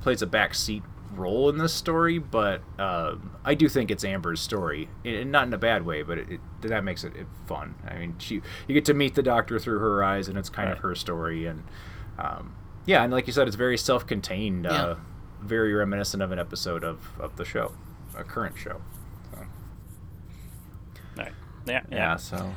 plays 0.00 0.22
a 0.22 0.26
backseat 0.26 0.82
role 1.14 1.48
in 1.48 1.58
this 1.58 1.72
story, 1.74 2.18
but 2.18 2.60
um, 2.78 3.36
I 3.44 3.54
do 3.54 3.68
think 3.68 3.90
it's 3.90 4.04
Amber's 4.04 4.40
story, 4.40 4.88
and 5.04 5.30
not 5.30 5.46
in 5.46 5.52
a 5.52 5.58
bad 5.58 5.84
way, 5.84 6.02
but 6.02 6.18
it, 6.18 6.28
it, 6.32 6.40
that 6.62 6.82
makes 6.84 7.04
it, 7.04 7.14
it 7.16 7.26
fun. 7.46 7.74
I 7.86 7.98
mean, 7.98 8.16
she 8.18 8.36
you 8.66 8.74
get 8.74 8.84
to 8.86 8.94
meet 8.94 9.14
the 9.14 9.22
Doctor 9.22 9.58
through 9.58 9.78
her 9.80 10.02
eyes, 10.02 10.26
and 10.28 10.38
it's 10.38 10.48
kind 10.48 10.70
of 10.72 10.78
her 10.78 10.94
story, 10.94 11.46
and 11.46 11.62
um, 12.18 12.54
yeah, 12.86 13.02
and 13.04 13.12
like 13.12 13.26
you 13.26 13.32
said, 13.32 13.46
it's 13.46 13.56
very 13.56 13.78
self-contained, 13.78 14.66
uh, 14.66 14.96
very 15.44 15.74
reminiscent 15.74 16.22
of 16.22 16.32
an 16.32 16.38
episode 16.38 16.84
of, 16.84 16.98
of 17.20 17.36
the 17.36 17.44
show, 17.44 17.72
a 18.16 18.24
current 18.24 18.56
show. 18.58 18.80
So, 19.32 19.38
Right. 21.16 21.32
Yeah, 21.66 21.82
yeah. 21.90 21.96
yeah, 21.96 22.16
so 22.16 22.52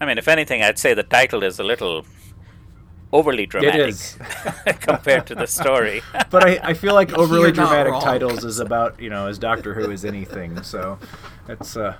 I 0.00 0.04
mean, 0.04 0.18
if 0.18 0.26
anything, 0.26 0.62
I'd 0.62 0.78
say 0.78 0.94
the 0.94 1.04
title 1.04 1.42
is 1.42 1.58
a 1.60 1.62
little 1.62 2.04
overly 3.12 3.46
dramatic 3.46 3.88
is. 3.88 4.18
compared 4.80 5.26
to 5.28 5.34
the 5.34 5.46
story. 5.46 6.02
but 6.30 6.44
I, 6.44 6.70
I 6.70 6.74
feel 6.74 6.94
like 6.94 7.12
overly 7.18 7.42
You're 7.42 7.52
dramatic 7.52 7.94
titles 8.00 8.44
is 8.44 8.58
about 8.58 9.00
you 9.00 9.10
know 9.10 9.26
as 9.26 9.38
Doctor 9.38 9.74
Who 9.74 9.90
is 9.90 10.04
anything. 10.04 10.62
So 10.62 10.98
it's 11.48 11.76
uh 11.76 11.96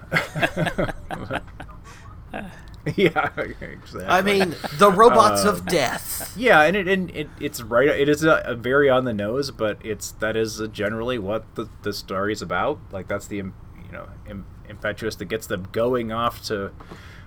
yeah 2.97 3.31
exactly. 3.37 4.05
I 4.05 4.23
mean, 4.23 4.57
the 4.79 4.91
robots 4.91 5.43
Um, 5.43 5.49
of 5.55 5.67
death. 5.67 6.35
Yeah, 6.37 6.63
and 6.63 6.77
it 6.77 6.89
and 6.89 7.11
it, 7.15 7.29
it's 7.39 7.63
right. 7.63 7.89
It 7.89 8.09
is 8.09 8.25
a, 8.25 8.43
a 8.45 8.55
very 8.55 8.91
on 8.91 9.05
the 9.05 9.13
nose, 9.13 9.51
but 9.53 9.79
it's 9.85 10.11
that 10.13 10.37
is 10.37 10.61
generally 10.73 11.19
what 11.19 11.55
the 11.55 11.69
the 11.83 11.93
story 11.93 12.33
is 12.33 12.43
about. 12.43 12.81
Like 12.91 13.07
that's 13.07 13.27
the 13.29 13.37
you 13.37 13.53
know 13.93 14.09
im- 14.29 14.47
impetuous 14.69 15.15
that 15.17 15.27
gets 15.27 15.47
them 15.47 15.69
going 15.71 16.11
off 16.11 16.43
to 16.47 16.73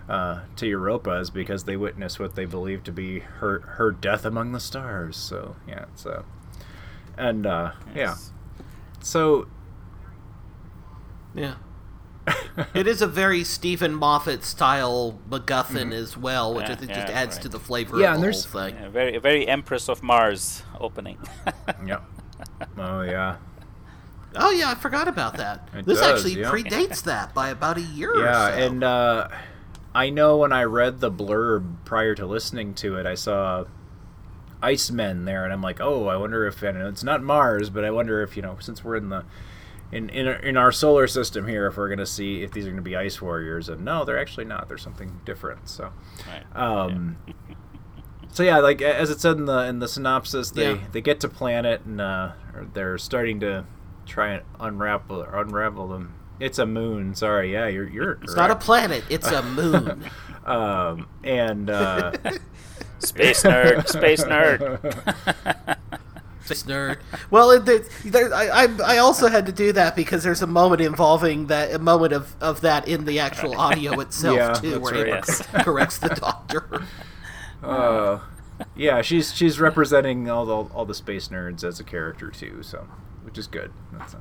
uh, 0.09 0.41
to 0.57 0.67
Europa 0.67 1.11
is 1.19 1.29
because 1.29 1.63
they 1.63 1.77
witness 1.77 2.19
what 2.19 2.35
they 2.35 2.45
believe 2.45 2.83
to 2.83 2.91
be 2.91 3.19
her 3.19 3.59
her 3.77 3.91
death 3.91 4.25
among 4.25 4.51
the 4.51 4.59
stars. 4.59 5.15
So 5.15 5.55
yeah, 5.67 5.85
so 5.95 6.25
and 7.17 7.45
uh, 7.45 7.71
yeah, 7.95 8.15
so 8.99 9.47
Yeah. 11.33 11.55
it 12.73 12.87
is 12.87 13.01
a 13.01 13.07
very 13.07 13.43
Steven 13.43 13.93
Moffat 13.93 14.43
style 14.43 15.19
MacGuffin 15.29 15.89
Mhm. 15.89 15.93
as 15.93 16.17
well, 16.17 16.53
which 16.53 16.67
I 16.69 16.75
think 16.75 16.91
yeah, 16.91 17.01
just 17.01 17.13
adds 17.13 17.35
right. 17.35 17.41
to 17.43 17.49
the 17.49 17.59
flavor 17.59 17.99
Yeah, 17.99 18.07
of 18.09 18.13
and 18.15 18.23
the 18.23 18.25
there's- 18.27 18.45
whole 18.45 18.61
thing. 18.63 18.75
Yeah, 18.75 18.89
very, 18.89 19.17
very 19.19 19.47
Empress 19.47 19.87
of 19.89 20.01
Mars 20.03 20.63
opening. 20.79 21.17
Yep. 21.85 22.03
Oh 22.77 23.01
yeah. 23.01 23.35
Oh 24.35 24.49
yeah, 24.51 24.69
I 24.71 24.75
forgot 24.75 25.07
about 25.07 25.37
that. 25.37 25.69
It 25.73 25.85
this 25.85 25.99
does, 25.99 26.25
actually 26.25 26.41
yeah. 26.41 26.51
predates 26.51 27.03
that 27.03 27.33
by 27.33 27.49
about 27.49 27.77
a 27.77 27.81
year 27.81 28.11
or 28.13 28.23
Yeah, 28.23 28.49
so. 28.49 28.57
and 28.65 28.83
uh, 28.83 29.27
I 29.93 30.09
know 30.09 30.37
when 30.37 30.51
I 30.51 30.63
read 30.63 30.99
the 30.99 31.11
blurb 31.11 31.75
prior 31.85 32.15
to 32.15 32.25
listening 32.25 32.73
to 32.75 32.97
it, 32.97 33.05
I 33.05 33.15
saw 33.15 33.65
Icemen 34.61 35.25
there, 35.25 35.43
and 35.43 35.53
I'm 35.53 35.61
like, 35.61 35.79
oh, 35.79 36.07
I 36.07 36.17
wonder 36.17 36.45
if 36.47 36.61
and 36.63 36.77
it's 36.77 37.03
not 37.03 37.21
Mars, 37.23 37.69
but 37.69 37.83
I 37.85 37.91
wonder 37.91 38.21
if 38.23 38.35
you 38.35 38.41
know, 38.41 38.57
since 38.59 38.83
we're 38.83 38.95
in 38.95 39.09
the 39.09 39.23
in 39.91 40.09
in 40.09 40.27
our, 40.27 40.33
in 40.35 40.57
our 40.57 40.71
solar 40.71 41.07
system 41.07 41.47
here, 41.47 41.67
if 41.67 41.77
we're 41.77 41.89
gonna 41.89 42.05
see 42.05 42.41
if 42.43 42.51
these 42.51 42.65
are 42.67 42.69
gonna 42.69 42.81
be 42.81 42.95
ice 42.95 43.21
warriors, 43.21 43.69
and 43.69 43.83
no, 43.85 44.03
they're 44.05 44.19
actually 44.19 44.45
not. 44.45 44.67
They're 44.67 44.77
something 44.77 45.21
different. 45.25 45.69
So, 45.69 45.91
Right. 46.27 46.43
um, 46.61 47.17
so 48.31 48.43
yeah, 48.43 48.57
like 48.59 48.81
as 48.81 49.09
it 49.09 49.19
said 49.21 49.37
in 49.37 49.45
the 49.45 49.59
in 49.65 49.79
the 49.79 49.87
synopsis, 49.87 50.51
they 50.51 50.71
Yeah. 50.73 50.77
they 50.91 51.01
get 51.01 51.19
to 51.21 51.29
planet 51.29 51.81
and 51.85 52.01
uh, 52.01 52.31
they're 52.73 52.97
starting 52.97 53.39
to 53.41 53.65
try 54.05 54.33
and 54.33 54.43
unravel 54.59 55.21
unravel 55.31 55.87
them. 55.87 56.13
It's 56.39 56.59
a 56.59 56.65
moon. 56.65 57.15
Sorry, 57.15 57.53
yeah, 57.53 57.67
you're 57.67 57.87
you're. 57.87 58.11
it's 58.23 58.35
not 58.35 58.51
a 58.51 58.55
planet; 58.55 59.03
it's 59.09 59.27
a 59.31 59.41
moon. 59.55 60.03
um, 60.45 61.07
and 61.23 61.69
uh, 61.69 62.11
Space 62.99 63.43
nerd, 63.43 63.87
space 63.87 64.23
nerd. 64.23 64.79
Space 66.45 66.63
nerd. 66.63 66.97
Well, 67.31 67.51
it, 67.51 67.65
there, 67.65 67.79
there, 68.05 68.33
I, 68.33 68.65
I 68.65 68.95
I 68.95 68.97
also 68.99 69.27
had 69.27 69.45
to 69.47 69.51
do 69.51 69.71
that 69.73 69.95
because 69.95 70.23
there's 70.23 70.41
a 70.41 70.47
moment 70.47 70.81
involving 70.81 71.47
that 71.47 71.73
a 71.73 71.79
moment 71.79 72.13
of, 72.13 72.35
of 72.41 72.61
that 72.61 72.87
in 72.87 73.05
the 73.05 73.19
actual 73.19 73.55
audio 73.59 73.99
itself 73.99 74.37
Yeah, 74.37 74.53
too, 74.53 74.79
where 74.79 74.93
right. 74.93 75.07
Yes. 75.07 75.41
corrects 75.63 75.97
the 75.97 76.09
doctor. 76.09 76.83
uh, 77.63 78.19
yeah, 78.75 79.01
she's 79.01 79.33
she's 79.33 79.59
representing 79.59 80.29
all 80.29 80.45
the 80.45 80.73
all 80.73 80.85
the 80.85 80.93
space 80.93 81.29
nerds 81.29 81.63
as 81.63 81.79
a 81.79 81.83
character 81.83 82.29
too, 82.29 82.61
so 82.61 82.87
which 83.23 83.37
is 83.37 83.47
good. 83.47 83.71
That's 83.91 84.15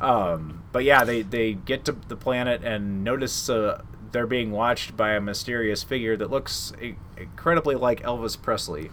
um, 0.00 0.62
but 0.72 0.84
yeah, 0.84 1.04
they 1.04 1.22
they 1.22 1.54
get 1.54 1.84
to 1.84 1.92
the 1.92 2.16
planet 2.16 2.62
and 2.64 3.04
notice 3.04 3.48
uh, 3.48 3.82
they're 4.12 4.26
being 4.26 4.50
watched 4.50 4.96
by 4.96 5.12
a 5.12 5.20
mysterious 5.20 5.82
figure 5.82 6.16
that 6.16 6.30
looks 6.30 6.72
incredibly 7.16 7.74
like 7.74 8.02
Elvis 8.02 8.40
Presley, 8.40 8.90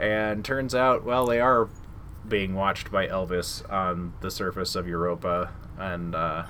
and 0.00 0.44
turns 0.44 0.74
out, 0.74 1.04
well, 1.04 1.26
they 1.26 1.40
are 1.40 1.68
being 2.26 2.54
watched 2.54 2.90
by 2.90 3.06
Elvis 3.06 3.70
on 3.70 4.14
the 4.22 4.30
surface 4.30 4.74
of 4.74 4.88
Europa, 4.88 5.52
and 5.78 6.14
uh, 6.14 6.46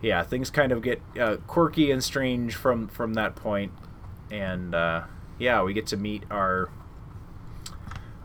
yeah, 0.00 0.24
things 0.24 0.50
kind 0.50 0.72
of 0.72 0.82
get 0.82 1.00
uh, 1.18 1.36
quirky 1.46 1.90
and 1.92 2.02
strange 2.02 2.56
from 2.56 2.88
from 2.88 3.14
that 3.14 3.36
point, 3.36 3.72
and 4.30 4.74
uh, 4.74 5.02
yeah, 5.38 5.62
we 5.62 5.72
get 5.72 5.86
to 5.88 5.96
meet 5.96 6.24
our. 6.30 6.68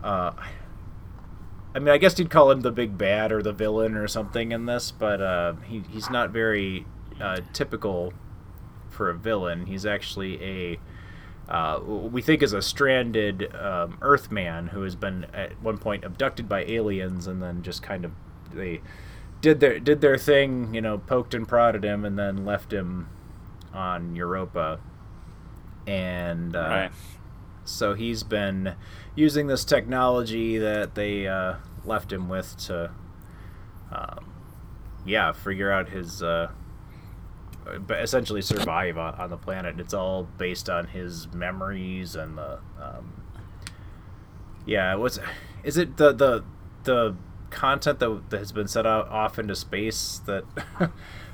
Uh, 0.03 0.31
I 1.75 1.79
mean, 1.79 1.89
I 1.89 1.97
guess 1.97 2.17
you'd 2.17 2.31
call 2.31 2.49
him 2.49 2.61
the 2.61 2.71
big 2.71 2.97
bad 2.97 3.31
or 3.31 3.43
the 3.43 3.53
villain 3.53 3.95
or 3.95 4.07
something 4.07 4.51
in 4.51 4.65
this, 4.65 4.89
but 4.89 5.21
uh, 5.21 5.53
he 5.67 5.83
he's 5.91 6.09
not 6.09 6.31
very 6.31 6.87
uh, 7.21 7.41
typical 7.53 8.13
for 8.89 9.11
a 9.11 9.13
villain. 9.13 9.67
He's 9.67 9.85
actually 9.85 10.41
a 10.41 10.79
uh, 11.49 11.79
we 11.83 12.21
think 12.21 12.43
is 12.43 12.53
a 12.53 12.61
stranded 12.61 13.53
um, 13.55 13.97
Earthman 14.01 14.67
who 14.67 14.81
has 14.81 14.95
been 14.95 15.25
at 15.33 15.61
one 15.61 15.77
point 15.77 16.03
abducted 16.03 16.49
by 16.49 16.63
aliens 16.65 17.27
and 17.27 17.41
then 17.41 17.63
just 17.63 17.81
kind 17.81 18.03
of 18.05 18.11
they 18.53 18.81
did 19.41 19.59
their 19.59 19.79
did 19.79 20.01
their 20.01 20.17
thing, 20.17 20.73
you 20.73 20.81
know, 20.81 20.97
poked 20.97 21.33
and 21.33 21.47
prodded 21.47 21.83
him 21.83 22.03
and 22.03 22.17
then 22.17 22.45
left 22.45 22.73
him 22.73 23.07
on 23.73 24.15
Europa. 24.15 24.79
And 25.85 26.55
uh, 26.55 26.59
Right. 26.59 26.91
so 27.63 27.93
he's 27.93 28.23
been 28.23 28.75
using 29.15 29.47
this 29.47 29.63
technology 29.63 30.57
that 30.57 30.95
they 30.95 31.27
uh, 31.27 31.55
left 31.85 32.11
him 32.11 32.27
with 32.27 32.57
to, 32.65 32.91
um, 33.91 34.33
yeah, 35.05 35.31
figure 35.31 35.71
out 35.71 35.89
his, 35.89 36.21
uh, 36.21 36.51
but 37.85 38.01
essentially 38.01 38.41
survive 38.41 38.97
on, 38.97 39.15
on 39.15 39.29
the 39.29 39.37
planet. 39.37 39.79
It's 39.79 39.93
all 39.93 40.23
based 40.37 40.69
on 40.69 40.87
his 40.87 41.31
memories 41.33 42.15
and 42.15 42.37
the, 42.37 42.59
um, 42.81 43.23
yeah, 44.65 44.95
what's, 44.95 45.19
is 45.63 45.77
it 45.77 45.97
the 45.97 46.13
the 46.13 46.43
the 46.83 47.15
content 47.49 47.99
that, 47.99 48.29
that 48.29 48.37
has 48.39 48.51
been 48.51 48.67
set 48.67 48.85
out 48.85 49.07
off 49.09 49.39
into 49.39 49.55
space 49.55 50.21
that, 50.25 50.43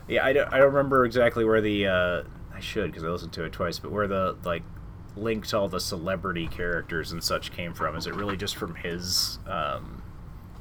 yeah, 0.08 0.26
I 0.26 0.34
don't, 0.34 0.54
I 0.54 0.58
don't 0.58 0.74
remember 0.74 1.06
exactly 1.06 1.44
where 1.44 1.62
the, 1.62 1.88
uh, 1.88 2.24
I 2.54 2.60
should 2.60 2.92
because 2.92 3.04
I 3.04 3.08
listened 3.08 3.34
to 3.34 3.44
it 3.44 3.52
twice, 3.52 3.80
but 3.80 3.92
where 3.92 4.08
the 4.08 4.38
like 4.44 4.64
link 5.16 5.48
to 5.48 5.60
all 5.60 5.68
the 5.68 5.80
celebrity 5.80 6.48
characters 6.48 7.12
and 7.12 7.24
such 7.24 7.52
came 7.52 7.74
from. 7.74 7.96
Is 7.96 8.08
it 8.08 8.16
really 8.16 8.38
just 8.38 8.56
from 8.56 8.76
his 8.76 9.40
um, 9.48 10.04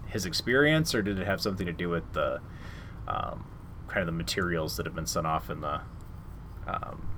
his 0.09 0.27
experience, 0.27 0.95
or 0.95 1.03
did 1.03 1.19
it 1.19 1.27
have 1.27 1.41
something 1.41 1.67
to 1.67 1.73
do 1.73 1.89
with 1.89 2.13
the 2.13 2.41
um, 3.09 3.45
kind 3.93 4.01
of 4.01 4.07
the 4.07 4.13
materials 4.19 4.77
that 4.77 4.87
have 4.87 4.95
been 4.95 5.07
sent 5.07 5.27
off 5.27 5.51
in 5.51 5.61
the? 5.61 5.81
Um, 6.67 7.09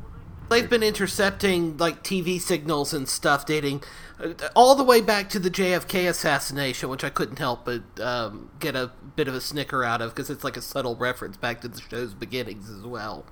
They've 0.51 0.68
been 0.68 0.83
intercepting 0.83 1.79
like 1.79 2.03
TV 2.03 2.39
signals 2.41 2.93
and 2.93 3.09
stuff 3.09 3.47
dating 3.47 3.83
uh, 4.20 4.35
all 4.55 4.75
the 4.75 4.85
way 4.85 5.01
back 5.01 5.31
to 5.31 5.39
the 5.39 5.51
JFK 5.51 6.09
assassination, 6.09 6.91
which 6.91 7.03
I 7.03 7.09
couldn't 7.09 7.39
help 7.39 7.64
but 7.64 7.83
um, 7.99 8.51
get 8.61 8.77
a 8.77 8.93
bit 9.16 9.27
of 9.27 9.35
a 9.35 9.41
snicker 9.41 9.85
out 9.85 10.03
of 10.03 10.14
because 10.14 10.29
it's 10.29 10.45
like 10.45 10.57
a 10.57 10.62
subtle 10.62 10.97
reference 10.97 11.37
back 11.37 11.61
to 11.62 11.68
the 11.68 11.81
show's 11.81 12.12
beginnings 12.12 12.68
as 12.68 12.83
well. 12.83 13.25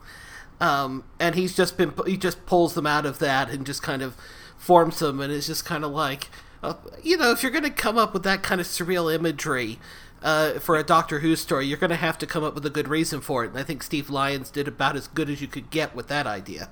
Um, 0.61 1.05
and 1.18 1.34
he's 1.34 1.55
just 1.55 1.76
been 1.76 1.93
he 2.07 2.16
just 2.16 2.47
pulls 2.47 2.74
them 2.74 2.86
out 2.86 3.05
of 3.05 3.18
that 3.18 3.51
and 3.51 3.66
just 3.66 3.82
kind 3.82 4.01
of 4.01 4.16
forms 4.57 5.01
them, 5.01 5.20
and 5.20 5.32
it's 5.32 5.49
just 5.49 5.64
kind 5.64 5.84
of 5.84 5.90
like, 5.90 6.28
uh, 6.62 6.74
you 7.03 7.16
know, 7.16 7.32
if 7.32 7.43
you're 7.43 7.53
going 7.53 7.64
to 7.64 7.70
come 7.70 7.99
up 7.99 8.14
with 8.14 8.22
that 8.22 8.43
kind 8.43 8.61
of 8.61 8.66
surreal 8.66 9.12
imagery. 9.12 9.78
Uh, 10.22 10.60
for 10.60 10.76
a 10.76 10.84
Doctor 10.84 11.18
Who 11.18 11.34
story, 11.34 11.66
you're 11.66 11.78
going 11.78 11.90
to 11.90 11.96
have 11.96 12.16
to 12.18 12.26
come 12.26 12.44
up 12.44 12.54
with 12.54 12.64
a 12.64 12.70
good 12.70 12.86
reason 12.86 13.20
for 13.20 13.44
it, 13.44 13.50
and 13.50 13.58
I 13.58 13.64
think 13.64 13.82
Steve 13.82 14.08
Lyons 14.08 14.50
did 14.50 14.68
about 14.68 14.94
as 14.94 15.08
good 15.08 15.28
as 15.28 15.40
you 15.40 15.48
could 15.48 15.70
get 15.70 15.96
with 15.96 16.06
that 16.08 16.26
idea. 16.26 16.70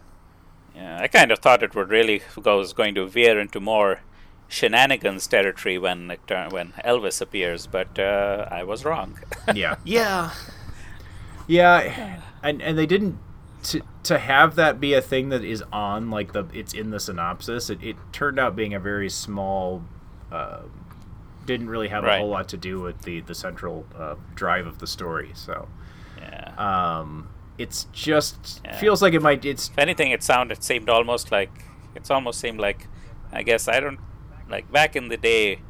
Yeah, 0.75 1.01
I 1.01 1.09
kind 1.09 1.33
of 1.33 1.41
thought 1.41 1.63
it 1.63 1.75
would 1.75 1.91
really 1.91 2.23
go, 2.41 2.59
was 2.59 2.73
going 2.73 2.95
to 2.95 3.09
veer 3.09 3.41
into 3.41 3.59
more 3.59 4.03
shenanigans 4.47 5.27
territory 5.27 5.79
when 5.79 6.11
it, 6.13 6.31
uh, 6.31 6.49
when 6.51 6.73
Elvis 6.85 7.21
appears, 7.21 7.67
but 7.67 7.99
uh, 7.99 8.47
I 8.51 8.63
was 8.63 8.85
wrong. 8.85 9.19
yeah, 9.55 9.77
yeah, 9.85 10.33
yeah, 11.47 12.21
and 12.43 12.63
and 12.63 12.79
they 12.79 12.87
didn't 12.87 13.19
to 13.65 13.83
to 14.05 14.19
have 14.19 14.55
that 14.57 14.81
be 14.81 14.95
a 14.95 15.03
thing 15.03 15.29
that 15.31 15.45
is 15.45 15.63
on 15.73 16.11
like 16.11 16.33
the 16.33 16.45
it's 16.53 16.73
in 16.73 16.91
the 16.91 17.01
synopsis. 17.01 17.71
It, 17.71 17.83
it 17.83 17.97
turned 18.13 18.39
out 18.39 18.55
being 18.55 18.75
a 18.75 18.81
very 18.81 19.11
small. 19.11 19.83
Uh, 20.31 20.61
didn't 21.47 21.69
really 21.71 21.89
have 21.89 22.05
Right. 22.05 22.17
a 22.17 22.21
whole 22.21 22.29
lot 22.31 22.49
to 22.51 22.57
do 22.57 22.81
with 22.81 23.03
the 23.03 23.21
the 23.21 23.35
central 23.35 23.87
uh, 23.99 24.15
drive 24.35 24.67
of 24.67 24.79
the 24.79 24.87
story. 24.87 25.31
So 25.35 25.69
yeah, 26.19 26.55
um, 26.59 27.29
it's 27.59 27.87
just 27.93 28.61
Yeah. 28.65 28.79
feels 28.79 29.03
like 29.03 29.15
it 29.15 29.23
might. 29.23 29.45
It's 29.45 29.69
if 29.69 29.79
anything, 29.79 30.11
it 30.13 30.23
sounded 30.23 30.59
it 30.59 30.65
seemed 30.65 30.89
almost 30.89 31.31
like 31.33 31.51
it's 31.95 32.11
almost 32.11 32.41
seemed 32.41 32.61
like 32.61 32.87
I 33.33 33.43
guess 33.43 33.69
I 33.69 33.81
don't 33.81 34.01
like 34.49 34.71
back 34.73 34.97
in 34.97 35.09
the 35.09 35.17
day. 35.17 35.61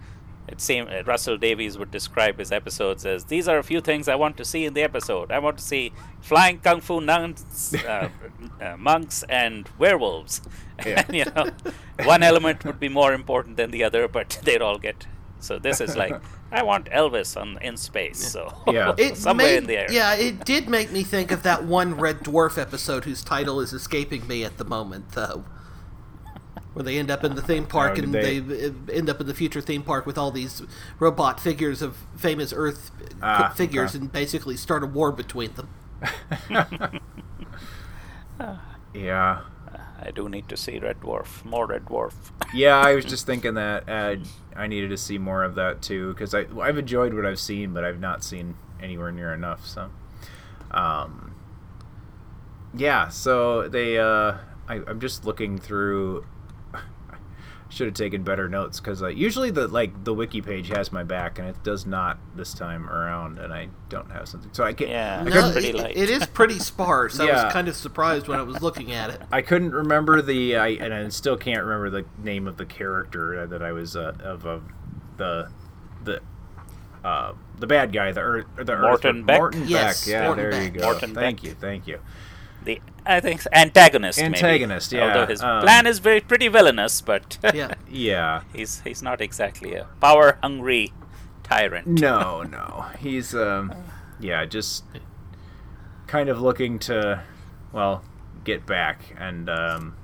It 0.49 0.61
seemed 0.61 0.89
uh, 0.89 1.05
Russell 1.05 1.37
Davies 1.37 1.79
would 1.79 1.93
describe 1.93 2.39
his 2.39 2.51
episodes 2.51 3.07
as 3.07 3.27
these 3.27 3.47
are 3.47 3.59
a 3.59 3.63
few 3.63 3.81
things 3.81 4.09
I 4.09 4.17
want 4.17 4.37
to 4.39 4.45
see 4.45 4.65
in 4.65 4.75
the 4.75 4.83
episode. 4.83 5.31
I 5.31 5.39
want 5.39 5.59
to 5.59 5.65
see 5.65 5.93
flying 6.21 6.59
kung 6.59 6.81
fu 6.81 7.01
nuns, 7.01 7.73
uh, 7.87 8.09
uh, 8.61 8.77
monks, 8.77 9.23
and 9.29 9.69
werewolves. 9.79 10.41
Yeah. 10.85 11.05
And, 11.07 11.17
you 11.19 11.25
know, 11.27 11.51
one 12.05 12.25
element 12.25 12.65
would 12.65 12.81
be 12.81 12.89
more 12.89 13.13
important 13.13 13.59
than 13.59 13.71
the 13.71 13.85
other, 13.85 14.09
but 14.09 14.41
they'd 14.45 14.63
all 14.63 14.79
get. 14.79 15.07
So 15.41 15.59
this 15.59 15.81
is 15.81 15.97
like 15.97 16.15
I 16.53 16.63
want 16.63 16.87
Elvis 16.87 17.41
on 17.41 17.59
in 17.63 17.77
space. 17.77 18.19
So 18.33 18.53
It 18.99 19.17
somewhere 19.17 19.47
made, 19.47 19.57
in 19.59 19.67
the 19.67 19.77
air. 19.79 19.87
Yeah, 19.91 20.15
it 20.15 20.45
did 20.45 20.69
make 20.69 20.91
me 20.93 21.03
think 21.03 21.31
of 21.33 21.43
that 21.45 21.65
one 21.65 21.95
Red 21.97 22.21
Dwarf 22.21 22.59
episode 22.59 23.05
whose 23.05 23.23
title 23.25 23.61
is 23.61 23.73
escaping 23.73 24.27
me 24.27 24.45
at 24.45 24.59
the 24.59 24.65
moment, 24.65 25.13
though. 25.13 25.45
Where 26.73 26.85
they 26.85 26.99
end 26.99 27.11
up 27.11 27.25
in 27.25 27.35
the 27.35 27.43
theme 27.43 27.67
park 27.67 27.99
Oh, 27.99 28.03
and 28.03 28.15
they- 28.15 28.39
they, 28.39 28.67
uh, 28.67 28.73
end 28.93 29.11
up 29.11 29.21
in 29.21 29.27
the 29.27 29.35
future 29.35 29.61
theme 29.61 29.83
park 29.83 30.07
with 30.07 30.17
all 30.17 30.31
these 30.31 30.63
robot 31.01 31.41
figures 31.41 31.83
of 31.83 31.97
famous 32.17 32.53
Earth 32.57 32.93
Ah, 33.21 33.53
figures 33.57 33.91
okay. 33.97 34.03
and 34.03 34.13
basically 34.13 34.57
start 34.57 34.85
a 34.85 34.87
war 34.87 35.11
between 35.11 35.51
them. 35.55 35.69
yeah. 38.95 39.41
I 40.03 40.11
do 40.13 40.29
need 40.29 40.49
to 40.49 40.57
see 40.57 40.79
Red 40.79 41.01
Dwarf, 41.01 41.45
more 41.45 41.67
Red 41.67 41.85
Dwarf. 41.87 42.15
yeah, 42.55 42.79
I 42.79 42.95
was 42.95 43.05
just 43.05 43.27
thinking 43.27 43.55
that 43.55 43.89
uh, 43.89 44.17
I 44.57 44.67
needed 44.67 44.91
to 44.91 44.97
see 44.97 45.19
more 45.19 45.45
of 45.45 45.55
that 45.55 45.83
too 45.83 46.13
because 46.13 46.35
I 46.35 46.47
I've 46.61 46.79
enjoyed 46.79 47.15
what 47.15 47.25
I've 47.25 47.39
seen, 47.39 47.73
but 47.73 47.85
I've 47.85 48.01
not 48.01 48.25
seen 48.25 48.57
anywhere 48.83 49.13
near 49.13 49.33
enough. 49.33 49.67
So, 49.67 49.91
um, 50.71 51.35
yeah. 52.75 53.09
So 53.09 53.69
they, 53.69 53.99
uh, 53.99 54.35
I, 54.69 54.81
I'm 54.87 55.01
just 55.01 55.25
looking 55.25 55.59
through. 55.59 56.25
Should 57.73 57.87
have 57.87 57.95
taken 57.95 58.25
better 58.25 58.49
notes 58.49 58.81
because 58.81 59.01
uh, 59.01 59.07
usually 59.07 59.51
the 59.53 59.69
like 59.69 60.03
the 60.05 60.13
wiki 60.13 60.43
page 60.43 60.69
has 60.69 60.91
my 60.91 61.05
back 61.05 61.39
and 61.39 61.47
it 61.47 61.63
does 61.63 61.87
not 61.87 62.19
this 62.35 62.53
time 62.53 62.91
around, 62.91 63.39
and 63.39 63.53
I 63.53 63.69
don't 63.89 64.11
have 64.11 64.29
something. 64.29 64.51
So 64.53 64.65
I 64.65 64.73
can't. 64.73 64.91
Yeah, 64.91 65.21
I 65.21 65.23
No, 65.23 65.53
couldn't- 65.53 65.65
it, 65.77 65.97
it 65.97 66.11
is 66.11 66.27
pretty 66.27 66.59
sparse. 66.59 67.21
I 67.21 67.27
was 67.27 67.53
kind 67.53 67.69
of 67.69 67.77
surprised 67.77 68.27
when 68.27 68.41
I 68.41 68.43
was 68.43 68.61
looking 68.61 68.91
at 68.91 69.11
it. 69.11 69.23
I 69.33 69.41
couldn't 69.43 69.71
remember 69.73 70.21
the 70.21 70.57
I 70.57 70.69
and 70.71 70.93
I 70.93 71.09
still 71.11 71.37
can't 71.37 71.63
remember 71.63 71.91
the 71.91 72.05
name 72.23 72.49
of 72.49 72.57
the 72.57 72.67
character 72.67 73.47
that 73.47 73.63
I 73.63 73.71
was 73.71 73.95
uh, 73.95 74.15
of 74.21 74.45
uh, 74.45 74.59
the 75.17 75.51
the 76.03 76.21
uh, 77.05 77.35
the 77.59 77.67
bad 77.69 77.93
guy 77.93 78.11
the 78.11 78.21
Earth 78.21 78.47
the 78.57 78.77
Morton 78.77 79.21
Earth, 79.21 79.27
Beck? 79.27 79.39
Morton 79.39 79.69
Yes, 79.69 80.05
Beck 80.05 80.13
yeah 80.13 80.25
Morton 80.27 80.51
there 80.51 80.63
you 80.65 80.71
go 80.71 80.81
Morton 80.83 81.15
thank 81.15 81.39
Beck. 81.39 81.45
you 81.49 81.55
thank 81.55 81.87
you 81.87 82.01
The 82.65 82.81
I 83.07 83.21
think 83.21 83.43
antagonist. 83.53 84.19
maybe. 84.21 84.35
Antagonist, 84.35 84.93
yeah, 84.93 85.07
Although 85.09 85.27
his 85.27 85.43
um, 85.43 85.63
plan 85.63 85.87
is 85.87 85.99
very 85.99 86.21
pretty 86.21 86.49
villainous, 86.49 87.01
but 87.01 87.39
yeah, 87.55 87.75
yeah 87.91 88.43
he's 88.53 88.81
he's 88.81 89.03
not 89.03 89.21
exactly 89.21 89.75
a 89.75 89.87
power 90.01 90.39
hungry 90.43 90.93
tyrant. 91.43 91.87
no 91.87 92.43
no 92.59 92.85
he's 92.99 93.35
um 93.35 93.73
yeah 94.21 94.45
just 94.45 94.85
kind 96.07 96.29
of 96.29 96.41
looking 96.41 96.79
to 96.79 97.23
well 97.73 98.05
get 98.45 98.67
back 98.67 99.15
and 99.19 99.49
um 99.49 99.97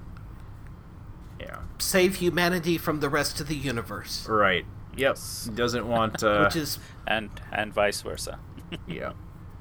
yeah 1.39 1.59
Save 1.79 2.17
humanity 2.17 2.79
from 2.79 3.01
the 3.01 3.09
rest 3.11 3.41
of 3.41 3.49
the 3.49 3.55
universe. 3.57 4.27
right 4.29 4.65
yep 4.97 5.19
He 5.45 5.51
doesn't 5.51 5.87
want 5.87 6.23
uh, 6.25 6.45
Which 6.45 6.57
is 6.57 6.79
and 7.07 7.29
and 7.53 7.73
vice 7.75 8.01
versa. 8.01 8.39
yeah 8.89 9.13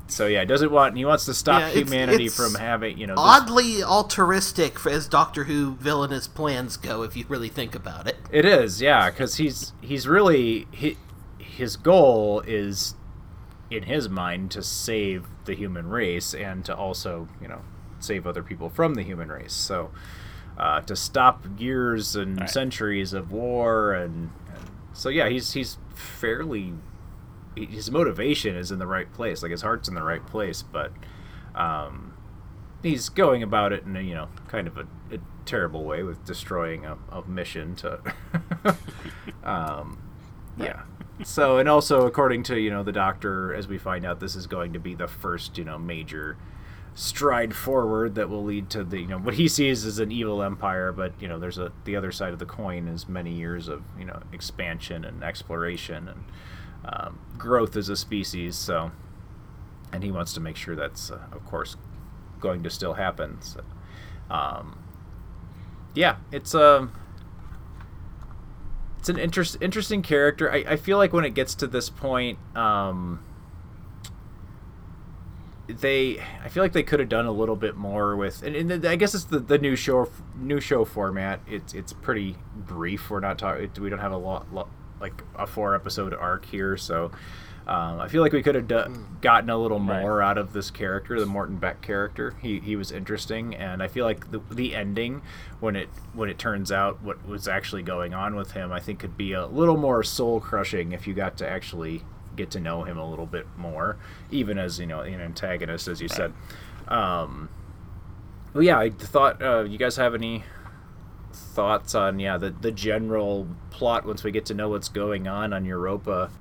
so 0.07 0.27
yeah 0.27 0.45
doesn't 0.45 0.71
want 0.71 0.95
he 0.95 1.03
wants 1.05 1.25
to 1.25 1.33
stop 1.33 1.61
Yeah, 1.61 1.67
it's- 1.69 1.83
humanity 1.89 2.25
it's 2.25 2.35
from 2.35 2.53
having 2.55 2.97
you 2.97 3.07
know 3.07 3.15
this- 3.15 3.23
oddly 3.23 3.83
altruistic 3.83 4.77
for, 4.79 4.89
as 4.91 5.07
Doctor 5.07 5.45
Who 5.45 5.75
villainous 5.75 6.27
plans 6.27 6.77
go, 6.77 7.01
if 7.03 7.15
you 7.17 7.25
really 7.27 7.49
think 7.49 7.73
about 7.75 8.07
it. 8.07 8.17
It 8.31 8.45
is, 8.45 8.81
yeah, 8.81 9.09
because 9.09 9.35
he's 9.37 9.73
he's 9.81 10.07
really 10.07 10.67
he, 10.71 10.97
his 11.39 11.75
goal 11.77 12.41
is 12.45 12.95
in 13.71 13.83
his 13.83 14.07
mind 14.07 14.51
to 14.51 14.61
save 14.61 15.25
the 15.45 15.55
human 15.55 15.89
race 15.89 16.33
and 16.35 16.63
to 16.65 16.75
also 16.75 17.27
you 17.41 17.47
know 17.47 17.61
save 17.99 18.27
other 18.27 18.43
people 18.43 18.69
from 18.69 18.93
the 18.93 19.01
human 19.03 19.29
race. 19.31 19.53
So 19.53 19.89
uh, 20.57 20.81
to 20.81 20.95
stop 20.95 21.45
years 21.57 22.15
and 22.15 22.39
Right. 22.41 22.49
centuries 22.49 23.11
of 23.13 23.31
war 23.31 23.93
and, 23.93 24.29
and 24.53 24.69
so 24.93 25.09
yeah, 25.09 25.27
he's 25.29 25.53
he's 25.53 25.77
fairly 25.95 26.61
he- 26.63 26.73
his 27.55 27.91
motivation 27.91 28.55
is 28.55 28.71
in 28.71 28.79
the 28.79 28.87
right 28.87 29.11
place, 29.13 29.41
like 29.41 29.51
his 29.51 29.61
heart's 29.61 29.87
in 29.87 29.95
the 29.95 30.03
right 30.03 30.25
place, 30.25 30.61
but 30.61 30.91
um, 31.55 32.13
he's 32.83 33.09
going 33.09 33.41
about 33.43 33.73
it 33.73 33.83
in 33.83 33.95
a 33.95 34.01
you 34.01 34.13
know 34.13 34.27
kind 34.47 34.67
of 34.67 34.77
a, 34.77 34.87
a 35.11 35.17
terrible 35.45 35.83
way 35.83 36.03
with 36.03 36.23
destroying 36.25 36.85
a, 36.85 36.97
a 37.11 37.27
mission 37.27 37.75
to 37.75 37.99
um, 39.43 40.01
yeah. 40.57 40.83
So 41.23 41.57
and 41.57 41.69
also 41.69 42.05
according 42.05 42.43
to 42.43 42.59
you 42.59 42.69
know 42.69 42.83
the 42.83 42.91
doctor 42.91 43.53
as 43.53 43.67
we 43.67 43.77
find 43.77 44.05
out 44.05 44.19
this 44.19 44.35
is 44.35 44.47
going 44.47 44.73
to 44.73 44.79
be 44.79 44.95
the 44.95 45.07
first 45.07 45.57
you 45.57 45.63
know 45.63 45.77
major 45.77 46.37
stride 46.93 47.53
forward 47.53 48.15
that 48.15 48.29
will 48.29 48.43
lead 48.43 48.69
to 48.69 48.83
the 48.83 48.99
you 48.99 49.07
know 49.07 49.17
what 49.17 49.33
he 49.33 49.47
sees 49.49 49.85
as 49.85 49.99
an 49.99 50.11
evil 50.13 50.41
empire 50.41 50.93
but 50.93 51.11
you 51.19 51.27
know 51.27 51.37
there's 51.37 51.57
a 51.57 51.71
the 51.83 51.93
other 51.93 52.11
side 52.11 52.31
of 52.31 52.39
the 52.39 52.45
coin 52.45 52.87
is 52.87 53.07
many 53.09 53.31
years 53.31 53.67
of 53.67 53.83
you 53.99 54.05
know 54.05 54.21
expansion 54.31 55.03
and 55.03 55.21
exploration 55.21 56.07
and 56.07 56.23
um, 56.87 57.19
growth 57.37 57.75
as 57.75 57.89
a 57.89 57.95
species 57.95 58.55
so 58.55 58.91
and 59.91 60.03
he 60.03 60.11
wants 60.11 60.33
to 60.33 60.39
make 60.39 60.55
sure 60.55 60.75
that's 60.75 61.11
uh, 61.11 61.19
of 61.31 61.45
course 61.45 61.75
going 62.39 62.63
to 62.63 62.69
still 62.69 62.93
happen 62.93 63.41
so, 63.41 63.61
um, 64.29 64.83
yeah 65.93 66.17
it's 66.31 66.53
a 66.53 66.89
it's 69.05 69.09
an 69.11 69.19
interest, 69.19 69.57
interesting 69.61 70.01
character. 70.01 70.51
I, 70.51 70.63
I 70.67 70.75
feel 70.77 70.97
like 70.97 71.13
when 71.13 71.25
it 71.25 71.35
gets 71.35 71.53
to 71.55 71.67
this 71.67 71.91
point 71.91 72.39
um 72.55 73.23
they 75.67 76.19
I 76.43 76.49
feel 76.49 76.63
like 76.63 76.73
they 76.73 76.81
could 76.81 76.99
have 76.99 77.09
done 77.09 77.27
a 77.27 77.31
little 77.31 77.55
bit 77.55 77.75
more 77.75 78.15
with 78.15 78.41
and, 78.41 78.55
and 78.55 78.83
I 78.83 78.95
guess 78.95 79.13
it's 79.13 79.25
the, 79.25 79.37
the 79.37 79.59
new 79.59 79.75
show 79.75 80.09
new 80.35 80.59
show 80.59 80.85
format. 80.85 81.39
It's 81.47 81.73
it's 81.75 81.93
pretty 81.93 82.35
brief. 82.55 83.09
We're 83.11 83.19
not 83.19 83.37
talking 83.37 83.69
we 83.79 83.91
don't 83.91 83.99
have 83.99 84.11
a 84.11 84.17
lot, 84.17 84.51
lot 84.51 84.69
like 85.05 85.23
a 85.37 85.45
four 85.47 85.75
episode 85.75 86.13
arc 86.13 86.45
here, 86.45 86.77
so 86.77 87.11
um, 87.67 87.99
I 87.99 88.07
feel 88.07 88.21
like 88.21 88.31
we 88.31 88.43
could 88.43 88.53
have 88.55 88.67
do- 88.67 89.05
gotten 89.21 89.49
a 89.49 89.57
little 89.57 89.79
Right. 89.79 90.01
more 90.01 90.21
out 90.21 90.37
of 90.37 90.53
this 90.53 90.69
character, 90.69 91.19
the 91.19 91.25
Morton 91.25 91.57
Beck 91.57 91.81
character. 91.81 92.35
He 92.41 92.59
he 92.59 92.75
was 92.75 92.91
interesting, 92.91 93.55
and 93.55 93.81
I 93.81 93.87
feel 93.87 94.05
like 94.05 94.29
the 94.31 94.39
the 94.51 94.75
ending 94.75 95.21
when 95.59 95.75
it 95.75 95.89
when 96.13 96.29
it 96.29 96.37
turns 96.37 96.71
out 96.71 97.01
what 97.01 97.27
was 97.27 97.47
actually 97.47 97.81
going 97.83 98.13
on 98.13 98.35
with 98.35 98.51
him, 98.51 98.71
I 98.71 98.79
think 98.79 98.99
could 98.99 99.17
be 99.17 99.33
a 99.33 99.47
little 99.47 99.77
more 99.77 100.03
soul 100.03 100.39
crushing 100.39 100.91
if 100.91 101.07
you 101.07 101.13
got 101.13 101.37
to 101.37 101.49
actually 101.49 102.03
get 102.35 102.51
to 102.51 102.59
know 102.59 102.83
him 102.83 102.97
a 102.99 103.09
little 103.09 103.25
bit 103.25 103.47
more, 103.57 103.97
even 104.29 104.57
as 104.59 104.77
you 104.79 104.85
know 104.85 104.99
an 105.01 105.19
antagonist, 105.21 105.87
as 105.87 106.01
you 106.01 106.07
said. 106.07 106.33
Um, 106.87 107.49
well, 108.53 108.63
yeah, 108.63 108.77
I 108.79 108.89
thought 108.91 109.41
uh, 109.41 109.63
you 109.63 109.77
guys 109.79 109.95
have 109.97 110.13
any 110.13 110.43
thoughts 111.35 111.93
on 111.93 112.19
yeah 112.19 112.37
the 112.37 112.49
the 112.49 112.71
general 112.71 113.47
plot 113.69 114.05
once 114.05 114.23
we 114.23 114.31
get 114.31 114.45
to 114.47 114.53
know 114.53 114.69
what's 114.69 114.89
going 114.89 115.27
on 115.27 115.53
on 115.53 115.65
Europa. 115.65 116.31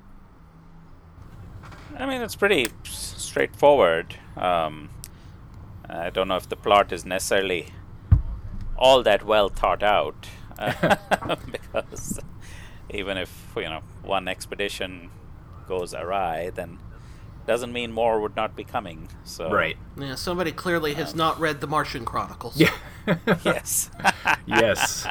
I 1.97 2.05
mean, 2.05 2.21
it's 2.21 2.35
pretty 2.35 2.67
straightforward. 2.83 4.17
Um, 4.35 4.89
I 5.87 6.09
don't 6.09 6.27
know 6.27 6.35
if 6.35 6.49
the 6.49 6.57
plot 6.57 6.91
is 6.91 7.05
necessarily 7.05 7.69
all 8.77 9.01
that 9.03 9.23
well 9.25 9.47
thought 9.47 9.81
out, 9.81 10.27
uh, 10.59 10.95
because 11.51 12.19
even 12.89 13.17
if 13.17 13.53
you 13.55 13.63
know 13.63 13.81
one 14.03 14.27
expedition 14.27 15.09
goes 15.67 15.93
awry, 15.93 16.51
then 16.53 16.79
doesn't 17.47 17.71
mean 17.73 17.91
more 17.91 18.19
would 18.21 18.35
not 18.35 18.55
be 18.55 18.63
coming. 18.63 19.07
So 19.23 19.51
Right. 19.51 19.77
Yeah, 19.97 20.15
somebody 20.15 20.51
clearly 20.51 20.93
has 20.95 21.13
not 21.15 21.39
read 21.39 21.61
the 21.61 21.67
Martian 21.67 22.05
Chronicles. 22.05 22.57
Yeah. 22.59 22.71
yes. 23.43 23.91
yes. 24.45 25.07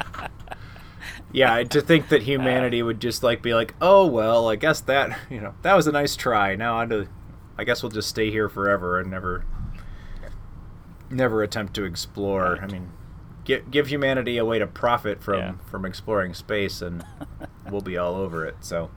Yeah, 1.31 1.63
to 1.63 1.81
think 1.81 2.09
that 2.09 2.23
humanity 2.23 2.81
would 2.83 2.99
just 2.99 3.23
like 3.23 3.41
be 3.41 3.53
like, 3.53 3.73
oh 3.81 4.05
well, 4.05 4.49
I 4.49 4.55
guess 4.55 4.81
that 4.81 5.17
you 5.29 5.39
know 5.41 5.53
that 5.61 5.73
was 5.75 5.87
a 5.87 5.91
nice 5.91 6.15
try. 6.15 6.55
Now 6.55 6.77
on 6.77 6.89
to, 6.89 7.07
I 7.57 7.63
guess 7.63 7.83
we'll 7.83 7.91
just 7.91 8.09
stay 8.09 8.31
here 8.31 8.47
forever 8.49 8.99
and 8.99 9.09
never, 9.11 9.45
never 11.09 11.43
attempt 11.43 11.73
to 11.75 11.83
explore. 11.83 12.59
I 12.61 12.67
mean, 12.67 12.91
give 13.43 13.69
give 13.71 13.87
humanity 13.87 14.37
a 14.37 14.45
way 14.45 14.59
to 14.59 14.67
profit 14.67 15.21
from 15.21 15.35
Yeah. 15.39 15.53
from 15.69 15.85
exploring 15.85 16.33
space, 16.33 16.81
and 16.81 17.05
we'll 17.69 17.81
be 17.81 17.97
all 17.97 18.15
over 18.15 18.45
it. 18.45 18.55
So 18.61 18.89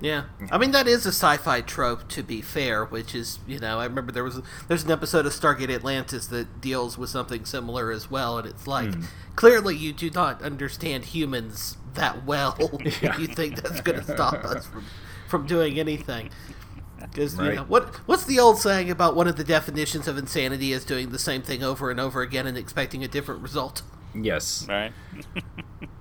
Yeah, 0.00 0.24
I 0.50 0.58
mean 0.58 0.72
that 0.72 0.86
is 0.88 1.06
a 1.06 1.10
sci-fi 1.10 1.60
trope. 1.60 2.08
To 2.08 2.22
be 2.22 2.42
fair, 2.42 2.84
which 2.84 3.14
is 3.14 3.38
you 3.46 3.58
know 3.58 3.78
I 3.78 3.84
remember 3.84 4.12
there 4.12 4.24
was 4.24 4.40
there's 4.68 4.84
an 4.84 4.90
episode 4.90 5.24
of 5.24 5.32
Stargate 5.32 5.72
Atlantis 5.74 6.26
that 6.26 6.60
deals 6.60 6.98
with 6.98 7.10
something 7.10 7.44
similar 7.44 7.90
as 7.92 8.10
well, 8.10 8.36
and 8.38 8.46
it's 8.46 8.66
like 8.66 8.92
Hmm. 8.92 9.02
clearly 9.36 9.76
you 9.76 9.92
do 9.92 10.10
not 10.10 10.42
understand 10.42 11.04
humans 11.06 11.76
that 11.94 12.24
well. 12.26 12.58
Yeah. 13.00 13.16
you 13.18 13.28
think 13.28 13.62
that's 13.62 13.80
going 13.80 13.98
to 14.00 14.04
stop 14.04 14.44
us 14.44 14.66
from 14.66 14.84
from 15.28 15.46
doing 15.46 15.78
anything? 15.78 16.30
Because 17.00 17.36
you 17.38 17.52
know 17.52 17.62
what 17.64 17.94
what's 18.08 18.24
the 18.24 18.40
old 18.40 18.58
saying 18.58 18.90
about 18.90 19.14
one 19.14 19.28
of 19.28 19.36
the 19.36 19.44
definitions 19.44 20.08
of 20.08 20.18
insanity 20.18 20.72
is 20.72 20.84
doing 20.84 21.10
the 21.10 21.18
same 21.18 21.40
thing 21.42 21.62
over 21.62 21.90
and 21.90 22.00
over 22.00 22.20
again 22.20 22.46
and 22.46 22.58
expecting 22.58 23.04
a 23.04 23.08
different 23.08 23.42
result. 23.42 23.82
yes, 24.14 24.66
Right. 24.68 24.92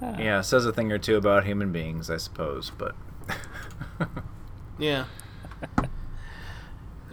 yeah, 0.18 0.40
says 0.40 0.64
a 0.66 0.72
thing 0.72 0.92
or 0.92 0.98
two 0.98 1.16
about 1.16 1.44
human 1.44 1.72
beings, 1.72 2.10
I 2.10 2.16
suppose, 2.16 2.70
but 2.76 2.94
Yeah. 4.78 5.04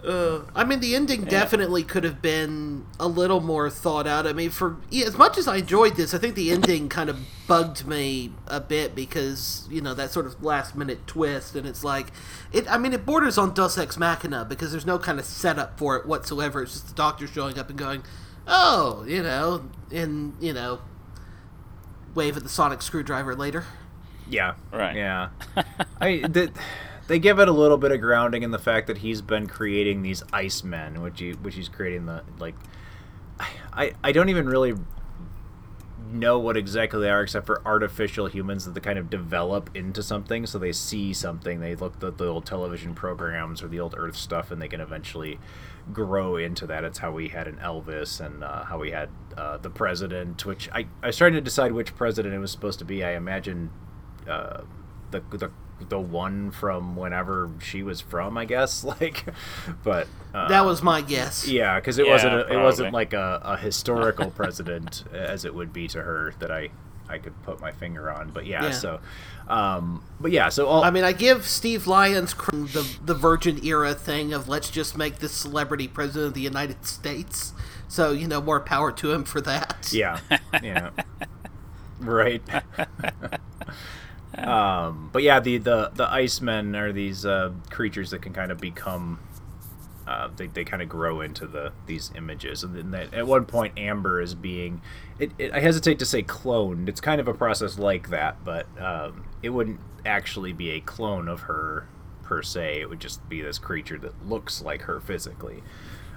Uh, 0.04 0.42
I 0.54 0.62
mean, 0.62 0.78
the 0.78 0.94
ending 0.94 1.24
definitely 1.24 1.82
could 1.82 2.04
have 2.04 2.22
been 2.22 2.86
a 3.00 3.08
little 3.08 3.40
more 3.40 3.68
thought 3.68 4.06
out. 4.06 4.24
I 4.24 4.32
mean, 4.32 4.50
for 4.50 4.76
yeah, 4.88 5.04
as 5.04 5.18
much 5.18 5.36
as 5.36 5.48
I 5.48 5.56
enjoyed 5.56 5.96
this, 5.96 6.14
I 6.14 6.18
think 6.18 6.36
the 6.36 6.52
ending 6.52 6.88
kind 6.88 7.10
of 7.10 7.18
bugged 7.48 7.88
me 7.88 8.32
a 8.46 8.60
bit 8.60 8.94
because 8.94 9.66
you 9.68 9.80
know 9.80 9.94
that 9.94 10.12
sort 10.12 10.26
of 10.26 10.40
last 10.44 10.76
minute 10.76 11.08
twist, 11.08 11.56
and 11.56 11.66
it's 11.66 11.82
like, 11.82 12.12
it. 12.52 12.70
I 12.70 12.78
mean, 12.78 12.92
it 12.92 13.04
borders 13.04 13.36
on 13.36 13.52
Deus 13.52 13.76
Ex 13.78 13.96
Machina 13.98 14.44
because 14.44 14.70
there's 14.70 14.86
no 14.86 14.96
kind 14.96 15.18
of 15.18 15.24
setup 15.24 15.76
for 15.76 15.96
it 15.96 16.06
whatsoever. 16.06 16.62
It's 16.62 16.74
just 16.74 16.88
the 16.88 16.94
Doctor 16.94 17.26
showing 17.26 17.58
up 17.58 17.68
and 17.68 17.76
going, 17.76 18.04
"Oh, 18.46 19.04
you 19.08 19.24
know," 19.24 19.64
and 19.90 20.34
you 20.40 20.52
know, 20.52 20.82
wave 22.16 22.36
at 22.36 22.42
the 22.42 22.48
sonic 22.48 22.82
screwdriver 22.82 23.34
later. 23.36 23.64
Yeah. 24.28 24.54
Right. 24.72 24.96
Yeah. 24.96 25.28
I 26.00 26.18
the, 26.26 26.50
they 27.06 27.18
give 27.18 27.38
it 27.38 27.48
a 27.48 27.52
little 27.52 27.78
bit 27.78 27.92
of 27.92 28.00
grounding 28.00 28.42
in 28.42 28.50
the 28.50 28.58
fact 28.58 28.88
that 28.88 28.98
he's 28.98 29.22
been 29.22 29.46
creating 29.46 30.02
these 30.02 30.22
icemen, 30.32 31.02
which 31.02 31.20
he 31.20 31.32
which 31.32 31.54
he's 31.54 31.68
creating 31.68 32.06
the 32.06 32.24
like. 32.38 32.54
I 33.72 33.92
I 34.02 34.12
don't 34.12 34.30
even 34.30 34.48
really 34.48 34.74
know 36.10 36.38
what 36.38 36.56
exactly 36.56 37.00
they 37.00 37.10
are 37.10 37.22
except 37.22 37.46
for 37.46 37.62
artificial 37.66 38.26
humans 38.26 38.64
that 38.64 38.74
they 38.74 38.80
kind 38.80 38.98
of 38.98 39.10
develop 39.10 39.70
into 39.74 40.02
something. 40.02 40.46
So 40.46 40.58
they 40.58 40.72
see 40.72 41.12
something 41.12 41.60
they 41.60 41.74
look 41.74 42.02
at 42.02 42.18
the 42.18 42.26
old 42.26 42.46
television 42.46 42.94
programs 42.94 43.62
or 43.62 43.68
the 43.68 43.80
old 43.80 43.94
earth 43.96 44.16
stuff 44.16 44.50
and 44.50 44.60
they 44.60 44.68
can 44.68 44.80
eventually 44.80 45.38
grow 45.92 46.36
into 46.36 46.66
that. 46.66 46.84
It's 46.84 46.98
how 46.98 47.12
we 47.12 47.28
had 47.28 47.46
an 47.46 47.56
elvis 47.56 48.24
and 48.24 48.42
uh, 48.42 48.64
how 48.64 48.78
we 48.78 48.90
had 48.90 49.08
uh, 49.36 49.58
the 49.58 49.70
president 49.70 50.44
which 50.44 50.68
I, 50.72 50.86
I 51.02 51.08
was 51.08 51.16
trying 51.16 51.34
to 51.34 51.40
decide 51.40 51.72
which 51.72 51.94
president 51.94 52.34
it 52.34 52.38
was 52.38 52.50
supposed 52.50 52.78
to 52.80 52.84
be. 52.84 53.04
I 53.04 53.12
imagine 53.12 53.70
uh, 54.28 54.62
the, 55.10 55.20
the 55.30 55.50
the 55.80 56.00
one 56.00 56.50
from 56.50 56.96
whenever 56.96 57.50
she 57.60 57.82
was 57.82 58.00
from 58.00 58.36
i 58.38 58.44
guess 58.44 58.82
like 59.00 59.24
but 59.82 60.08
uh, 60.34 60.48
that 60.48 60.64
was 60.64 60.82
my 60.82 61.00
guess. 61.00 61.46
yeah, 61.46 61.78
because 61.78 61.98
it 61.98 62.06
Yeah, 62.06 62.12
wasn't 62.12 62.34
a, 62.34 62.52
it 62.52 62.56
wasn't 62.58 62.92
like 62.92 63.12
a, 63.12 63.40
a 63.44 63.56
historical 63.56 64.30
president 64.32 65.04
as 65.12 65.44
it 65.44 65.54
would 65.54 65.72
be 65.72 65.88
to 65.88 66.02
her 66.02 66.34
that 66.40 66.50
I 66.50 66.70
I 67.08 67.18
could 67.18 67.40
put 67.42 67.60
my 67.60 67.72
finger 67.72 68.10
on. 68.10 68.30
But 68.32 68.46
yeah, 68.46 68.62
Yeah. 68.62 68.70
so 68.70 69.00
um, 69.48 70.02
but 70.20 70.32
yeah, 70.32 70.48
so 70.48 70.66
all 70.66 70.84
I 70.84 70.90
mean, 70.90 71.04
I 71.04 71.12
give 71.12 71.46
Steve 71.46 71.86
Lyons 71.86 72.34
cr- 72.34 72.66
the 72.66 72.86
the 73.04 73.14
Virgin 73.14 73.64
era 73.64 73.94
thing 73.94 74.32
of 74.32 74.48
let's 74.48 74.70
just 74.70 74.96
make 74.96 75.18
this 75.18 75.32
celebrity 75.32 75.88
president 75.88 76.28
of 76.28 76.34
the 76.34 76.40
United 76.40 76.84
States. 76.84 77.52
So 77.88 78.10
you 78.12 78.26
know, 78.26 78.40
more 78.40 78.60
power 78.60 78.92
to 78.92 79.12
him 79.12 79.24
for 79.24 79.40
that. 79.42 79.92
yeah, 79.92 80.20
yeah, 80.62 80.90
right. 82.00 82.42
Um, 84.38 85.10
but 85.12 85.22
yeah, 85.22 85.40
the 85.40 85.58
the 85.58 85.90
the 85.94 86.06
Icemen 86.06 86.76
are 86.76 86.92
these 86.92 87.24
uh, 87.26 87.52
creatures 87.70 88.10
that 88.10 88.22
can 88.22 88.32
kind 88.32 88.50
of 88.52 88.58
become. 88.58 89.20
Uh, 90.06 90.28
they, 90.36 90.46
they 90.46 90.62
kind 90.64 90.80
of 90.82 90.88
grow 90.88 91.20
into 91.20 91.48
the 91.48 91.72
these 91.86 92.12
images, 92.14 92.62
and 92.62 92.76
then 92.76 92.92
that, 92.92 93.12
at 93.12 93.26
one 93.26 93.44
point, 93.44 93.76
Amber 93.76 94.20
is 94.20 94.34
being. 94.36 94.80
It, 95.18 95.32
it, 95.36 95.52
I 95.52 95.58
hesitate 95.58 95.98
to 95.98 96.06
say 96.06 96.22
cloned. 96.22 96.88
It's 96.88 97.00
kind 97.00 97.20
of 97.20 97.26
a 97.26 97.34
process 97.34 97.76
like 97.76 98.10
that, 98.10 98.44
but 98.44 98.66
um, 98.80 99.24
it 99.42 99.48
wouldn't 99.50 99.80
actually 100.04 100.52
be 100.52 100.70
a 100.70 100.80
clone 100.80 101.26
of 101.26 101.40
her 101.42 101.88
per 102.22 102.40
se. 102.40 102.80
It 102.80 102.88
would 102.88 103.00
just 103.00 103.28
be 103.28 103.42
this 103.42 103.58
creature 103.58 103.98
that 103.98 104.24
looks 104.28 104.62
like 104.62 104.82
her 104.82 105.00
physically, 105.00 105.64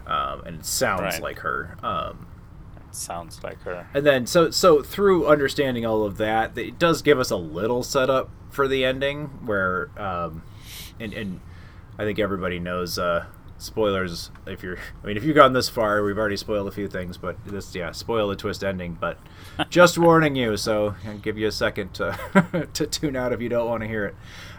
um, 0.05 0.41
and 0.45 0.63
sounds 0.63 1.01
Right. 1.01 1.21
like 1.23 1.39
her. 1.39 1.75
Um, 1.81 2.27
Sounds 2.91 3.43
like 3.43 3.61
her. 3.61 3.87
and 3.93 4.05
then 4.05 4.25
so 4.25 4.49
so 4.51 4.81
through 4.81 5.27
understanding 5.27 5.85
all 5.85 6.03
of 6.05 6.17
that, 6.17 6.57
it 6.57 6.79
does 6.79 7.01
give 7.01 7.19
us 7.19 7.29
a 7.31 7.35
little 7.35 7.83
setup 7.83 8.29
for 8.49 8.67
the 8.67 8.83
ending 8.83 9.25
where 9.45 9.89
um 9.99 10.41
and 10.99 11.13
and 11.13 11.39
I 11.97 12.03
think 12.03 12.17
everybody 12.19 12.59
knows 12.59 12.97
uh 12.97 13.25
spoilers 13.57 14.31
if 14.47 14.63
you're 14.63 14.77
I 15.03 15.07
mean 15.07 15.17
if 15.17 15.23
you've 15.23 15.35
gone 15.35 15.53
this 15.53 15.69
far, 15.69 16.01
we've 16.03 16.17
already 16.17 16.37
spoiled 16.37 16.67
a 16.67 16.71
few 16.71 16.87
things, 16.87 17.17
but 17.17 17.37
this 17.45 17.75
yeah, 17.75 17.91
spoil 17.91 18.27
the 18.29 18.35
twist 18.35 18.63
ending, 18.63 18.97
but 18.99 19.17
just 19.69 19.97
warning 19.97 20.35
you, 20.35 20.57
so 20.57 20.95
I'll 21.05 21.17
give 21.17 21.37
you 21.37 21.47
a 21.47 21.51
second 21.51 21.93
to 21.95 22.67
to 22.73 22.87
tune 22.87 23.15
out 23.15 23.33
if 23.33 23.41
you 23.41 23.49
don't 23.49 23.67
want 23.67 23.81
to 23.81 23.87
hear 23.87 24.05
it. 24.05 24.15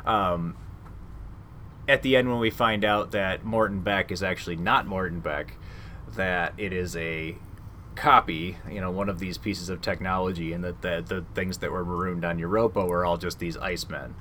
Um 0.07 0.57
at 1.89 2.03
the 2.03 2.15
end 2.17 2.29
when 2.31 2.39
we 2.39 2.51
find 2.51 2.85
out 2.85 3.11
that 3.11 3.45
Morton 3.45 3.81
Beck 3.81 4.13
is 4.13 4.23
actually 4.23 4.55
not 4.57 4.87
Morton 4.87 5.19
Beck, 5.19 5.55
that 6.15 6.53
it 6.57 6.73
is 6.73 6.95
a 6.95 7.37
copy, 8.01 8.57
you 8.71 8.81
know, 8.81 8.91
one 8.91 9.11
of 9.11 9.19
these 9.19 9.37
pieces 9.37 9.69
of 9.69 9.83
technology, 9.83 10.55
and 10.55 10.65
that 10.65 10.81
the, 10.81 11.05
the 11.07 11.23
things 11.35 11.59
that 11.59 11.71
were 11.71 11.85
marooned 11.85 12.25
on 12.25 12.39
Europa 12.39 12.83
were 12.83 13.05
all 13.05 13.19
just 13.19 13.39
these 13.39 13.59
Icemen, 13.59 14.15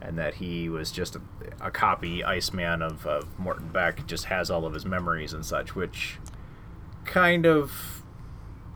and 0.00 0.18
that 0.18 0.36
he 0.36 0.70
was 0.70 0.90
just 0.90 1.16
a, 1.16 1.20
a 1.60 1.70
copy 1.70 2.24
Iceman 2.24 2.80
of, 2.80 3.06
of 3.06 3.38
Morton 3.38 3.68
Beck, 3.68 4.06
just 4.06 4.24
has 4.24 4.50
all 4.50 4.64
of 4.64 4.72
his 4.72 4.86
memories 4.86 5.34
and 5.34 5.44
such, 5.44 5.76
which 5.76 6.18
kind 7.04 7.44
of 7.44 8.02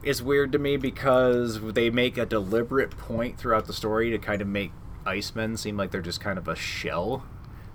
is 0.02 0.22
weird 0.22 0.52
to 0.52 0.58
me 0.58 0.76
because 0.76 1.61
they 1.72 1.88
make 1.88 2.18
a 2.18 2.26
deliberate 2.26 2.90
point 2.98 3.38
throughout 3.38 3.66
the 3.66 3.72
story 3.72 4.11
to 4.11 4.18
kind 4.18 4.42
of 4.42 4.48
make 4.48 4.72
Icemen 5.06 5.58
seem 5.58 5.78
like 5.78 5.90
they're 5.90 6.02
just 6.02 6.20
kind 6.20 6.38
of 6.38 6.46
a 6.48 6.54
shell 6.54 7.24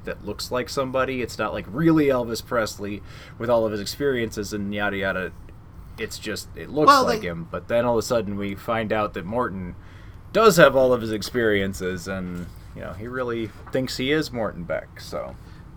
that 0.03 0.23
looks 0.23 0.51
like 0.51 0.69
somebody. 0.69 1.23
It's 1.23 1.39
not 1.39 1.51
like 1.51 1.65
really 1.67 2.05
Elvis 2.05 2.45
Presley 2.45 3.01
with 3.39 3.49
all 3.49 3.65
of 3.65 3.71
his 3.71 3.81
experiences 3.81 4.53
and 4.53 4.73
yada 4.73 4.97
yada. 4.97 5.31
It's 5.97 6.17
just 6.19 6.47
it 6.55 6.69
looks 6.69 6.87
Well, 6.87 7.03
like 7.05 7.21
they- 7.21 7.27
him, 7.27 7.47
but 7.49 7.67
then 7.67 7.85
all 7.85 7.93
of 7.93 7.99
a 7.99 8.01
sudden 8.07 8.35
we 8.37 8.55
find 8.55 8.91
out 8.91 9.13
that 9.13 9.25
Morton 9.25 9.75
does 10.33 10.57
have 10.57 10.75
all 10.75 10.91
of 10.93 11.01
his 11.01 11.11
experiences 11.11 12.07
and 12.07 12.47
you 12.75 12.81
know, 12.81 12.91
he 12.93 13.07
really 13.07 13.49
thinks 13.71 13.95
he 13.97 14.11
is 14.11 14.33
Morton 14.33 14.63
Beck, 14.65 14.99
so. 14.99 15.35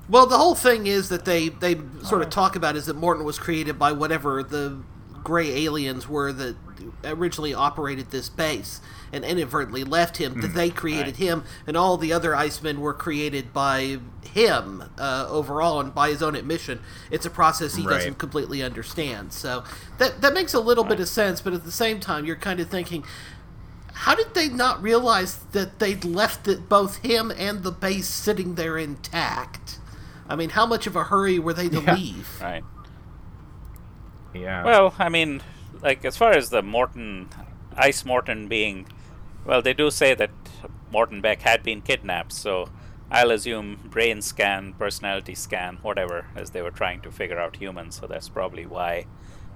Well, 0.08 0.26
the 0.26 0.36
whole 0.38 0.56
thing 0.56 0.86
is 0.88 1.10
that 1.10 1.24
they 1.24 1.48
they 1.50 1.76
sort 2.02 2.22
of 2.22 2.30
talk 2.30 2.56
about 2.56 2.74
is 2.76 2.86
that 2.86 2.96
Morton 2.96 3.24
was 3.24 3.38
created 3.38 3.78
by 3.78 3.92
whatever 3.92 4.42
the 4.42 4.78
gray 5.24 5.64
aliens 5.64 6.08
were 6.08 6.32
that 6.32 6.56
originally 7.04 7.52
operated 7.54 8.10
this 8.10 8.28
base 8.28 8.80
and 9.12 9.24
inadvertently 9.24 9.84
left 9.84 10.18
him, 10.18 10.40
that 10.40 10.50
Mm, 10.50 10.54
they 10.54 10.70
created 10.70 11.06
right. 11.06 11.16
him, 11.16 11.44
and 11.66 11.76
all 11.76 11.96
the 11.96 12.12
other 12.12 12.32
Icemen 12.34 12.78
were 12.78 12.92
created 12.92 13.52
by 13.54 13.98
him 14.22 14.84
uh, 14.98 15.26
overall 15.30 15.80
and 15.80 15.94
by 15.94 16.10
his 16.10 16.22
own 16.22 16.34
admission. 16.34 16.80
It's 17.10 17.24
a 17.24 17.30
process 17.30 17.74
he 17.76 17.84
Right. 17.86 17.94
doesn't 17.94 18.18
completely 18.18 18.62
understand. 18.62 19.32
So 19.32 19.64
that 19.96 20.20
that 20.20 20.34
makes 20.34 20.52
a 20.54 20.60
little 20.60 20.84
bit 20.84 21.00
of 21.00 21.08
sense, 21.08 21.40
but 21.40 21.52
at 21.54 21.64
the 21.64 21.72
same 21.72 22.00
time, 22.00 22.24
you're 22.26 22.36
kind 22.36 22.60
of 22.60 22.68
thinking. 22.68 23.04
How 24.02 24.14
did 24.14 24.34
they 24.34 24.48
not 24.48 24.80
realize 24.80 25.38
that 25.50 25.80
they'd 25.80 26.04
left 26.04 26.46
it, 26.46 26.68
both 26.68 26.98
him 26.98 27.32
and 27.36 27.64
the 27.64 27.72
base 27.72 28.06
sitting 28.06 28.54
there 28.54 28.78
intact? 28.78 29.78
I 30.28 30.36
mean, 30.36 30.50
how 30.50 30.66
much 30.66 30.86
of 30.86 30.94
a 30.94 31.04
hurry 31.04 31.38
were 31.40 31.52
they 31.52 31.68
to 31.70 31.80
Yeah. 31.80 31.94
leave? 31.94 32.28
Right. 32.40 32.62
Yeah. 34.34 34.64
Well, 34.64 34.94
I 34.98 35.08
mean, 35.08 35.42
like 35.82 36.04
as 36.04 36.16
far 36.16 36.32
as 36.32 36.50
the 36.50 36.62
Morton, 36.62 37.28
Ice 37.76 38.04
Morton 38.04 38.48
being, 38.48 38.86
well, 39.44 39.62
they 39.62 39.74
do 39.74 39.90
say 39.90 40.14
that 40.14 40.30
Morton 40.90 41.20
Beck 41.20 41.42
had 41.42 41.62
been 41.62 41.82
kidnapped, 41.82 42.32
so 42.32 42.68
I'll 43.10 43.30
assume 43.30 43.80
brain 43.84 44.22
scan, 44.22 44.74
personality 44.74 45.34
scan, 45.34 45.78
whatever, 45.82 46.26
as 46.36 46.50
they 46.50 46.62
were 46.62 46.70
trying 46.70 47.00
to 47.02 47.10
figure 47.10 47.38
out 47.38 47.56
humans. 47.56 47.98
So 48.00 48.06
that's 48.06 48.28
probably 48.28 48.66
why 48.66 49.06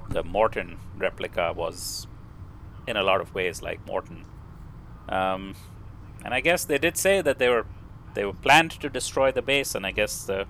the 0.08 0.22
Morton 0.22 0.78
replica 0.96 1.52
was, 1.52 2.06
in 2.86 2.96
a 2.96 3.02
lot 3.02 3.20
of 3.20 3.34
ways, 3.34 3.62
like 3.62 3.86
Morton. 3.86 4.24
Um, 5.08 5.54
and 6.24 6.32
I 6.32 6.40
guess 6.40 6.64
they 6.64 6.78
did 6.78 6.96
say 6.96 7.20
that 7.20 7.38
they 7.38 7.48
were 7.48 7.66
they 8.14 8.24
were 8.24 8.34
planned 8.34 8.72
to 8.72 8.88
destroy 8.88 9.32
the 9.32 9.42
base, 9.42 9.74
and 9.74 9.86
I 9.86 9.90
guess 9.90 10.24
the 10.24 10.46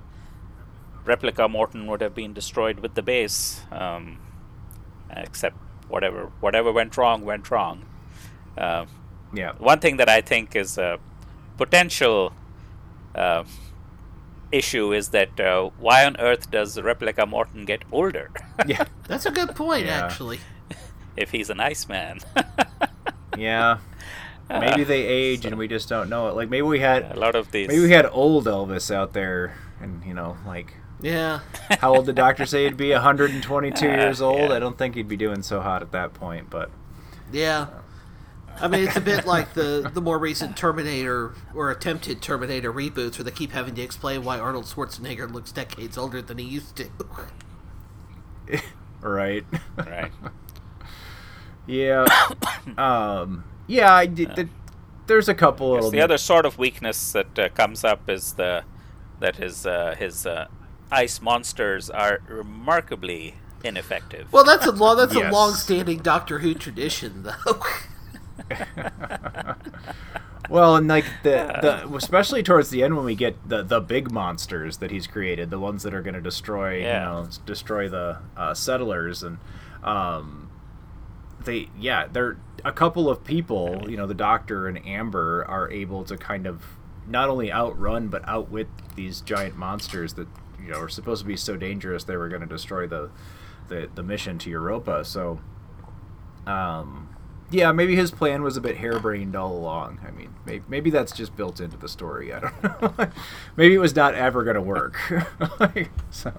replica 1.05 1.49
Morton 1.49 1.87
would 1.87 2.01
have 2.01 2.15
been 2.15 2.33
destroyed 2.33 2.81
with 2.81 2.95
the 2.95 3.03
base, 3.03 3.63
um, 3.71 4.19
except 5.11 5.57
whatever 5.89 6.31
whatever 6.41 6.73
went 6.73 6.97
wrong 6.97 7.25
went 7.25 7.51
wrong. 7.51 7.85
Uh, 8.57 8.87
yeah. 9.35 9.53
One 9.59 9.81
thing 9.81 9.97
that 9.99 10.09
I 10.09 10.21
think 10.21 10.55
is 10.57 10.79
a 10.79 10.99
potential 11.57 12.33
uh, 13.15 13.45
issue 14.51 14.93
is 14.93 15.09
that 15.11 15.39
uh, 15.41 15.71
why 15.79 16.05
on 16.05 16.17
earth 16.19 16.51
does 16.51 16.81
replica 16.81 17.27
Morton 17.27 17.65
get 17.65 17.83
older? 17.91 18.31
yeah, 18.67 18.85
that's 19.09 19.27
a 19.27 19.31
good 19.31 19.55
point, 19.57 19.87
Yeah. 19.87 20.05
actually. 20.07 20.41
if 21.17 21.31
he's 21.31 21.51
an 21.51 21.61
Iceman. 21.61 22.21
Yeah. 23.37 23.79
Maybe 24.51 24.85
they 24.85 25.07
age 25.23 25.47
and 25.47 25.57
we 25.57 25.67
just 25.67 25.89
don't 25.89 26.11
know 26.11 26.29
it. 26.29 26.37
Like 26.37 26.51
maybe 26.51 26.63
we 26.63 26.81
had 26.81 27.11
a 27.11 27.19
lot 27.19 27.35
of 27.35 27.51
these. 27.51 27.69
Maybe 27.69 27.81
we 27.81 27.91
had 27.91 28.05
old 28.13 28.45
Elvis 28.45 28.95
out 28.95 29.15
there, 29.15 29.57
and 29.81 30.05
you 30.05 30.13
know, 30.13 30.37
like 30.47 30.75
Yeah. 31.03 31.41
how 31.81 31.95
old 31.97 32.07
did 32.07 32.15
Doctor 32.17 32.47
say 32.47 32.65
he'd 32.65 32.77
be? 32.77 32.93
122 32.93 33.87
Uh, 33.87 33.91
years 33.91 34.21
old. 34.23 34.51
yeah. 34.51 34.57
I 34.57 34.59
don't 34.59 34.79
think 34.79 34.95
he'd 34.95 35.09
be 35.09 35.17
doing 35.17 35.43
so 35.43 35.61
hot 35.61 35.83
at 35.83 35.93
that 35.93 36.15
point, 36.15 36.49
but 36.51 36.71
Yeah. 37.33 37.67
I 38.61 38.69
mean, 38.69 38.87
it's 38.87 38.97
a 38.97 39.01
bit 39.01 39.25
like 39.27 39.55
the, 39.55 39.91
the 39.93 40.01
more 40.01 40.19
recent 40.19 40.57
Terminator 40.57 41.35
or 41.55 41.71
attempted 41.71 42.21
Terminator 42.23 42.73
reboots 42.73 43.19
where 43.19 43.25
they 43.25 43.31
keep 43.31 43.53
having 43.53 43.75
to 43.77 43.83
explain 43.83 44.25
why 44.25 44.39
Arnold 44.39 44.67
Schwarzenegger 44.67 45.31
looks 45.33 45.51
decades 45.53 45.97
older 45.99 46.21
than 46.23 46.39
he 46.39 46.45
used 46.45 46.77
to. 46.77 46.89
right. 49.01 49.45
Right. 49.77 50.13
yeah. 51.67 52.05
um. 52.79 53.45
Yeah. 53.67 53.93
I 53.93 54.07
did. 54.07 54.35
th- 54.37 54.49
there's 55.07 55.29
a 55.29 55.35
couple 55.35 55.75
Yes, 55.75 55.87
of 55.87 55.93
the 55.93 56.01
other 56.01 56.19
sort 56.19 56.47
of 56.47 56.59
weakness 56.59 57.13
that 57.13 57.39
uh, 57.39 57.49
comes 57.51 57.85
up 57.85 58.09
is 58.09 58.35
the 58.35 58.65
that 59.21 59.37
his 59.37 59.67
uh, 59.67 59.95
his 59.99 60.27
uh, 60.27 60.47
ice 60.93 61.21
monsters 61.21 61.91
are 61.91 62.21
remarkably 62.29 63.35
ineffective. 63.65 64.33
Well, 64.33 64.45
that's 64.45 64.67
a 64.67 64.73
long 64.73 64.97
that's 64.97 65.15
a 65.15 65.31
long-standing 65.31 65.99
Doctor 65.99 66.41
Who 66.41 66.55
tradition, 66.55 67.25
though. 67.25 67.63
Well, 70.51 70.77
and 70.77 70.87
like 70.87 71.07
the, 71.23 71.59
the 71.63 71.97
especially 71.97 72.43
towards 72.43 72.69
the 72.69 72.83
end 72.83 72.95
when 72.95 73.07
we 73.07 73.15
get 73.15 73.49
the 73.49 73.63
the 73.63 73.81
big 73.81 74.11
monsters 74.11 74.79
that 74.79 74.91
he's 74.91 75.07
created, 75.07 75.49
the 75.49 75.59
ones 75.59 75.83
that 75.85 75.95
are 75.95 76.03
going 76.03 76.15
to 76.15 76.21
destroy, 76.21 76.81
Yeah. 76.81 76.99
you 77.21 77.23
know, 77.25 77.29
destroy 77.47 77.89
the 77.89 78.19
uh, 78.37 78.53
settlers, 78.53 79.23
and 79.23 79.39
um, 79.83 80.51
they 81.43 81.69
yeah, 81.79 82.07
they're 82.13 82.37
a 82.67 82.73
couple 82.73 83.09
of 83.09 83.25
people, 83.25 83.87
you 83.89 83.97
know, 83.97 84.07
the 84.07 84.13
Doctor 84.15 84.69
and 84.69 84.85
Amber 84.87 85.43
are 85.49 85.71
able 85.71 86.05
to 86.05 86.19
kind 86.19 86.47
of 86.47 86.63
not 87.07 87.31
only 87.31 87.51
outrun 87.51 88.09
but 88.09 88.27
outwit 88.29 88.69
these 88.95 89.23
giant 89.23 89.57
monsters 89.57 90.15
that 90.15 90.29
you 90.65 90.71
know 90.73 90.79
are 90.81 90.89
supposed 90.89 91.23
to 91.23 91.27
be 91.29 91.37
so 91.37 91.57
dangerous 91.57 92.05
they 92.05 92.17
were 92.17 92.29
going 92.29 92.41
to 92.43 92.47
destroy 92.47 92.87
the 92.87 93.11
the 93.69 93.89
the 93.95 94.03
mission 94.03 94.39
to 94.39 94.51
Europa. 94.51 95.05
So, 95.05 95.41
um, 96.47 97.09
yeah, 97.51 97.71
maybe 97.73 97.95
his 97.97 98.11
plan 98.11 98.43
was 98.43 98.57
a 98.57 98.61
bit 98.61 98.79
harebrained 98.79 99.37
all 99.37 99.53
along. 99.57 100.01
I 100.07 100.11
mean, 100.11 100.35
maybe, 100.47 100.65
maybe 100.69 100.91
that's 100.91 101.13
just 101.13 101.37
built 101.37 101.61
into 101.61 101.77
the 101.77 101.89
story. 101.89 102.33
I 102.33 102.41
don't 102.41 102.63
know. 102.99 103.11
maybe 103.57 103.75
it 103.75 103.79
was 103.79 103.95
not 103.95 104.15
ever 104.15 104.43
going 104.43 104.55
to 104.57 104.63
work. 104.63 104.99
so, 106.11 106.33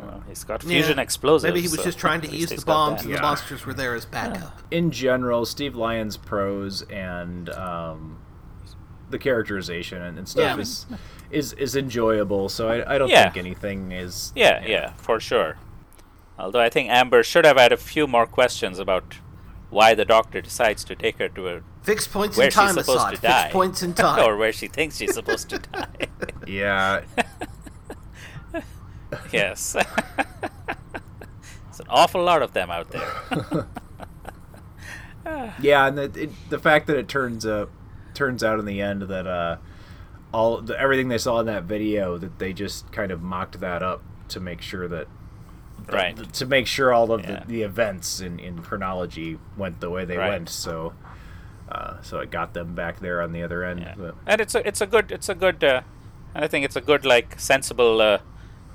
Well, 0.00 0.22
he's 0.28 0.44
got 0.44 0.62
Yeah. 0.62 0.68
fusion 0.70 0.98
explosives. 0.98 1.50
Maybe 1.50 1.62
he 1.62 1.68
was 1.68 1.78
so 1.80 1.84
just 1.84 1.98
trying 1.98 2.20
to 2.20 2.26
at 2.28 2.32
least 2.32 2.52
use 2.52 2.60
the 2.60 2.66
bombs 2.66 3.00
that. 3.02 3.08
and 3.08 3.16
the 3.16 3.22
monsters 3.22 3.64
were 3.66 3.74
there 3.74 3.94
as 3.94 4.04
backup. 4.04 4.60
in 4.70 4.90
general, 4.90 5.44
Steve 5.46 5.74
Lyons' 5.74 6.16
prose 6.16 6.82
and 6.82 7.48
um, 7.50 8.18
the 9.10 9.18
characterization 9.18 10.02
and, 10.02 10.18
and 10.18 10.28
stuff 10.28 10.56
Yeah. 10.56 10.62
is 10.62 10.86
is 11.30 11.52
is 11.54 11.76
enjoyable. 11.76 12.48
So 12.48 12.68
I, 12.68 12.94
I 12.94 12.98
don't 12.98 13.08
Yeah. 13.10 13.24
think 13.24 13.36
anything 13.36 13.92
is. 13.92 14.32
Yeah, 14.36 14.64
yeah, 14.66 14.92
for 14.96 15.20
sure. 15.20 15.56
Although 16.38 16.60
I 16.60 16.68
think 16.68 16.90
Amber 16.90 17.22
should 17.22 17.44
have 17.44 17.56
had 17.56 17.72
a 17.72 17.76
few 17.76 18.06
more 18.06 18.26
questions 18.26 18.78
about 18.78 19.14
why 19.70 19.94
the 19.94 20.04
doctor 20.04 20.40
decides 20.40 20.84
to 20.84 20.94
take 20.94 21.18
her 21.18 21.28
to 21.30 21.48
a 21.48 21.60
Fixed 21.82 22.12
points 22.12 22.36
where 22.36 22.46
in 22.46 22.52
time, 22.52 22.74
she's 22.74 22.84
supposed 22.84 23.00
Asad. 23.00 23.10
to 23.14 23.20
Fixed 23.20 23.22
die, 23.32 23.50
points 23.52 23.82
in 23.82 23.94
time. 23.94 24.24
or 24.24 24.36
where 24.36 24.52
she 24.52 24.66
thinks 24.68 24.96
she's 24.98 25.14
supposed 25.14 25.48
to 25.50 25.58
die. 25.58 25.86
Yeah. 26.46 27.02
yes, 29.32 29.74
it's 31.68 31.80
an 31.80 31.86
awful 31.88 32.22
lot 32.22 32.42
of 32.42 32.52
them 32.52 32.70
out 32.70 32.90
there. 32.90 33.66
yeah, 35.60 35.86
and 35.88 35.98
the, 35.98 36.04
it, 36.22 36.30
the 36.50 36.58
fact 36.58 36.86
that 36.86 36.96
it 36.96 37.08
turns 37.08 37.44
up 37.46 37.68
turns 38.16 38.42
out 38.42 38.58
in 38.58 38.64
the 38.64 38.80
end 38.80 39.02
that 39.02 39.26
uh, 39.26 39.56
all 40.32 40.60
the, 40.60 40.78
everything 40.80 41.08
they 41.08 41.18
saw 41.18 41.38
in 41.38 41.46
that 41.46 41.62
video 41.64 42.18
that 42.18 42.38
they 42.40 42.52
just 42.52 42.90
kind 42.90 43.12
of 43.12 43.22
mocked 43.22 43.60
that 43.60 43.82
up 43.82 44.02
to 44.28 44.40
make 44.40 44.60
sure 44.60 44.88
that 44.88 45.06
Right. 45.92 46.16
to 46.32 46.46
make 46.46 46.66
sure 46.66 46.92
all 46.92 47.12
of 47.12 47.20
Yeah. 47.22 47.40
the, 47.40 47.46
the 47.46 47.62
events 47.62 48.20
in, 48.20 48.40
in 48.40 48.60
chronology 48.62 49.38
went 49.56 49.80
the 49.80 49.90
way 49.90 50.04
they 50.04 50.16
Right. 50.16 50.30
went. 50.30 50.48
So 50.48 50.94
uh, 51.70 52.00
so 52.02 52.18
it 52.20 52.30
got 52.30 52.54
them 52.54 52.74
back 52.74 52.98
there 53.00 53.20
on 53.22 53.32
the 53.32 53.42
other 53.42 53.62
end. 53.64 53.86
But- 53.96 54.14
and 54.26 54.40
it's 54.40 54.54
a 54.56 54.66
it's 54.66 54.80
a 54.80 54.86
good 54.86 55.12
it's 55.12 55.28
a 55.28 55.34
good 55.34 55.62
uh, 55.62 55.82
and 56.34 56.44
I 56.44 56.48
think 56.48 56.64
it's 56.64 56.76
a 56.76 56.80
good 56.80 57.04
like 57.04 57.38
sensible 57.38 58.00
uh, 58.00 58.18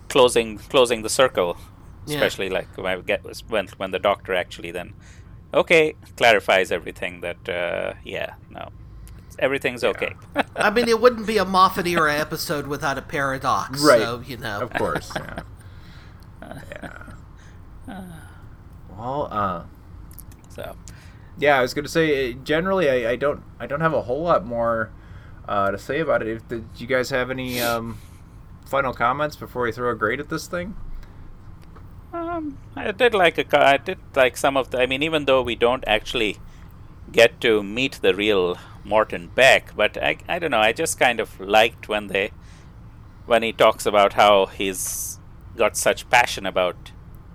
closing 0.09 0.57
closing 0.57 1.01
the 1.01 1.09
circle, 1.09 1.57
Yeah. 2.05 2.15
especially 2.17 2.49
like 2.49 2.67
when 2.77 2.85
I 2.85 3.01
get 3.01 3.21
when 3.49 3.67
when 3.77 3.91
the 3.91 3.99
doctor 3.99 4.33
actually 4.33 4.71
then 4.71 4.93
okay 5.53 5.95
clarifies 6.15 6.71
everything 6.71 7.21
that 7.21 7.49
uh, 7.49 7.93
yeah 8.05 8.35
no 8.49 8.69
everything's 9.39 9.83
okay. 9.83 10.15
I 10.55 10.69
mean, 10.69 10.87
it 10.87 10.99
wouldn't 10.99 11.27
be 11.27 11.37
a 11.37 11.45
Moffat 11.45 11.87
era 11.87 12.15
episode 12.15 12.67
without 12.67 12.97
a 12.97 13.01
paradox. 13.01 13.83
Right. 13.83 14.01
So, 14.01 14.21
you 14.25 14.37
know. 14.37 14.61
Of 14.61 14.73
course. 14.73 15.11
Yeah. 15.15 16.61
yeah. 16.71 18.03
Well, 18.97 19.27
uh, 19.31 19.63
so 20.49 20.75
yeah, 21.37 21.57
I 21.57 21.61
was 21.61 21.73
gonna 21.73 21.87
say 21.87 22.31
uh, 22.31 22.35
generally 22.43 22.89
I, 22.89 23.11
I 23.11 23.15
don't 23.15 23.41
I 23.59 23.65
don't 23.65 23.81
have 23.81 23.93
a 23.93 24.03
whole 24.03 24.21
lot 24.21 24.45
more 24.45 24.91
uh, 25.47 25.71
to 25.71 25.77
say 25.77 25.99
about 25.99 26.21
it. 26.21 26.27
If 26.27 26.47
did 26.47 26.65
you 26.77 26.87
guys 26.87 27.09
have 27.09 27.31
any 27.31 27.59
um, 27.59 27.97
final 28.65 28.93
comments 28.93 29.35
before 29.35 29.63
we 29.63 29.71
throw 29.71 29.89
a 29.91 29.95
grade 29.95 30.19
at 30.19 30.29
this 30.29 30.47
thing? 30.47 30.75
Um, 32.13 32.57
I 32.75 32.91
did 32.91 33.13
like 33.13 33.37
a, 33.37 33.43
ca- 33.43 33.65
I 33.65 33.77
did 33.77 33.97
like 34.15 34.37
some 34.37 34.55
of 34.57 34.69
the. 34.71 34.81
I 34.81 34.85
mean, 34.85 35.01
even 35.01 35.25
though 35.25 35.41
we 35.41 35.55
don't 35.55 35.83
actually 35.87 36.37
get 37.11 37.41
to 37.41 37.63
meet 37.63 37.99
the 38.01 38.13
real 38.13 38.57
Morton 38.83 39.29
Beck, 39.33 39.75
but 39.75 39.97
I, 40.01 40.17
I 40.27 40.39
don't 40.39 40.51
know. 40.51 40.59
I 40.59 40.73
just 40.73 40.99
kind 40.99 41.19
of 41.19 41.39
liked 41.39 41.87
when 41.87 42.07
they, 42.07 42.31
when 43.25 43.43
he 43.43 43.53
talks 43.53 43.85
about 43.85 44.13
how 44.13 44.47
he's 44.47 45.19
got 45.55 45.77
such 45.77 46.09
passion 46.09 46.45
about 46.45 46.91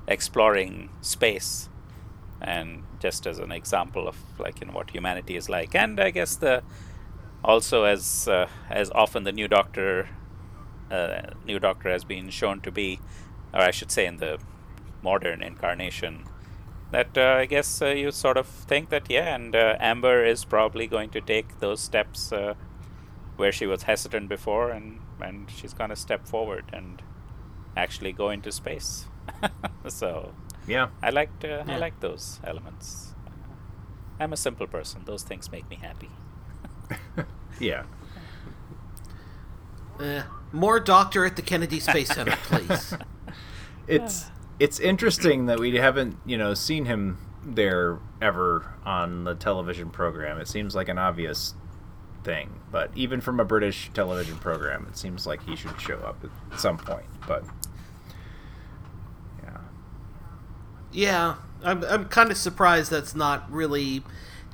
exploring 0.08 0.90
space, 1.00 1.68
and 2.40 2.82
just 3.00 3.26
as 3.26 3.38
an 3.38 3.52
example 3.52 4.08
of 4.08 4.16
like 4.38 4.64
what 4.72 4.90
humanity 4.90 5.36
is 5.36 5.48
like, 5.48 5.74
and 5.74 6.00
I 6.00 6.10
guess 6.10 6.36
the, 6.36 6.62
also 7.44 7.84
as 7.84 8.28
uh, 8.28 8.48
as 8.70 8.90
often 8.90 9.24
the 9.24 9.32
new 9.32 9.48
Doctor, 9.48 10.08
uh, 10.90 11.22
new 11.44 11.58
Doctor 11.58 11.90
has 11.90 12.04
been 12.04 12.30
shown 12.30 12.60
to 12.62 12.70
be, 12.70 13.00
or 13.54 13.60
I 13.60 13.70
should 13.70 13.90
say 13.90 14.06
in 14.06 14.16
the 14.16 14.38
modern 15.02 15.42
incarnation 15.42 16.24
that 16.92 17.16
uh, 17.18 17.36
I 17.40 17.46
guess 17.46 17.82
uh, 17.82 17.86
you 17.86 18.10
sort 18.12 18.36
of 18.36 18.46
think 18.46 18.90
that 18.90 19.10
yeah, 19.10 19.34
and 19.34 19.54
uh, 19.56 19.76
Amber 19.80 20.24
is 20.24 20.44
probably 20.44 20.86
going 20.86 21.10
to 21.10 21.20
take 21.20 21.60
those 21.60 21.80
steps 21.80 22.32
uh, 22.32 22.54
where 23.36 23.52
she 23.52 23.66
was 23.66 23.82
hesitant 23.84 24.28
before, 24.28 24.70
and 24.70 25.00
and 25.20 25.50
she's 25.50 25.72
going 25.74 25.90
to 25.90 25.96
step 25.96 26.26
forward 26.26 26.64
and 26.72 27.02
actually 27.76 28.12
go 28.12 28.30
into 28.30 28.50
space. 28.52 29.06
so 29.88 30.32
Yeah. 30.68 30.88
I 31.02 31.10
liked 31.10 31.44
uh, 31.44 31.64
I 31.66 31.72
Yeah. 31.72 31.78
like 31.78 32.00
those 32.00 32.40
elements. 32.44 33.14
I'm 34.20 34.32
a 34.32 34.36
simple 34.36 34.66
person. 34.66 35.02
Those 35.04 35.22
things 35.24 35.50
make 35.52 35.68
me 35.70 35.76
happy. 35.76 36.10
Yeah. 37.60 37.84
Eh, 40.00 40.22
more 40.52 40.78
doctor 40.80 41.24
at 41.24 41.36
the 41.36 41.42
Kennedy 41.42 41.80
Space 41.80 42.08
Center, 42.14 42.36
please. 42.44 42.94
It's 43.88 44.26
it's 44.58 44.80
interesting 44.80 45.46
that 45.46 45.58
we 45.58 45.74
haven't 45.76 46.16
you 46.24 46.36
know 46.38 46.54
seen 46.54 46.86
him 46.86 47.18
there 47.44 47.98
ever 48.20 48.74
on 48.84 49.24
the 49.24 49.34
television 49.34 49.90
program. 49.90 50.38
It 50.38 50.48
seems 50.48 50.74
like 50.74 50.88
an 50.88 50.98
obvious 50.98 51.54
thing, 52.24 52.60
but 52.72 52.90
even 52.96 53.20
from 53.20 53.38
a 53.38 53.44
British 53.44 53.90
television 53.94 54.36
program, 54.38 54.86
it 54.88 54.96
seems 54.96 55.26
like 55.26 55.42
he 55.44 55.54
should 55.56 55.80
show 55.80 55.98
up 55.98 56.24
at 56.24 56.60
some 56.60 56.76
point. 56.78 57.06
But 57.26 57.44
Yeah, 59.42 59.58
yeah, 60.92 61.34
I'm, 61.62 61.84
I'm 61.84 62.04
kind 62.06 62.30
of 62.30 62.36
surprised 62.36 62.90
that's 62.90 63.14
not 63.14 63.50
really 63.50 64.02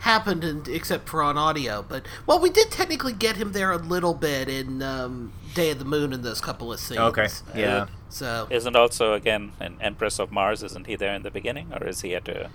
happened, 0.00 0.44
in, 0.44 0.64
except 0.68 1.08
for 1.08 1.22
on 1.22 1.38
audio. 1.38 1.84
But 1.88 2.04
well, 2.26 2.38
we 2.38 2.50
did 2.50 2.70
technically 2.70 3.12
get 3.12 3.36
him 3.36 3.52
there 3.52 3.70
a 3.72 3.78
little 3.78 4.14
bit 4.14 4.48
in 4.48 4.82
um, 4.82 5.32
Day 5.54 5.70
of 5.70 5.78
the 5.78 5.84
Moon 5.84 6.12
in 6.12 6.22
those 6.22 6.40
couple 6.40 6.72
of 6.72 6.80
scenes. 6.80 7.00
Okay, 7.00 7.28
yeah. 7.54 7.86
So 8.08 8.46
Isn't 8.50 8.76
also 8.76 9.14
again 9.14 9.52
an 9.60 9.78
Empress 9.80 10.18
of 10.18 10.30
Mars? 10.30 10.62
Isn't 10.62 10.86
he 10.86 10.96
there 10.96 11.14
in 11.14 11.22
the 11.22 11.30
beginning, 11.30 11.72
or 11.72 11.86
is 11.86 12.02
he 12.02 12.14
at 12.14 12.28
a? 12.28 12.50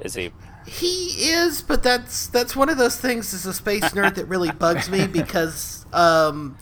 Is 0.00 0.14
he? 0.14 0.32
he 0.66 1.30
is, 1.30 1.62
but 1.62 1.82
that's 1.82 2.26
that's 2.28 2.56
one 2.56 2.68
of 2.68 2.78
those 2.78 2.96
things 2.98 3.34
as 3.34 3.46
a 3.46 3.52
space 3.52 3.84
nerd 3.90 4.14
that 4.16 4.26
really 4.26 4.50
bugs 4.64 4.90
me 4.90 5.06
because 5.06 5.84
um, 5.92 6.56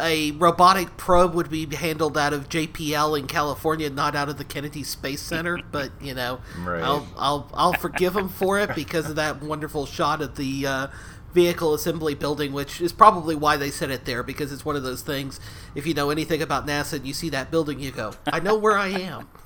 a 0.00 0.30
robotic 0.32 0.96
probe 0.96 1.34
would 1.34 1.50
be 1.50 1.66
handled 1.74 2.16
out 2.16 2.32
of 2.32 2.48
JPL 2.48 3.18
in 3.18 3.26
California, 3.26 3.90
not 3.90 4.14
out 4.14 4.28
of 4.28 4.38
the 4.38 4.44
Kennedy 4.44 4.82
Space 4.84 5.20
Center. 5.20 5.58
But 5.72 5.90
you 6.00 6.14
know, 6.14 6.40
Right. 6.58 6.82
I'll 6.82 7.06
I'll 7.16 7.50
I'll 7.52 7.72
forgive 7.74 8.16
him 8.16 8.28
for 8.28 8.58
it 8.60 8.74
because 8.74 9.10
of 9.10 9.16
that 9.16 9.42
wonderful 9.42 9.86
shot 9.86 10.22
of 10.22 10.36
the. 10.36 10.66
Uh, 10.66 10.86
Vehicle 11.32 11.74
assembly 11.74 12.14
building, 12.14 12.52
which 12.52 12.80
is 12.80 12.92
probably 12.92 13.34
why 13.34 13.56
they 13.56 13.70
set 13.70 13.90
it 13.90 14.04
there, 14.04 14.22
because 14.22 14.52
it's 14.52 14.64
one 14.64 14.76
of 14.76 14.82
those 14.82 15.02
things. 15.02 15.40
If 15.74 15.86
you 15.86 15.94
know 15.94 16.10
anything 16.10 16.42
about 16.42 16.66
NASA 16.66 16.94
and 16.94 17.06
you 17.06 17.14
see 17.14 17.28
that 17.30 17.50
building, 17.50 17.80
you 17.80 17.90
go, 17.90 18.12
"I 18.26 18.40
know 18.40 18.56
where 18.56 18.76
I 18.76 18.88
am." 18.88 19.28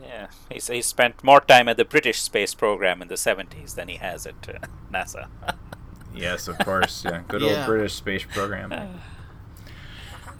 Yeah, 0.00 0.28
he's, 0.50 0.68
he 0.68 0.80
spent 0.80 1.22
more 1.22 1.40
time 1.40 1.68
at 1.68 1.76
the 1.76 1.84
British 1.84 2.22
space 2.22 2.54
program 2.54 3.02
in 3.02 3.08
the 3.08 3.16
70s 3.16 3.74
than 3.74 3.88
he 3.88 3.96
has 3.96 4.26
at 4.26 4.48
uh, 4.48 4.66
NASA. 4.90 5.26
yes, 6.14 6.48
of 6.48 6.56
course, 6.60 7.04
yeah, 7.04 7.22
good 7.28 7.42
old 7.42 7.66
British 7.66 7.94
space 7.94 8.24
program. 8.24 8.72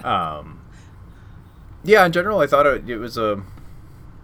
Um, 0.05 0.61
yeah, 1.85 2.07
in 2.07 2.13
general, 2.13 2.39
I 2.39 2.47
thought 2.47 2.67
it, 2.67 2.89
it 2.89 2.99
was 2.99 3.19
a 3.19 3.43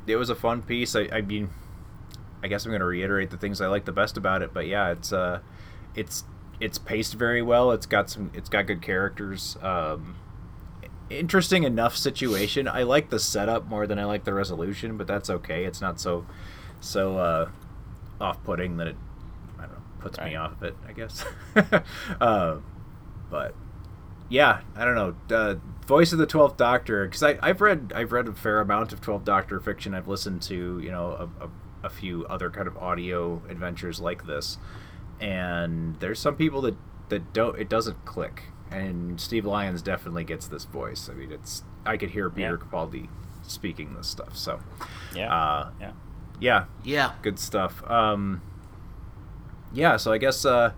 it 0.07 0.17
was 0.17 0.31
a 0.31 0.35
fun 0.35 0.63
piece. 0.63 0.95
I, 0.95 1.09
I 1.13 1.21
mean, 1.21 1.51
I 2.43 2.49
guess 2.49 2.65
I'm 2.65 2.71
going 2.71 2.81
to 2.81 2.87
reiterate 2.87 3.31
the 3.31 3.39
things 3.39 3.61
I 3.61 3.67
like 3.67 3.85
the 3.85 3.93
best 3.93 4.17
about 4.17 4.43
it, 4.43 4.53
but 4.53 4.67
yeah, 4.67 4.93
it's 4.93 5.13
uh, 5.13 5.41
it's 5.95 6.25
it's 6.61 6.79
paced 6.79 7.15
very 7.15 7.43
well. 7.43 7.73
It's 7.73 7.87
got 7.87 8.11
some, 8.11 8.31
it's 8.35 8.49
got 8.49 8.67
good 8.67 8.83
characters. 8.83 9.57
Um, 9.63 10.17
interesting 11.11 11.65
enough 11.65 11.97
situation. 11.97 12.69
I 12.69 12.83
like 12.83 13.11
the 13.11 13.19
setup 13.19 13.67
more 13.67 13.87
than 13.87 13.99
I 13.99 14.05
like 14.05 14.25
the 14.25 14.35
resolution, 14.35 14.97
but 14.97 15.07
that's 15.07 15.29
okay. 15.31 15.65
It's 15.65 15.81
not 15.81 16.01
so 16.01 16.27
so 16.81 17.19
uh, 17.19 17.51
off-putting 18.21 18.77
that 18.77 18.89
it 18.89 18.97
I 19.59 19.63
don't 19.63 19.73
know 19.73 19.83
puts 20.01 20.19
me 20.19 20.37
off 20.37 20.53
of 20.53 20.63
it. 20.63 20.77
I 20.87 20.93
guess. 20.93 21.25
uh, 22.21 22.59
but 23.31 23.55
yeah, 24.29 24.61
I 24.77 24.85
don't 24.85 24.95
know. 24.95 25.37
Uh, 25.37 25.57
Voice 25.87 26.13
of 26.13 26.19
the 26.19 26.27
Twelfth 26.27 26.57
Doctor, 26.57 27.05
because 27.05 27.23
I've 27.23 27.61
read 27.61 27.93
I've 27.95 28.13
read 28.13 28.27
a 28.27 28.33
fair 28.33 28.61
amount 28.61 28.93
of 28.93 29.01
Twelfth 29.01 29.25
Doctor 29.25 29.61
fiction. 29.61 29.95
I've 29.95 30.09
listened 30.09 30.43
to 30.43 30.81
you 30.81 30.91
know 30.91 31.29
a, 31.41 31.45
a, 31.45 31.51
a 31.85 31.91
few 31.91 32.25
other 32.27 32.51
kind 32.51 32.67
of 32.67 32.77
audio 32.79 33.43
adventures 33.49 34.01
like 34.01 34.27
this, 34.27 34.57
and 35.25 35.99
there's 36.01 36.19
some 36.19 36.37
people 36.37 36.61
that 36.63 36.77
that 37.09 37.33
don't 37.33 37.59
it 37.59 37.69
doesn't 37.69 38.05
click. 38.05 38.45
And 38.71 39.21
Steve 39.21 39.45
Lyons 39.45 39.83
definitely 39.83 40.25
gets 40.25 40.49
this 40.49 40.65
voice. 40.65 41.09
I 41.09 41.15
mean, 41.15 41.33
it's 41.33 41.63
I 41.87 41.97
could 41.97 42.11
hear 42.11 42.29
Peter 42.31 42.59
Yeah. 42.61 42.67
Capaldi 42.69 43.09
speaking 43.43 43.95
this 43.95 44.07
stuff. 44.09 44.37
So 44.37 44.61
Yeah, 45.15 45.33
uh, 45.35 45.71
yeah. 45.81 45.93
yeah, 46.41 46.65
Yeah. 46.83 47.13
good 47.23 47.39
stuff. 47.39 47.89
Um, 47.91 48.43
yeah, 49.73 49.97
so 49.97 50.13
I 50.13 50.19
guess 50.19 50.45
uh, 50.45 50.73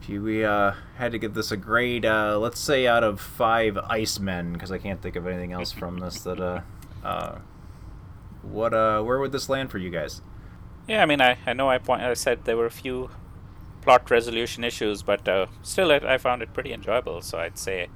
if 0.00 0.08
you, 0.08 0.22
we 0.22 0.44
uh, 0.44 0.72
had 0.96 1.12
to 1.12 1.18
give 1.18 1.34
this 1.34 1.50
a 1.52 1.56
grade, 1.56 2.04
uh, 2.04 2.38
let's 2.38 2.58
say 2.60 2.86
out 2.86 3.02
of 3.04 3.20
five 3.20 3.74
Icemen, 3.90 4.52
because 4.52 4.70
I 4.72 4.78
can't 4.78 5.00
think 5.00 5.16
of 5.16 5.26
anything 5.26 5.52
else 5.52 5.72
from 5.72 5.98
this 5.98 6.20
that 6.24 6.40
uh, 6.40 6.60
uh, 7.04 7.38
what 8.42 8.74
uh, 8.74 9.02
where 9.02 9.18
would 9.18 9.32
this 9.32 9.48
land 9.48 9.70
for 9.70 9.78
you 9.78 9.90
guys? 9.90 10.20
Yeah, 10.86 11.02
I 11.02 11.06
mean, 11.06 11.20
I, 11.20 11.38
I 11.46 11.52
know 11.52 11.68
I 11.68 11.78
point 11.78 12.02
I 12.02 12.12
said 12.14 12.44
there 12.44 12.56
were 12.56 12.66
a 12.66 12.70
few 12.70 13.10
plot 13.88 14.10
resolution 14.10 14.64
issues, 14.64 15.00
but 15.02 15.26
uh, 15.26 15.46
still, 15.62 15.90
it, 15.90 16.04
I 16.04 16.18
found 16.18 16.42
it 16.42 16.52
pretty 16.52 16.74
enjoyable. 16.74 17.22
So 17.22 17.38
I'd 17.38 17.56
say 17.56 17.88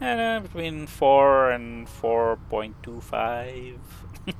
uh, 0.00 0.40
between 0.40 0.88
four 0.88 1.52
and 1.52 1.88
four 1.88 2.38
point 2.50 2.74
two 2.82 3.00
five. 3.00 3.78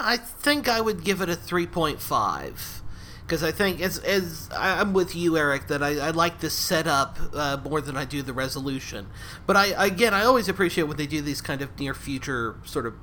I 0.00 0.16
think 0.16 0.66
I 0.66 0.80
would 0.80 1.04
give 1.04 1.20
it 1.20 1.28
a 1.28 1.34
3.5 1.34 2.80
because 3.20 3.42
I 3.42 3.50
think 3.52 3.82
as 3.82 3.98
as 3.98 4.48
I'm 4.56 4.94
with 4.94 5.14
you, 5.14 5.36
Eric, 5.36 5.66
that 5.66 5.82
I, 5.82 5.98
I 5.98 6.10
like 6.10 6.40
the 6.40 6.48
setup 6.48 7.18
uh, 7.34 7.58
more 7.62 7.82
than 7.82 7.98
I 7.98 8.06
do 8.06 8.22
the 8.22 8.32
resolution. 8.32 9.08
But 9.46 9.56
I 9.56 9.66
again, 9.88 10.14
I 10.14 10.24
always 10.24 10.48
appreciate 10.48 10.84
when 10.84 10.96
they 10.96 11.06
do 11.06 11.20
these 11.20 11.42
kind 11.42 11.60
of 11.60 11.78
near 11.78 11.92
future 11.92 12.56
sort 12.64 12.86
of 12.86 12.94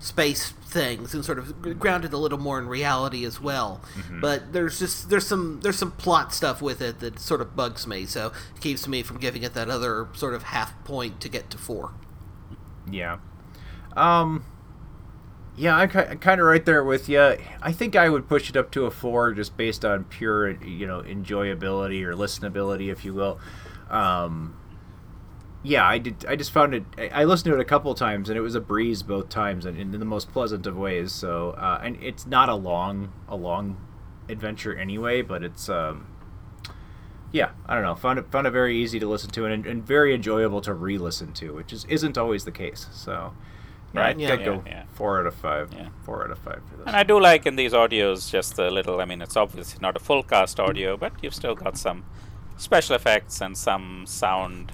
space 0.00 0.50
things 0.50 1.14
and 1.14 1.24
sort 1.24 1.38
of 1.38 1.78
grounded 1.78 2.12
a 2.12 2.18
little 2.18 2.38
more 2.38 2.58
in 2.58 2.68
reality 2.68 3.24
as 3.24 3.40
well. 3.40 3.80
Mhm. 3.96 4.20
But 4.20 4.52
there's 4.52 4.78
just 4.78 5.08
there's 5.10 5.26
some 5.26 5.60
there's 5.62 5.78
some 5.78 5.92
plot 5.92 6.32
stuff 6.34 6.60
with 6.60 6.80
it 6.82 7.00
that 7.00 7.18
sort 7.18 7.40
of 7.40 7.56
bugs 7.56 7.86
me, 7.86 8.04
so 8.06 8.32
it 8.54 8.60
keeps 8.60 8.86
me 8.86 9.02
from 9.02 9.18
giving 9.18 9.42
it 9.42 9.54
that 9.54 9.68
other 9.70 10.08
sort 10.12 10.34
of 10.34 10.44
half 10.44 10.72
point 10.84 11.20
to 11.20 11.28
get 11.28 11.50
to 11.50 11.58
four. 11.58 11.92
Yeah. 12.90 13.18
Um. 13.96 14.44
Yeah, 15.56 15.74
I'm 15.76 15.88
kind 15.88 16.40
of 16.40 16.46
right 16.46 16.64
there 16.64 16.84
with 16.84 17.08
you. 17.08 17.36
I 17.60 17.72
think 17.72 17.96
I 17.96 18.08
would 18.08 18.28
push 18.28 18.48
it 18.48 18.56
up 18.56 18.70
to 18.72 18.84
a 18.86 18.92
four, 18.92 19.32
just 19.32 19.56
based 19.56 19.84
on 19.84 20.04
pure, 20.04 20.50
you 20.62 20.86
know, 20.86 21.02
enjoyability 21.02 22.04
or 22.04 22.14
listenability, 22.14 22.92
if 22.92 23.04
you 23.04 23.12
will. 23.12 23.40
Um, 23.90 24.54
yeah, 25.68 25.86
I 25.86 25.98
did. 25.98 26.24
I 26.26 26.34
just 26.34 26.50
found 26.50 26.74
it. 26.74 26.84
I 27.12 27.24
listened 27.24 27.52
to 27.52 27.58
it 27.58 27.60
a 27.60 27.64
couple 27.64 27.94
times, 27.94 28.30
and 28.30 28.38
it 28.38 28.40
was 28.40 28.54
a 28.54 28.60
breeze 28.60 29.02
both 29.02 29.28
times, 29.28 29.66
and 29.66 29.78
in 29.78 29.90
the 29.90 30.04
most 30.04 30.32
pleasant 30.32 30.66
of 30.66 30.76
ways. 30.76 31.12
So, 31.12 31.50
uh, 31.50 31.80
and 31.82 32.02
it's 32.02 32.26
not 32.26 32.48
a 32.48 32.54
long, 32.54 33.12
a 33.28 33.36
long 33.36 33.76
adventure 34.28 34.74
anyway, 34.74 35.22
but 35.22 35.44
it's. 35.44 35.68
Um, 35.68 36.06
yeah, 37.30 37.50
I 37.66 37.74
don't 37.74 37.82
know. 37.82 37.94
Found 37.94 38.18
it 38.18 38.30
found 38.30 38.46
it 38.46 38.50
very 38.52 38.78
easy 38.78 38.98
to 38.98 39.06
listen 39.06 39.28
to 39.32 39.44
and, 39.44 39.66
and 39.66 39.86
very 39.86 40.14
enjoyable 40.14 40.62
to 40.62 40.72
re-listen 40.72 41.34
to, 41.34 41.52
which 41.52 41.74
is 41.74 41.84
isn't 41.84 42.16
always 42.16 42.44
the 42.44 42.50
case. 42.50 42.86
So, 42.92 43.34
yeah, 43.92 44.00
Right, 44.00 44.10
I'd 44.10 44.20
yeah, 44.20 44.36
go 44.36 44.62
yeah, 44.64 44.72
yeah. 44.72 44.82
four 44.94 45.20
out 45.20 45.26
of 45.26 45.34
five. 45.34 45.74
Yeah. 45.74 45.88
Four 46.04 46.24
out 46.24 46.30
of 46.30 46.38
five 46.38 46.62
for 46.66 46.78
this. 46.78 46.86
And 46.86 46.96
I 46.96 47.02
do 47.02 47.20
like 47.20 47.44
in 47.44 47.56
these 47.56 47.74
audios 47.74 48.30
just 48.30 48.58
a 48.58 48.70
little. 48.70 49.02
I 49.02 49.04
mean, 49.04 49.20
it's 49.20 49.36
obviously 49.36 49.78
not 49.82 49.96
a 49.96 50.00
full 50.00 50.22
cast 50.22 50.58
audio, 50.58 50.96
but 50.96 51.12
you've 51.20 51.34
still 51.34 51.54
got 51.54 51.76
some 51.76 52.06
special 52.56 52.96
effects 52.96 53.42
and 53.42 53.58
some 53.58 54.06
sound 54.06 54.72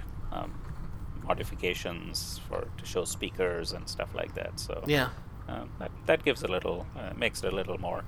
modifications 1.26 2.40
for 2.48 2.68
to 2.78 2.84
show 2.84 3.04
speakers 3.04 3.72
and 3.72 3.88
stuff 3.88 4.14
like 4.14 4.34
that. 4.34 4.60
So 4.60 4.82
Yeah. 4.86 5.08
um, 5.48 5.68
that 5.78 5.90
that 6.06 6.24
gives 6.24 6.42
a 6.42 6.48
little 6.48 6.86
uh, 6.96 7.12
makes 7.16 7.42
it 7.44 7.52
a 7.52 7.56
little 7.56 7.78
more 7.78 8.04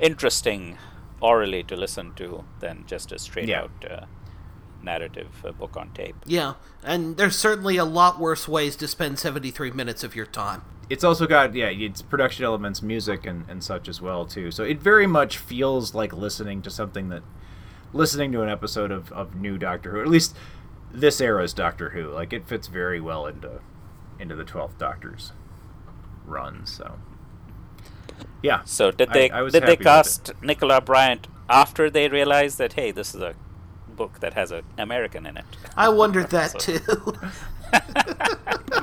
interesting 0.00 0.76
orally 1.20 1.62
to 1.64 1.76
listen 1.76 2.12
to 2.14 2.44
than 2.60 2.84
just 2.86 3.12
a 3.12 3.18
straight 3.18 3.48
Yeah. 3.48 3.62
out 3.62 3.84
uh, 3.90 4.04
narrative 4.82 5.28
uh, 5.44 5.52
book 5.52 5.76
on 5.76 5.90
tape. 5.90 6.16
Yeah, 6.26 6.54
and 6.84 7.16
there's 7.16 7.36
certainly 7.36 7.76
a 7.76 7.84
lot 7.84 8.20
worse 8.20 8.46
ways 8.46 8.76
to 8.76 8.86
spend 8.88 9.18
73 9.18 9.70
minutes 9.72 10.04
of 10.04 10.14
your 10.14 10.26
time. 10.26 10.62
it's 10.88 11.02
also 11.02 11.26
got 11.26 11.52
yeah 11.52 11.66
it's 11.86 12.00
production 12.00 12.44
elements 12.44 12.80
music 12.80 13.26
and, 13.26 13.44
and 13.50 13.64
such 13.64 13.88
as 13.88 14.00
well 14.00 14.24
too 14.24 14.52
so 14.52 14.62
it 14.62 14.78
very 14.80 15.04
much 15.06 15.36
feels 15.36 15.94
like 15.96 16.12
listening 16.12 16.62
to 16.62 16.70
something 16.70 17.08
that 17.08 17.22
listening 17.92 18.30
to 18.30 18.40
an 18.42 18.48
episode 18.48 18.92
of, 18.92 19.10
of 19.12 19.34
new 19.34 19.58
doctor 19.58 19.90
who 19.90 20.00
at 20.00 20.06
least 20.06 20.36
this 20.92 21.20
era's 21.20 21.52
doctor 21.52 21.90
who 21.90 22.10
like 22.10 22.32
it 22.32 22.46
fits 22.46 22.68
very 22.68 23.00
well 23.00 23.26
into 23.26 23.60
into 24.18 24.34
the 24.34 24.44
12th 24.44 24.78
doctor's 24.78 25.32
run 26.24 26.64
so 26.66 26.98
yeah 28.42 28.62
So 28.64 28.90
did 28.90 29.10
they 29.12 29.30
I 29.30 29.42
was 29.42 29.52
did 29.52 29.62
they 29.64 29.66
happy 29.72 29.78
with 29.78 29.80
it. 29.80 29.84
cast 29.84 30.32
Nicola 30.42 30.80
Bryant 30.80 31.28
after 31.48 31.90
they 31.90 32.08
realized 32.08 32.58
that 32.58 32.72
hey, 32.74 32.90
this 32.90 33.14
is 33.14 33.20
a 33.20 33.34
book 33.88 34.20
that 34.20 34.34
has 34.34 34.50
an 34.50 34.62
American 34.78 35.26
in 35.26 35.36
it? 35.36 35.44
I 35.76 35.88
wondered 35.88 36.30
that 36.30 36.60
So- 36.60 36.78
too. 36.78 37.14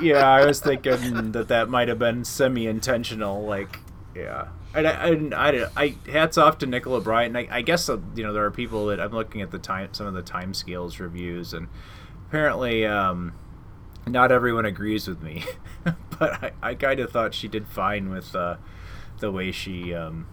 yeah, 0.00 0.28
I 0.28 0.44
was 0.44 0.60
thinking 0.60 1.32
that 1.32 1.48
that 1.48 1.68
might 1.68 1.88
have 1.88 1.98
been 1.98 2.24
semi-intentional. 2.24 3.44
Like, 3.44 3.80
yeah, 4.14 4.48
and 4.74 4.86
I, 4.86 5.08
and 5.08 5.34
I, 5.34 5.66
I, 5.76 5.94
hats 6.10 6.36
off 6.38 6.58
to 6.58 6.66
Nicola 6.66 7.00
Bryant. 7.00 7.36
I, 7.36 7.48
I 7.50 7.62
guess 7.62 7.88
uh, 7.88 7.98
you 8.14 8.22
know 8.24 8.32
there 8.32 8.44
are 8.44 8.50
people 8.50 8.86
that 8.86 9.00
I'm 9.00 9.12
looking 9.12 9.40
at 9.42 9.50
the 9.50 9.58
time, 9.58 9.88
some 9.92 10.06
of 10.06 10.14
the 10.14 10.22
time 10.22 10.54
scales 10.54 10.98
reviews, 11.00 11.52
and 11.52 11.68
apparently, 12.28 12.84
um, 12.86 13.32
not 14.06 14.32
everyone 14.32 14.64
agrees 14.66 15.06
with 15.08 15.22
me. 15.22 15.44
but 16.18 16.42
I, 16.42 16.52
I 16.62 16.74
kind 16.74 17.00
of 17.00 17.10
thought 17.10 17.34
she 17.34 17.48
did 17.48 17.66
fine 17.68 18.10
with 18.10 18.34
uh, 18.34 18.56
the 19.20 19.30
way 19.30 19.52
she 19.52 19.94
um, 19.94 20.26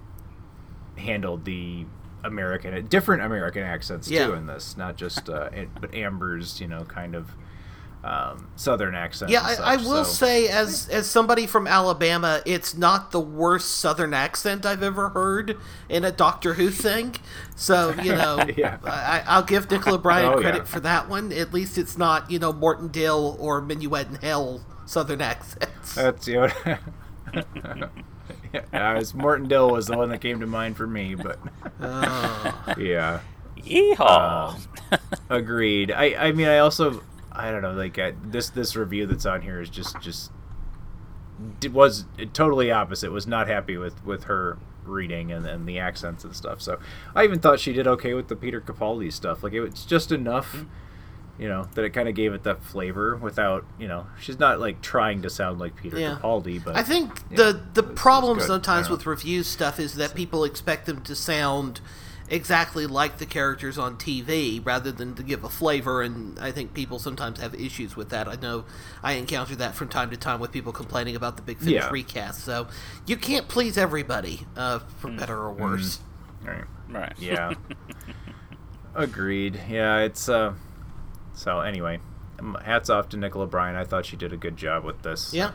handled 0.98 1.46
the 1.46 1.86
American, 2.24 2.86
different 2.88 3.24
American 3.24 3.64
accents 3.64 4.10
Yeah. 4.10 4.28
too 4.28 4.34
in 4.34 4.48
this, 4.48 4.78
not 4.78 4.96
just 4.98 5.30
uh, 5.30 5.50
but 5.80 5.94
Amber's, 5.94 6.60
you 6.62 6.68
know, 6.68 6.84
kind 6.86 7.16
of 7.16 7.32
um, 8.04 8.50
Southern 8.56 8.96
accent. 8.96 9.30
Yeah, 9.32 9.48
and 9.48 9.60
I, 9.64 9.74
I 9.74 9.76
will 9.78 10.04
so- 10.04 10.26
say, 10.26 10.48
as 10.48 10.90
as 10.90 11.08
somebody 11.10 11.46
from 11.46 11.68
Alabama, 11.68 12.42
it's 12.46 12.76
not 12.76 13.12
the 13.12 13.20
worst 13.20 13.78
Southern 13.78 14.14
accent 14.14 14.66
I've 14.66 14.82
ever 14.84 15.10
heard 15.10 15.58
in 15.88 16.04
a 16.04 16.12
Doctor 16.12 16.56
Who 16.56 16.70
thing. 16.72 17.16
So 17.56 17.94
you 18.02 18.16
know, 18.16 18.44
Yeah. 18.58 18.78
I, 18.84 19.24
I'll 19.28 19.44
give 19.44 19.70
Nicola 19.70 20.00
Bryant 20.00 20.36
Oh, 20.36 20.42
credit 20.42 20.60
yeah. 20.60 20.64
for 20.66 20.80
that 20.80 21.10
one. 21.10 21.32
At 21.32 21.54
least 21.54 21.78
it's 21.78 21.98
not 21.98 22.32
you 22.32 22.40
know 22.40 22.52
Morton 22.52 22.88
Dill 22.88 23.38
or 23.40 23.62
Minuet 23.62 24.08
in 24.10 24.16
Hell 24.16 24.66
Southern 24.88 25.22
accents. 25.22 25.94
That's 25.96 26.28
you 26.28 26.36
know, 26.38 26.50
yeah, 28.54 28.64
I 28.74 28.96
was 28.96 29.14
Morton 29.14 29.48
Dill 29.48 29.70
was 29.72 29.88
the 29.88 29.98
one 29.98 30.10
that 30.10 30.22
came 30.22 30.40
to 30.40 30.48
mind 30.48 30.76
for 30.78 30.88
me, 30.88 31.16
but 31.16 31.40
Oh. 31.80 32.74
yeah. 32.78 33.20
Yeehaw. 33.58 34.56
Um, 34.92 35.00
agreed. 35.30 35.92
I 35.92 36.16
I 36.16 36.32
mean 36.32 36.48
I 36.48 36.58
also 36.58 37.04
I 37.42 37.52
don't 37.52 37.62
know 37.62 37.74
like 37.74 37.98
I, 38.00 38.14
this 38.24 38.50
this 38.50 38.76
review 38.76 39.06
that's 39.06 39.26
on 39.26 39.42
here 39.42 39.60
is 39.62 39.70
just 39.70 40.00
just 40.02 40.32
it 41.64 41.74
was 41.74 42.06
totally 42.34 42.72
opposite. 42.72 43.12
Was 43.12 43.28
not 43.28 43.48
happy 43.48 43.78
with 43.78 44.04
with 44.06 44.26
her 44.26 44.58
reading 44.86 45.32
and, 45.32 45.46
and 45.46 45.68
the 45.68 45.80
accents 45.80 46.24
and 46.24 46.36
stuff. 46.36 46.62
So 46.62 46.80
I 47.16 47.24
even 47.24 47.40
thought 47.40 47.60
she 47.60 47.74
did 47.74 47.88
okay 47.88 48.14
with 48.14 48.28
the 48.28 48.36
Peter 48.36 48.62
Capaldi 48.62 49.12
stuff. 49.12 49.44
Like 49.44 49.54
it 49.54 49.62
was 49.62 49.86
just 49.86 50.12
enough. 50.12 50.56
Mm. 50.56 50.68
You 51.40 51.48
know 51.48 51.68
that 51.74 51.84
it 51.84 51.90
kind 51.92 52.08
of 52.08 52.14
gave 52.14 52.34
it 52.34 52.44
that 52.44 52.62
flavor 52.64 53.16
without, 53.16 53.66
you 53.80 53.88
know, 53.88 54.06
she's 54.20 54.38
not 54.38 54.60
like 54.60 54.82
trying 54.82 55.24
to 55.24 55.30
sound 55.30 55.60
like 55.60 55.76
Peter 55.76 55.98
Yeah. 56.00 56.20
Capaldi, 56.22 56.64
but 56.64 56.76
I 56.76 56.84
think 56.84 57.30
the 57.30 57.60
the 57.74 57.82
it's- 57.82 58.00
problem 58.00 58.40
sometimes 58.40 58.90
with 58.90 59.08
review 59.08 59.42
stuff 59.42 59.80
is 59.80 59.96
that 59.96 60.14
people 60.14 60.44
expect 60.44 60.86
them 60.86 61.02
to 61.02 61.16
sound 61.16 61.82
exactly 62.32 62.88
like 62.88 63.20
the 63.20 63.26
characters 63.28 63.78
on 63.78 63.98
TV 63.98 64.66
rather 64.66 64.92
than 64.92 65.14
to 65.16 65.22
give 65.22 65.44
a 65.44 65.50
flavor, 65.50 66.02
and 66.02 66.40
I 66.40 66.52
think 66.52 66.74
people 66.74 66.98
sometimes 66.98 67.40
have 67.40 67.54
issues 67.54 67.96
with 67.96 68.10
that. 68.10 68.28
I 68.28 68.36
know 68.36 68.66
I 69.04 69.14
encounter 69.14 69.56
that 69.58 69.76
from 69.76 69.90
time 69.90 70.10
to 70.10 70.18
time 70.18 70.40
with 70.40 70.52
people 70.52 70.72
complaining 70.72 71.16
about 71.16 71.36
the 71.36 71.44
Big 71.44 71.60
Finish 71.60 71.74
Yeah. 71.76 71.90
recast. 71.92 72.44
So 72.44 72.68
you 73.06 73.18
can't 73.18 73.48
please 73.48 73.78
everybody, 73.78 74.48
uh, 74.58 74.80
for 74.98 75.12
better 75.12 75.38
or 75.38 75.52
worse. 75.52 76.00
Right. 76.44 76.64
Right. 76.90 77.14
Yeah. 77.20 77.54
Agreed. 78.96 79.60
Yeah, 79.70 80.00
it's 80.00 80.28
uh 80.28 80.54
so 81.34 81.60
anyway, 81.62 82.00
um, 82.40 82.58
hats 82.64 82.90
off 82.90 83.10
to 83.10 83.18
Nicola 83.18 83.48
Bryant. 83.48 83.78
I 83.78 83.84
thought 83.86 84.06
she 84.06 84.16
did 84.18 84.34
a 84.34 84.38
good 84.38 84.58
job 84.58 84.84
with 84.84 85.02
this. 85.02 85.34
Yeah. 85.34 85.52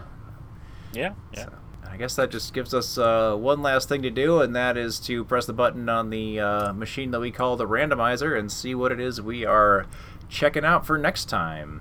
Yeah. 0.93 1.13
Yeah. 1.35 1.49
I 1.91 1.97
guess 1.99 2.17
that 2.17 2.31
just 2.31 2.53
gives 2.53 2.75
us 2.75 2.99
uh, 2.99 3.35
one 3.37 3.63
last 3.63 3.89
thing 3.89 4.03
to 4.03 4.11
do, 4.11 4.41
and 4.41 4.55
that 4.55 4.77
is 4.77 5.01
to 5.01 5.25
press 5.25 5.47
the 5.47 5.53
button 5.53 5.89
on 5.89 6.11
the 6.11 6.39
uh, 6.39 6.73
machine 6.73 7.11
that 7.13 7.21
we 7.21 7.31
call 7.31 7.57
the 7.57 7.67
randomizer 7.67 8.39
and 8.39 8.53
see 8.53 8.75
what 8.75 8.93
it 8.93 9.01
is 9.01 9.21
we 9.23 9.45
are 9.47 9.87
checking 10.29 10.65
out 10.65 10.87
for 10.87 10.99
next 10.99 11.27
time. 11.27 11.81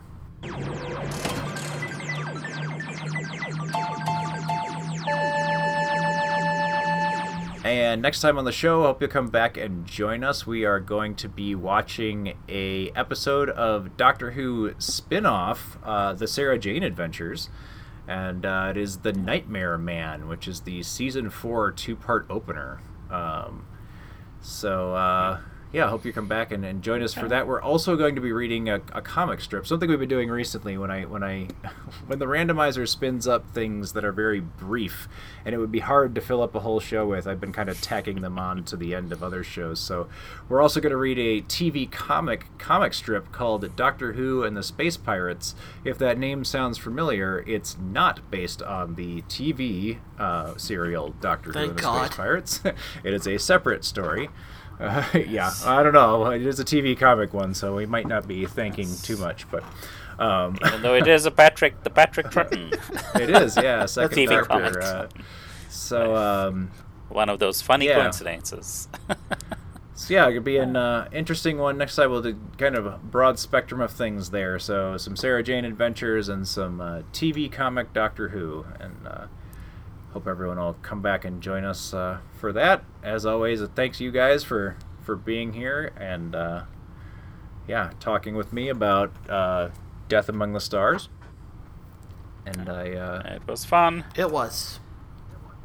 And 7.65 8.01
next 8.03 8.21
time 8.21 8.37
on 8.37 8.45
the 8.45 8.51
show, 8.51 8.83
I 8.83 8.85
hope 8.85 9.01
you'll 9.01 9.09
come 9.09 9.29
back 9.29 9.57
and 9.57 9.87
join 9.87 10.23
us. 10.23 10.45
We 10.45 10.65
are 10.65 10.79
going 10.79 11.15
to 11.15 11.27
be 11.27 11.55
watching 11.55 12.37
a 12.47 12.91
episode 12.91 13.49
of 13.49 13.97
Doctor 13.97 14.31
Who 14.31 14.75
spin-off, 14.77 15.79
uh, 15.83 16.13
the 16.13 16.27
Sarah 16.27 16.59
Jane 16.59 16.83
Adventures, 16.83 17.49
and 18.07 18.45
uh, 18.45 18.67
it 18.69 18.77
is 18.77 18.99
the 18.99 19.13
Nightmare 19.13 19.77
Man, 19.77 20.27
which 20.27 20.47
is 20.47 20.61
the 20.61 20.83
season 20.83 21.29
four 21.29 21.71
two-part 21.71 22.27
opener. 22.29 22.81
Um, 23.09 23.65
so 24.41 24.93
uh, 24.93 25.39
yeah, 25.75 25.87
I 25.87 25.89
hope 25.89 26.05
you 26.05 26.13
come 26.13 26.29
back 26.29 26.53
and, 26.53 26.63
and 26.63 26.81
join 26.81 27.03
us 27.03 27.13
for 27.13 27.27
that. 27.27 27.47
We're 27.47 27.61
also 27.61 27.97
going 27.97 28.15
to 28.15 28.21
be 28.21 28.31
reading 28.31 28.69
a, 28.69 28.75
a 28.93 29.01
comic 29.01 29.41
strip, 29.41 29.67
something 29.67 29.89
we've 29.89 29.99
been 29.99 30.07
doing 30.07 30.29
recently. 30.29 30.77
When 30.77 30.89
I 30.89 31.03
when 31.03 31.21
I 31.21 31.49
when 32.07 32.17
the 32.17 32.27
randomizer 32.27 32.87
spins 32.87 33.27
up 33.27 33.53
things 33.53 33.91
that 33.91 34.05
are 34.05 34.13
very 34.13 34.39
brief, 34.39 35.09
and 35.43 35.53
it 35.53 35.57
would 35.57 35.73
be 35.73 35.79
hard 35.79 36.15
to 36.15 36.21
fill 36.21 36.41
up 36.41 36.55
a 36.55 36.61
whole 36.61 36.79
show 36.79 37.05
with. 37.05 37.27
I've 37.27 37.41
been 37.41 37.51
kind 37.51 37.67
of 37.67 37.81
tacking 37.81 38.21
them 38.21 38.39
on 38.39 38.63
to 38.63 38.77
the 38.77 38.95
end 38.95 39.11
of 39.11 39.21
other 39.21 39.43
shows. 39.43 39.81
So 39.81 40.07
we're 40.47 40.61
also 40.61 40.79
going 40.79 40.91
to 40.91 40.97
read 40.97 41.19
a 41.19 41.41
TV 41.41 41.91
comic 41.91 42.45
comic 42.57 42.93
strip 42.93 43.33
called 43.33 43.75
Doctor 43.75 44.13
Who 44.13 44.43
and 44.43 44.55
the 44.55 44.63
Space 44.63 44.95
Pirates. 44.95 45.55
If 45.83 45.97
that 45.97 46.17
name 46.17 46.45
sounds 46.45 46.77
familiar, 46.77 47.43
it's 47.45 47.77
not 47.77 48.31
based 48.31 48.61
on 48.61 48.95
the 48.95 49.23
TV 49.23 49.97
uh, 50.17 50.55
serial 50.55 51.09
Doctor 51.19 51.49
Who 51.49 51.53
Thank 51.53 51.69
and 51.71 51.77
the 51.79 51.81
God. 51.81 52.05
Space 52.05 52.15
Pirates. 52.15 52.61
it 53.03 53.13
is 53.13 53.27
a 53.27 53.37
separate 53.37 53.83
story. 53.83 54.29
Uh, 54.79 55.03
yeah, 55.27 55.51
I 55.65 55.83
don't 55.83 55.93
know. 55.93 56.25
It 56.31 56.45
is 56.45 56.59
a 56.59 56.65
TV 56.65 56.97
comic 56.97 57.33
one, 57.33 57.53
so 57.53 57.75
we 57.75 57.85
might 57.85 58.07
not 58.07 58.27
be 58.27 58.45
thanking 58.45 58.89
too 59.03 59.17
much, 59.17 59.49
but 59.49 59.63
um, 60.19 60.57
Even 60.65 60.81
though 60.81 60.95
it 60.95 61.07
is 61.07 61.25
a 61.25 61.31
Patrick, 61.31 61.83
the 61.83 61.89
Patrick 61.89 62.27
Troughton. 62.27 62.73
it 63.19 63.29
is, 63.29 63.57
yeah, 63.57 63.85
second 63.85 64.17
TV 64.17 64.29
Doctor. 64.29 64.47
comics. 64.47 64.77
Uh, 64.85 65.07
so, 65.69 66.15
um, 66.15 66.71
One 67.09 67.29
of 67.29 67.39
those 67.39 67.61
funny 67.61 67.87
Yeah. 67.87 67.95
coincidences. 67.95 68.87
so 69.95 70.13
yeah, 70.13 70.27
it 70.27 70.33
could 70.33 70.43
be 70.43 70.57
an 70.57 70.75
uh, 70.75 71.07
interesting 71.11 71.57
one. 71.57 71.77
Next 71.77 71.95
time 71.95 72.11
we'll 72.11 72.21
do 72.21 72.37
kind 72.57 72.75
of 72.75 72.85
a 72.85 72.97
broad 73.03 73.39
spectrum 73.39 73.81
of 73.81 73.91
things 73.91 74.29
there. 74.31 74.57
So 74.59 74.97
some 74.97 75.15
Sarah 75.15 75.43
Jane 75.43 75.65
adventures 75.65 76.29
and 76.29 76.47
some 76.47 76.79
uh, 76.81 77.01
TV 77.13 77.51
comic 77.51 77.93
Doctor 77.93 78.29
Who, 78.29 78.65
and 78.79 78.95
uh, 79.07 79.25
hope 80.15 80.27
everyone 80.27 80.57
will 80.57 80.77
come 80.81 81.01
back 81.01 81.25
and 81.25 81.41
join 81.41 81.65
us 81.65 81.93
uh, 81.93 82.19
for 82.39 82.53
that. 82.53 82.85
As 83.03 83.25
always, 83.25 83.61
uh, 83.61 83.67
thanks 83.75 83.99
you 83.99 84.11
guys 84.11 84.45
for 84.45 84.77
for 85.03 85.17
being 85.17 85.51
here 85.51 85.91
and 85.99 86.33
uh, 86.33 86.63
yeah, 87.67 87.91
talking 87.99 88.33
with 88.33 88.53
me 88.53 88.69
about 88.69 89.11
uh, 89.29 89.69
Death 90.07 90.29
Among 90.29 90.53
the 90.53 90.61
Stars. 90.61 91.09
And 92.45 92.69
I 92.69 92.93
uh, 92.93 93.33
it 93.35 93.45
was 93.45 93.65
fun. 93.65 94.05
It 94.15 94.31
was 94.31 94.79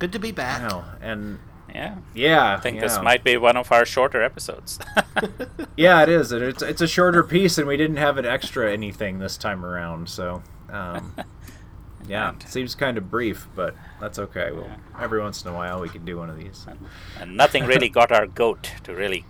good 0.01 0.11
to 0.15 0.19
be 0.19 0.33
back. 0.33 0.69
Wow, 0.69 0.85
and 1.01 1.39
Yeah. 1.73 1.99
yeah, 2.13 2.57
I 2.57 2.61
think 2.61 2.81
this 2.81 3.01
might 3.01 3.23
be 3.23 3.37
one 3.37 3.57
of 3.57 3.71
our 3.71 3.87
shorter 3.87 4.21
episodes. 4.21 4.81
Yeah, 5.77 6.03
it 6.03 6.09
is. 6.09 6.33
and 6.33 6.43
It's 6.43 6.61
it's 6.63 6.81
a 6.81 6.89
shorter 6.89 7.23
piece, 7.23 7.57
and 7.57 7.69
we 7.69 7.77
didn't 7.77 7.99
have 7.99 8.19
an 8.19 8.27
extra 8.27 8.73
anything 8.73 9.21
this 9.21 9.37
time 9.37 9.65
around. 9.65 10.09
So, 10.09 10.43
um, 10.71 11.15
yeah, 12.11 12.33
it 12.35 12.43
seems 12.49 12.75
kind 12.75 12.99
of 12.99 13.09
brief, 13.11 13.47
but 13.55 13.75
that's 14.01 14.19
okay. 14.19 14.51
Well, 14.53 14.69
every 15.01 15.21
once 15.23 15.45
in 15.45 15.51
a 15.51 15.55
while, 15.55 15.81
we 15.81 15.89
can 15.89 16.05
do 16.05 16.17
one 16.19 16.29
of 16.29 16.37
these. 16.37 16.67
and 17.21 17.37
nothing 17.37 17.65
really 17.67 17.89
got 18.01 18.11
our 18.11 18.27
goat 18.27 18.73
to 18.85 18.95
really 18.95 19.25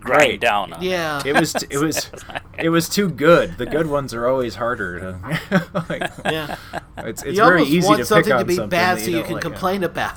grind 0.00 0.20
Right. 0.30 0.40
down 0.40 0.72
on. 0.72 0.82
Yeah. 0.82 1.22
It 1.24 1.34
was 1.38 1.54
it 1.54 1.78
was 1.78 2.10
it 2.58 2.68
was 2.70 2.88
too 2.88 3.08
good. 3.08 3.56
The 3.58 3.66
good 3.66 3.86
ones 3.86 4.12
are 4.14 4.26
always 4.26 4.54
harder 4.56 4.98
to. 5.00 5.66
like, 5.88 6.10
Yeah. 6.24 6.56
it's 6.98 7.22
it's 7.22 7.36
you 7.38 7.44
very 7.44 7.62
easy 7.64 7.86
want 7.86 7.98
to 7.98 8.02
pick 8.02 8.06
something 8.08 8.32
on 8.32 8.38
to 8.40 8.44
be 8.44 8.54
something 8.56 8.70
bad 8.70 8.98
so 9.00 9.06
you 9.06 9.12
don't 9.18 9.24
can 9.24 9.34
like. 9.34 9.42
complain 9.42 9.84
about 9.84 10.16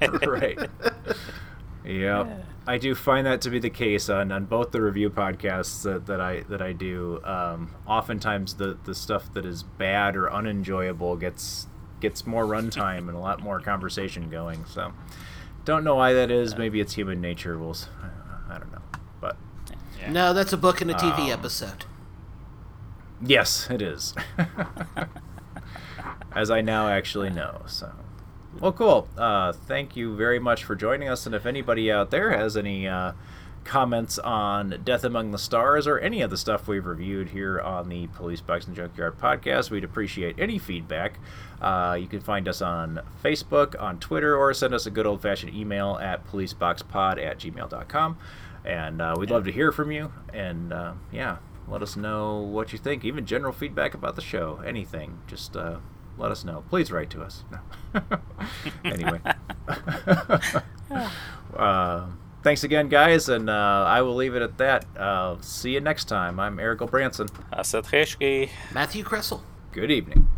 it. 0.00 0.26
right. 0.26 0.58
Yeah, 1.84 2.38
I 2.66 2.78
do 2.78 2.94
find 2.94 3.26
that 3.26 3.40
to 3.42 3.50
be 3.50 3.58
the 3.58 3.68
case 3.70 4.08
on, 4.08 4.32
on 4.32 4.46
both 4.46 4.70
the 4.70 4.80
review 4.80 5.10
podcasts 5.10 5.82
that, 5.82 6.06
that 6.06 6.20
I 6.20 6.40
that 6.48 6.62
I 6.62 6.72
do. 6.72 7.20
Um, 7.24 7.74
oftentimes, 7.86 8.54
the, 8.54 8.78
the 8.84 8.94
stuff 8.94 9.32
that 9.34 9.44
is 9.44 9.62
bad 9.62 10.16
or 10.16 10.30
unenjoyable 10.32 11.16
gets 11.16 11.66
gets 12.00 12.26
more 12.26 12.44
runtime 12.46 13.08
and 13.08 13.10
a 13.16 13.18
lot 13.18 13.40
more 13.42 13.60
conversation 13.60 14.30
going. 14.30 14.64
So, 14.64 14.92
don't 15.66 15.84
know 15.84 15.94
why 15.94 16.14
that 16.14 16.30
is. 16.30 16.56
Maybe 16.56 16.80
it's 16.80 16.94
human 16.94 17.20
nature. 17.20 17.58
We'll 17.58 17.70
s- 17.70 17.88
I 18.48 18.58
don't 18.58 18.72
know, 18.72 18.82
but 19.20 19.36
No, 20.08 20.32
that's 20.32 20.52
a 20.54 20.56
book 20.58 20.80
and 20.80 20.90
a 20.90 20.94
TV 20.94 21.24
Um, 21.26 21.30
episode. 21.38 21.84
yes, 23.22 23.68
it 23.70 23.82
is. 23.82 24.14
As 26.32 26.50
I 26.50 26.60
now 26.62 26.88
actually 26.88 27.30
know. 27.30 27.62
So, 27.66 27.92
well, 28.60 28.72
cool. 28.72 29.08
Uh, 29.16 29.52
thank 29.52 29.96
you 29.96 30.16
very 30.16 30.38
much 30.38 30.64
for 30.64 30.74
joining 30.74 31.08
us. 31.08 31.26
And 31.26 31.34
if 31.34 31.46
anybody 31.46 31.90
out 31.90 32.10
there 32.10 32.30
has 32.30 32.56
any 32.56 32.86
uh, 32.86 33.12
comments 33.64 34.18
on 34.18 34.80
Death 34.84 35.04
Among 35.04 35.30
the 35.30 35.38
Stars 35.38 35.86
or 35.86 35.98
any 35.98 36.20
of 36.20 36.30
the 36.30 36.36
stuff 36.36 36.68
we've 36.68 36.84
reviewed 36.84 37.30
here 37.30 37.60
on 37.60 37.88
the 37.88 38.06
Police 38.08 38.40
Box 38.40 38.66
and 38.66 38.76
Junkyard 38.76 39.18
podcast, 39.18 39.70
we'd 39.70 39.84
appreciate 39.84 40.36
any 40.38 40.58
feedback. 40.58 41.18
Uh, 41.60 41.96
you 41.98 42.06
can 42.06 42.20
find 42.20 42.46
us 42.46 42.60
on 42.60 43.00
Facebook, 43.22 43.80
on 43.80 43.98
Twitter, 43.98 44.36
or 44.36 44.52
send 44.52 44.74
us 44.74 44.86
a 44.86 44.90
good 44.90 45.06
old 45.06 45.22
fashioned 45.22 45.54
email 45.54 45.98
at 46.00 46.26
policeboxpod 46.26 47.24
at 47.24 47.38
gmail.com. 47.38 48.18
And 48.64 49.00
uh, 49.02 49.14
we'd 49.18 49.30
love 49.30 49.44
to 49.44 49.52
hear 49.52 49.72
from 49.72 49.90
you. 49.90 50.12
And 50.32 50.72
uh, 50.72 50.92
yeah, 51.12 51.38
let 51.68 51.82
us 51.82 51.96
know 51.96 52.38
what 52.40 52.72
you 52.72 52.78
think, 52.78 53.04
even 53.04 53.26
general 53.26 53.52
feedback 53.52 53.94
about 53.94 54.16
the 54.16 54.22
show, 54.22 54.62
anything. 54.64 55.20
Just 55.26 55.56
uh, 55.56 55.78
let 56.18 56.30
us 56.30 56.44
know. 56.44 56.64
Please 56.70 56.90
write 56.92 57.10
to 57.10 57.22
us. 57.22 57.44
No. 57.50 58.02
anyway. 58.84 59.20
uh, 61.56 62.06
thanks 62.42 62.64
again, 62.64 62.88
guys, 62.88 63.28
and 63.28 63.50
uh, 63.50 63.84
I 63.86 64.02
will 64.02 64.14
leave 64.14 64.34
it 64.34 64.42
at 64.42 64.58
that. 64.58 64.84
Uh, 64.96 65.36
see 65.40 65.72
you 65.72 65.80
next 65.80 66.04
time. 66.04 66.38
I'm 66.38 66.58
Eric 66.58 66.80
Branson. 66.90 67.28
Asad 67.52 67.84
Kheshki. 67.84 68.50
Matthew 68.72 69.04
Kresel. 69.04 69.42
Good 69.72 69.90
evening. 69.90 70.28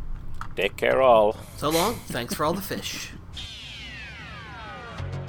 Take 0.55 0.77
care, 0.77 1.03
all. 1.03 1.37
So 1.59 1.69
long. 1.69 1.95
Thanks 2.07 2.35
for 2.35 2.45
all 2.45 2.55
the 2.55 2.63
fish. 2.63 3.13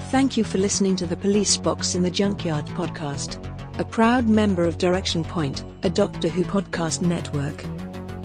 Thank 0.09 0.37
you 0.37 0.45
for 0.45 0.57
listening 0.57 0.95
to 0.97 1.05
the 1.05 1.17
Police 1.17 1.57
Box 1.57 1.93
in 1.95 2.01
the 2.01 2.09
Junkyard 2.09 2.65
podcast, 2.67 3.43
a 3.77 3.83
proud 3.83 4.29
member 4.29 4.63
of 4.63 4.77
Direction 4.77 5.21
Point, 5.21 5.65
a 5.83 5.89
Doctor 5.89 6.29
Who 6.29 6.45
podcast 6.45 7.01
network. 7.01 7.65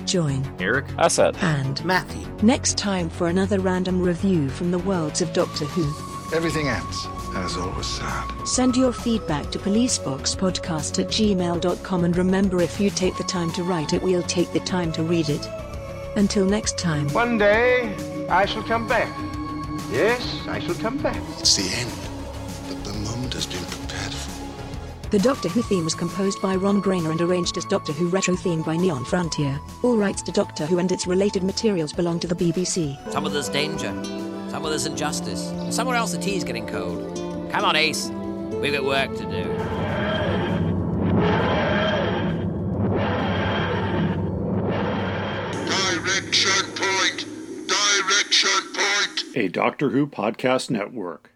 Join 0.07 0.45
Eric, 0.59 0.87
Asad, 0.99 1.37
and 1.41 1.85
Matthew 1.85 2.27
next 2.43 2.77
time 2.77 3.09
for 3.09 3.29
another 3.29 3.61
random 3.61 4.01
review 4.01 4.49
from 4.49 4.71
the 4.71 4.79
worlds 4.79 5.23
of 5.23 5.33
Doctor 5.33 5.65
Who. 5.65 6.37
Everything 6.37 6.69
ends, 6.69 7.07
and 7.35 7.45
it's 7.45 7.57
always 7.57 7.87
sad. 7.87 8.47
Send 8.47 8.77
your 8.77 8.93
feedback 8.93 9.51
to 9.51 9.59
policeboxpodcast 9.59 10.99
at 10.99 11.09
gmail.com 11.09 12.05
and 12.05 12.17
remember 12.17 12.63
if 12.63 12.81
you 12.81 12.91
take 12.91 13.17
the 13.17 13.25
time 13.25 13.53
to 13.53 13.63
write 13.63 13.93
it, 13.93 14.03
we'll 14.03 14.23
take 14.23 14.53
the 14.53 14.61
time 14.61 14.93
to 14.93 15.03
read 15.03 15.29
it. 15.29 15.47
Until 16.17 16.45
next 16.45 16.79
time. 16.79 17.09
One 17.11 17.39
day, 17.39 17.95
I 18.29 18.45
shall 18.47 18.63
come 18.63 18.89
back. 18.89 19.09
Yes, 19.91 20.41
I 20.49 20.59
shall 20.59 20.75
come 20.75 20.99
back. 20.99 21.21
It's 21.39 21.57
the 21.57 21.75
end, 21.77 21.91
but 22.69 22.85
the 22.85 22.99
moment 22.99 23.35
has 23.35 23.47
been 23.47 23.62
prepared 23.62 23.62
for. 23.62 23.62
The 25.13 25.19
Doctor 25.19 25.51
Who 25.51 25.61
theme 25.61 25.85
was 25.85 25.95
composed 25.95 26.41
by 26.41 26.57
Ron 26.57 26.83
Grainer 26.83 27.11
and 27.11 27.21
arranged 27.21 27.59
as 27.59 27.67
Doctor 27.67 27.93
Who 27.93 28.09
Retro 28.09 28.35
theme 28.35 28.63
by 28.63 28.79
Neon 28.79 29.05
Frontier. 29.05 29.61
All 29.83 29.99
rights 29.99 30.23
to 30.23 30.33
Doctor 30.33 30.65
Who 30.65 30.79
and 30.79 30.91
its 30.91 31.07
related 31.07 31.43
materials 31.43 31.93
belong 31.93 32.19
to 32.21 32.27
the 32.27 32.35
BBC. 32.35 32.97
Some 33.13 33.27
of 33.27 33.35
there's 33.35 33.51
danger, 33.51 33.93
some 34.49 34.65
of 34.65 34.71
there's 34.71 34.87
injustice, 34.87 35.49
and 35.49 35.75
somewhere 35.75 35.97
else 35.97 36.13
the 36.13 36.19
tea's 36.19 36.45
getting 36.45 36.67
cold. 36.67 37.15
Come 37.53 37.63
on, 37.63 37.77
Ace. 37.77 38.09
We've 38.09 38.73
got 38.73 38.85
work 38.85 39.15
to 39.19 39.25
do. 39.27 39.43
Direction 45.69 46.75
point! 46.75 47.27
Direction 47.69 48.73
point! 48.73 49.37
A 49.37 49.49
Doctor 49.49 49.91
Who 49.91 50.07
podcast 50.07 50.71
network. 50.71 51.32